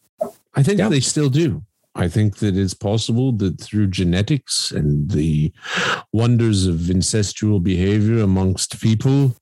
I 0.54 0.62
think 0.62 0.78
Yeah. 0.78 0.88
they 0.88 1.00
still 1.00 1.28
do. 1.28 1.62
I 1.96 2.08
think 2.08 2.36
that 2.38 2.56
it's 2.56 2.74
possible 2.74 3.32
that 3.32 3.60
through 3.60 3.86
genetics 3.88 4.70
and 4.70 5.10
the 5.10 5.52
wonders 6.12 6.66
of 6.66 6.76
incestual 6.76 7.62
behavior 7.62 8.22
amongst 8.22 8.80
people 8.80 9.34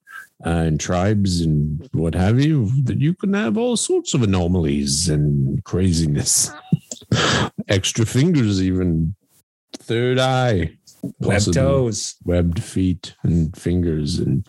uh, 0.46 0.50
and 0.50 0.78
tribes 0.78 1.40
and 1.40 1.88
what 1.92 2.14
have 2.14 2.40
you, 2.40 2.70
that 2.84 3.00
you 3.00 3.14
can 3.14 3.34
have 3.34 3.58
all 3.58 3.76
sorts 3.76 4.14
of 4.14 4.22
anomalies 4.22 5.08
and 5.08 5.62
craziness. 5.64 6.50
Extra 7.68 8.06
fingers, 8.06 8.62
even. 8.62 9.14
Third 9.76 10.18
eye, 10.20 10.76
Web 11.02 11.14
possibly. 11.20 11.60
Toes. 11.60 12.14
webbed 12.24 12.62
feet 12.62 13.16
and 13.24 13.56
fingers 13.56 14.18
and 14.20 14.46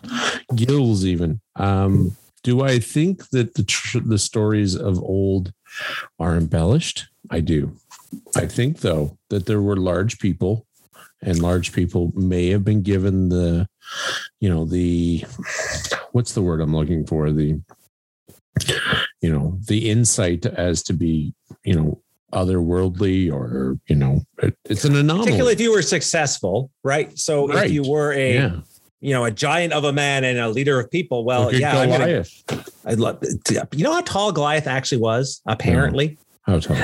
gills 0.54 1.04
even. 1.04 1.40
Um 1.56 2.16
do 2.44 2.62
i 2.62 2.78
think 2.78 3.28
that 3.30 3.54
the 3.54 3.64
tr- 3.64 3.98
the 3.98 4.18
stories 4.18 4.76
of 4.76 5.02
old 5.02 5.52
are 6.20 6.36
embellished? 6.36 7.08
I 7.28 7.40
do 7.40 7.72
i 8.36 8.46
think 8.46 8.80
though 8.80 9.16
that 9.30 9.46
there 9.46 9.62
were 9.62 9.76
large 9.76 10.18
people 10.18 10.66
and 11.22 11.40
large 11.40 11.72
people 11.72 12.12
may 12.14 12.48
have 12.48 12.64
been 12.64 12.82
given 12.82 13.28
the 13.28 13.68
you 14.40 14.48
know 14.48 14.64
the 14.64 15.24
what's 16.12 16.32
the 16.32 16.42
word 16.42 16.60
i'm 16.60 16.74
looking 16.74 17.06
for 17.06 17.30
the 17.32 17.60
you 19.20 19.30
know 19.30 19.58
the 19.66 19.90
insight 19.90 20.46
as 20.46 20.82
to 20.82 20.92
be 20.92 21.34
you 21.64 21.74
know 21.74 22.00
otherworldly 22.32 23.32
or 23.32 23.78
you 23.86 23.96
know 23.96 24.20
it, 24.42 24.56
it's 24.64 24.84
an 24.84 24.96
anomaly 24.96 25.26
Particularly 25.26 25.52
if 25.52 25.60
you 25.60 25.72
were 25.72 25.82
successful, 25.82 26.70
right? 26.82 27.16
So 27.18 27.48
Right. 27.48 27.66
if 27.66 27.72
you 27.72 27.88
were 27.88 28.12
a 28.12 28.34
yeah 28.34 28.56
you 29.00 29.12
know 29.12 29.24
a 29.24 29.30
giant 29.30 29.72
of 29.72 29.84
a 29.84 29.92
man 29.92 30.24
and 30.24 30.38
a 30.38 30.48
leader 30.48 30.80
of 30.80 30.90
people, 30.90 31.24
well, 31.24 31.54
yeah, 31.54 31.78
I'm 31.78 31.90
gonna, 31.90 32.06
Goliath. 32.06 32.44
I'd 32.86 32.98
love. 32.98 33.22
You 33.72 33.84
know 33.84 33.92
how 33.92 34.00
tall 34.00 34.32
Goliath 34.32 34.66
actually 34.66 34.98
was? 34.98 35.42
Apparently, 35.46 36.18
How 36.46 36.60
tall? 36.60 36.76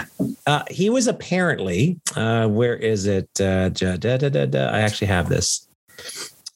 Uh, 0.46 0.64
he 0.70 0.90
was 0.90 1.06
apparently, 1.06 2.00
uh, 2.16 2.48
where 2.48 2.76
is 2.76 3.06
it? 3.06 3.28
Uh, 3.40 3.68
da, 3.68 3.96
da, 3.96 4.16
da, 4.16 4.46
da. 4.46 4.66
I 4.70 4.80
actually 4.80 5.06
have 5.06 5.28
this. 5.28 5.68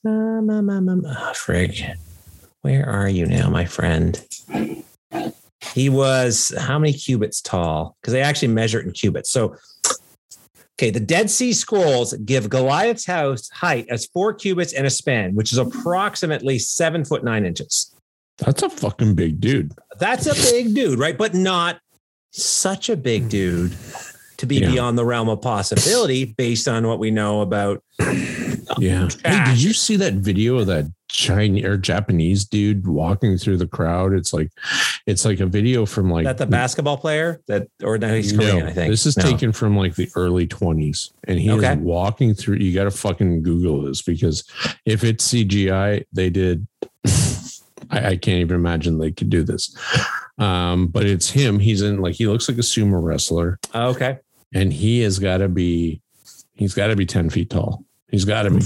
Um, 0.05 0.51
um, 0.51 0.69
um, 0.69 0.89
um, 0.89 1.05
ah, 1.07 1.33
frig. 1.35 1.95
Where 2.63 2.89
are 2.89 3.09
you 3.09 3.27
now, 3.27 3.49
my 3.49 3.65
friend? 3.65 4.21
He 5.73 5.89
was 5.89 6.53
how 6.59 6.79
many 6.79 6.93
cubits 6.93 7.41
tall? 7.41 7.97
Because 8.01 8.13
they 8.13 8.23
actually 8.23 8.49
measure 8.49 8.81
it 8.81 8.87
in 8.87 8.93
cubits. 8.93 9.31
So, 9.31 9.57
okay, 10.79 10.91
the 10.91 11.01
Dead 11.01 11.31
Sea 11.31 11.53
Scrolls 11.53 12.13
give 12.25 12.51
Goliath's 12.51 13.07
house 13.07 13.49
height 13.51 13.87
as 13.89 14.07
four 14.07 14.35
cubits 14.35 14.73
and 14.73 14.85
a 14.85 14.91
span, 14.91 15.35
which 15.37 15.53
is 15.53 15.59
approximately 15.59 16.59
seven 16.59 17.05
foot 17.05 17.23
nine 17.23 17.47
inches. 17.47 17.95
That's 18.39 18.63
a 18.63 18.69
fucking 18.69 19.15
big 19.15 19.41
dude. 19.41 19.73
That's 19.99 20.27
a 20.27 20.35
big 20.35 20.75
dude, 20.75 20.99
right? 20.99 21.17
But 21.17 21.35
not 21.35 21.81
such 22.37 22.89
a 22.89 22.97
big 22.97 23.23
hmm. 23.23 23.29
dude 23.29 23.77
to 24.37 24.47
be 24.47 24.57
Yeah. 24.57 24.71
beyond 24.71 24.99
the 24.99 25.05
realm 25.05 25.29
of 25.29 25.41
possibility 25.41 26.25
based 26.27 26.69
on 26.69 26.87
what 26.87 26.99
we 26.99 27.11
know 27.11 27.41
about. 27.41 27.83
Yeah. 28.79 29.09
Hey, 29.25 29.43
did 29.45 29.63
you 29.63 29.73
see 29.73 29.97
that 29.97 30.15
video 30.15 30.59
of 30.59 30.67
that 30.67 30.91
Chinese 31.09 31.65
or 31.65 31.77
Japanese 31.79 32.45
dude 32.45 32.87
walking 32.87 33.39
through 33.39 33.59
the 33.59 33.67
crowd? 33.67 34.13
It's 34.13 34.33
like, 34.33 34.51
it's 35.07 35.25
like 35.25 35.39
a 35.41 35.47
video 35.47 35.87
from 35.87 36.11
like 36.11 36.25
that 36.25 36.37
the 36.37 36.47
basketball 36.47 36.97
player 36.97 37.41
that, 37.47 37.69
or 37.83 37.97
no, 37.97 38.13
he's 38.15 38.33
No, 38.33 38.39
Korean, 38.51 38.67
I 38.67 38.73
think. 38.73 38.91
This 38.91 39.07
is 39.07 39.17
No. 39.17 39.23
taken 39.23 39.53
from 39.53 39.77
like 39.77 39.95
the 39.95 40.11
early 40.17 40.47
20s. 40.49 41.11
And 41.25 41.39
he 41.39 41.51
Okay. 41.53 41.75
is 41.75 41.79
walking 41.79 42.35
through. 42.35 42.57
You 42.57 42.75
got 42.75 42.85
to 42.85 42.91
fucking 42.91 43.43
Google 43.45 43.83
this 43.83 44.03
because 44.03 44.45
if 44.85 45.05
it's 45.05 45.33
CGI, 45.33 46.05
they 46.13 46.29
did. 46.29 46.67
I, 47.91 47.99
I 48.11 48.17
can't 48.17 48.41
even 48.41 48.57
imagine 48.57 48.99
they 48.99 49.13
could 49.13 49.31
do 49.31 49.43
this. 49.43 49.77
Um, 50.39 50.89
but 50.89 51.05
it's 51.07 51.31
him. 51.31 51.59
He's 51.59 51.83
in 51.83 52.01
like, 52.01 52.15
he 52.15 52.27
looks 52.27 52.49
like 52.49 52.59
a 52.59 52.63
sumo 52.63 53.03
wrestler 53.03 53.59
Oh, 53.75 53.89
okay. 53.91 54.19
and 54.55 54.73
he 54.73 55.01
has 55.01 55.19
got 55.19 55.39
to 55.39 55.49
be, 55.49 56.03
he's 56.55 56.75
got 56.75 56.89
to 56.89 56.97
be 56.97 57.07
10 57.07 57.31
feet 57.31 57.51
tall. 57.51 57.85
He's 58.11 58.25
got 58.25 58.43
to 58.43 58.51
be. 58.51 58.65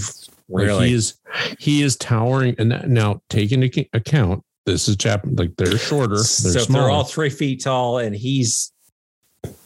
Really? 0.52 0.88
he 0.88 0.94
is 0.94 1.14
he 1.60 1.82
is 1.82 1.94
towering 1.96 2.56
and 2.58 2.72
that- 2.72 2.88
now 2.88 3.22
take 3.30 3.52
into 3.52 3.86
account 3.92 4.42
this 4.66 4.88
is 4.88 4.96
chap 4.96 5.24
like 5.24 5.54
they're 5.56 5.78
shorter 5.78 6.16
they're 6.16 6.24
so 6.24 6.58
if 6.58 6.66
they're 6.66 6.90
all 6.90 7.04
three 7.04 7.30
feet 7.30 7.62
tall 7.62 7.98
and 7.98 8.16
he's 8.16 8.72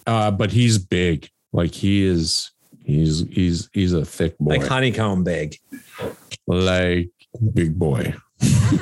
uh 0.07 0.31
but 0.31 0.53
he's 0.53 0.77
big 0.77 1.31
like 1.55 1.73
he 1.73 2.05
is 2.05 2.51
he's 2.85 3.21
he's 3.31 3.71
he's 3.73 3.95
a 3.95 4.05
thick 4.05 4.37
boy 4.39 4.57
like 4.59 4.67
honeycomb 4.69 5.25
big. 5.25 5.57
like 6.47 7.09
big 7.55 7.79
boy 7.79 8.15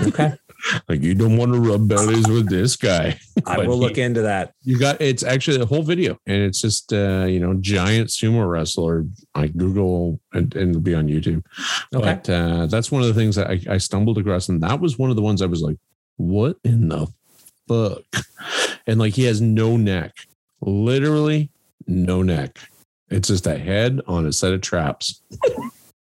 Okay. 0.09 0.33
like 0.89 1.03
you 1.03 1.15
don't 1.15 1.37
want 1.37 1.53
to 1.53 1.61
rub 1.61 1.89
bellies 1.89 2.29
with 2.29 2.49
this 2.49 2.77
guy 2.77 3.19
I 3.47 3.59
will 3.59 3.75
he- 3.75 3.81
look 3.81 3.99
into 3.99 4.23
that. 4.23 4.55
you 4.63 4.79
got 4.79 5.01
it's 5.01 5.23
actually 5.23 5.61
a 5.61 5.67
whole 5.67 5.83
video 5.83 6.19
and 6.27 6.43
it's 6.43 6.61
just 6.61 6.93
uh 6.93 7.25
you 7.29 7.41
know 7.41 7.55
giant 7.55 8.09
sumo 8.09 8.49
wrestler 8.49 9.05
i 9.35 9.49
google 9.49 10.21
and, 10.33 10.55
and 10.55 10.71
it'll 10.71 10.81
be 10.83 10.95
on 10.95 11.09
youtube 11.09 11.43
Okay. 11.95 12.05
But 12.05 12.31
uh, 12.31 12.67
that's 12.67 12.91
one 12.91 13.03
of 13.03 13.09
the 13.09 13.15
things 13.15 13.37
that 13.37 13.49
I, 13.51 13.61
I 13.69 13.77
stumbled 13.79 14.17
across, 14.17 14.49
and 14.49 14.63
that 14.63 14.81
was 14.81 14.99
one 14.99 15.11
of 15.11 15.17
the 15.17 15.21
ones 15.23 15.43
I 15.43 15.47
was 15.47 15.61
like, 15.61 15.77
"What 16.17 16.57
in 16.65 16.89
the 16.89 17.07
fuck?" 17.69 18.03
And 18.87 18.99
like, 18.99 19.13
he 19.15 19.25
has 19.25 19.43
no 19.43 19.77
neck, 19.77 20.15
literally 20.63 21.51
no 21.87 22.23
neck. 22.23 22.59
It's 23.11 23.29
just 23.29 23.47
a 23.47 23.59
head 23.59 24.01
on 24.07 24.25
a 24.25 24.33
set 24.33 24.55
of 24.55 24.63
traps. 24.63 25.21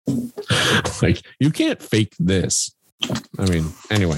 like, 1.02 1.22
you 1.40 1.52
can't 1.52 1.82
fake 1.82 2.14
this. 2.20 2.74
I 3.38 3.46
mean, 3.50 3.66
anyway, 3.90 4.18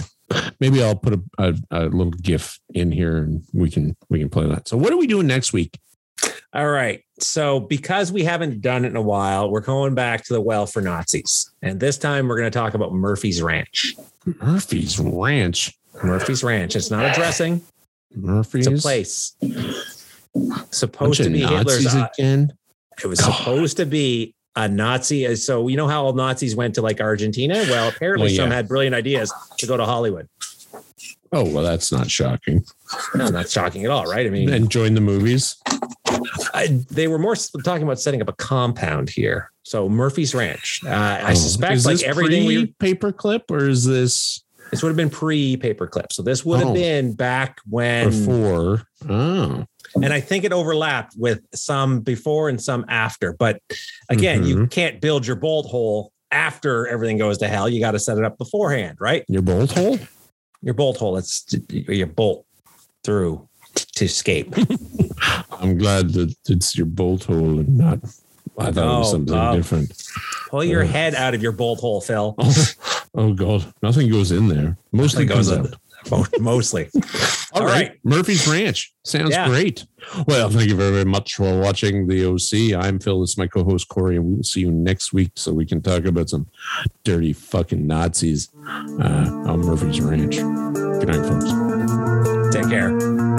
maybe 0.60 0.84
I'll 0.84 0.96
put 0.96 1.14
a, 1.14 1.22
a, 1.38 1.54
a 1.72 1.82
little 1.86 2.12
GIF 2.12 2.60
in 2.74 2.92
here, 2.92 3.18
and 3.18 3.44
we 3.54 3.70
can 3.70 3.96
we 4.10 4.20
can 4.20 4.30
play 4.30 4.48
that. 4.48 4.68
So, 4.68 4.78
what 4.78 4.92
are 4.92 4.98
we 4.98 5.08
doing 5.08 5.28
next 5.28 5.54
week? 5.54 5.80
All 6.54 6.70
right. 6.70 7.04
So, 7.20 7.60
because 7.60 8.12
we 8.12 8.24
haven't 8.24 8.62
done 8.62 8.86
it 8.86 8.90
in 8.90 8.96
a 8.96 9.02
while, 9.02 9.50
we're 9.50 9.62
going 9.62 9.96
back 9.96 10.24
to 10.26 10.34
the 10.34 10.42
well 10.42 10.66
for 10.66 10.82
Nazis. 10.82 11.52
And 11.62 11.80
this 11.80 11.98
time 11.98 12.28
we're 12.28 12.38
going 12.38 12.52
to 12.52 12.58
talk 12.58 12.74
about 12.74 12.94
Murphy's 12.94 13.42
Ranch. 13.42 13.96
Murphy's 14.42 15.00
Ranch. 15.00 15.78
Murphy's 16.04 16.44
Ranch. 16.44 16.76
It's 16.76 16.92
not 16.92 17.06
a 17.06 17.14
dressing, 17.14 17.62
Murphy's 18.16 18.68
it's 18.68 18.80
a 18.80 18.82
place. 18.82 19.36
Supposed 20.72 21.20
of 21.22 21.28
to 21.28 21.32
be 21.32 21.42
Hitler's. 21.42 21.86
Nazis 21.86 22.04
again. 22.18 22.54
it 23.04 23.08
was 23.08 23.20
supposed 23.20 23.78
to 23.78 23.86
be 23.86 24.36
a 24.56 24.68
Nazi. 24.68 25.36
So, 25.36 25.68
you 25.68 25.78
know 25.78 25.88
how 25.88 26.06
all 26.06 26.14
Nazis 26.14 26.56
went 26.56 26.76
to 26.76 26.82
like 26.82 27.02
Argentina? 27.02 27.56
Well, 27.70 27.90
apparently 27.90 28.28
Well, 28.28 28.36
some 28.36 28.52
had 28.52 28.68
brilliant 28.68 28.96
ideas 28.96 29.34
to 29.58 29.68
go 29.68 29.78
to 29.78 29.86
Hollywood. 29.86 30.28
Oh 31.32 31.44
well, 31.52 31.64
that's 31.64 31.92
not 31.92 32.12
shocking. 32.12 32.64
No, 33.16 33.28
not 33.30 33.50
shocking 33.50 33.86
at 33.86 33.90
all, 33.92 34.06
right? 34.06 34.28
I 34.28 34.30
mean, 34.30 34.50
And 34.54 34.70
join 34.70 34.94
the 34.94 35.02
movies. 35.02 35.56
I, 36.54 36.68
they 36.92 37.08
were 37.08 37.18
more 37.18 37.36
talking 37.36 37.82
about 37.84 38.00
setting 38.00 38.22
up 38.22 38.30
a 38.30 38.34
compound 38.34 39.10
here. 39.10 39.52
So 39.64 39.90
Murphy's 39.90 40.36
Ranch. 40.36 40.82
Uh, 40.86 40.90
I 40.90 41.32
Oh, 41.32 41.34
suspect 41.34 41.74
is 41.74 41.86
like 41.88 41.96
this 41.98 42.04
everything 42.04 42.46
we 42.46 42.68
paperclip 42.80 43.50
or 43.50 43.68
is 43.68 43.84
this 43.86 44.44
this 44.70 44.84
would 44.84 44.90
have 44.90 44.96
been 44.98 45.10
pre 45.10 45.58
paperclip. 45.58 46.12
So 46.12 46.22
this 46.22 46.46
would 46.46 46.60
have 46.60 46.70
Oh. 46.70 46.74
been 46.76 47.14
back 47.14 47.58
when, 47.68 48.10
before? 48.10 48.84
Oh, 49.10 49.66
and 49.96 50.12
I 50.14 50.20
think 50.20 50.44
it 50.44 50.52
overlapped 50.54 51.16
with 51.18 51.40
some 51.54 52.00
before 52.02 52.50
and 52.50 52.62
some 52.62 52.86
after. 52.90 53.34
But 53.34 53.60
again, 54.10 54.46
you 54.46 54.56
Mhm. 54.58 54.72
can't 54.72 55.02
build 55.02 55.26
your 55.28 55.36
bolt 55.36 55.68
hole 55.68 56.12
after 56.32 56.88
everything 56.88 57.18
goes 57.18 57.38
to 57.40 57.48
hell. 57.48 57.70
You 57.70 57.80
got 57.80 57.92
to 57.92 58.00
set 58.00 58.18
it 58.18 58.24
up 58.24 58.38
beforehand, 58.38 58.98
right? 59.00 59.24
your 59.28 59.42
bolt 59.44 59.72
hole. 59.72 60.00
Your 60.62 60.74
bolt 60.74 60.98
hole. 60.98 61.18
It's 61.18 61.46
your 61.70 62.08
bolt 62.08 62.46
through 63.04 63.48
to 63.96 64.06
escape. 64.06 64.54
I'm 65.52 65.78
glad 65.78 66.14
that 66.14 66.34
it's 66.50 66.76
your 66.78 66.86
bolt 66.86 67.26
hole 67.26 67.60
and 67.60 67.78
not. 67.78 68.00
I 68.58 68.72
thought 68.72 68.78
it 68.84 68.98
was 69.00 69.08
Oh, 69.08 69.12
something 69.14 69.36
oh. 69.36 69.56
different. 69.56 69.94
Pull 70.50 70.64
your 70.64 70.84
Ugh. 70.84 70.90
head 70.90 71.16
out 71.16 71.34
of 71.34 71.42
your 71.42 71.52
bolt 71.52 71.80
hole, 71.80 72.02
Phil. 72.02 72.36
Oh, 72.38 72.66
oh 73.16 73.34
God, 73.34 73.66
nothing 73.82 74.10
goes 74.10 74.32
in 74.32 74.48
there. 74.48 74.78
Mostly 74.92 75.26
Nothing 75.26 75.38
goes 75.38 75.50
comes 75.50 75.68
in. 75.68 75.74
out. 75.74 75.80
Mostly. 76.40 76.90
All 77.54 77.66
right. 77.66 77.98
Murphy's 78.04 78.48
Ranch. 78.48 78.94
Sounds 79.04 79.32
Yeah. 79.32 79.48
great. 79.48 79.86
Well, 80.28 80.50
thank 80.50 80.70
you 80.70 80.76
very, 80.76 80.92
very 80.92 81.06
much 81.06 81.36
for 81.36 81.60
watching 81.60 82.08
the 82.08 82.26
OC. 82.26 82.74
I'm 82.74 83.00
Phil. 83.00 83.22
This 83.22 83.32
is 83.32 83.38
my 83.38 83.48
co 83.48 83.64
host, 83.64 83.88
Corey, 83.90 84.16
and 84.18 84.26
we 84.26 84.36
will 84.36 84.44
see 84.44 84.62
you 84.62 84.72
next 84.72 85.14
week 85.14 85.32
so 85.36 85.54
we 85.54 85.66
can 85.66 85.82
talk 85.82 86.06
about 86.06 86.30
some 86.30 86.48
dirty 87.04 87.34
fucking 87.34 87.86
Nazis 87.86 88.50
uh, 88.68 89.44
on 89.46 89.62
Murphy's 89.62 90.02
Ranch. 90.02 90.38
Good 90.38 91.08
night, 91.08 91.26
folks. 91.26 92.54
Take 92.56 92.70
care. 92.70 93.33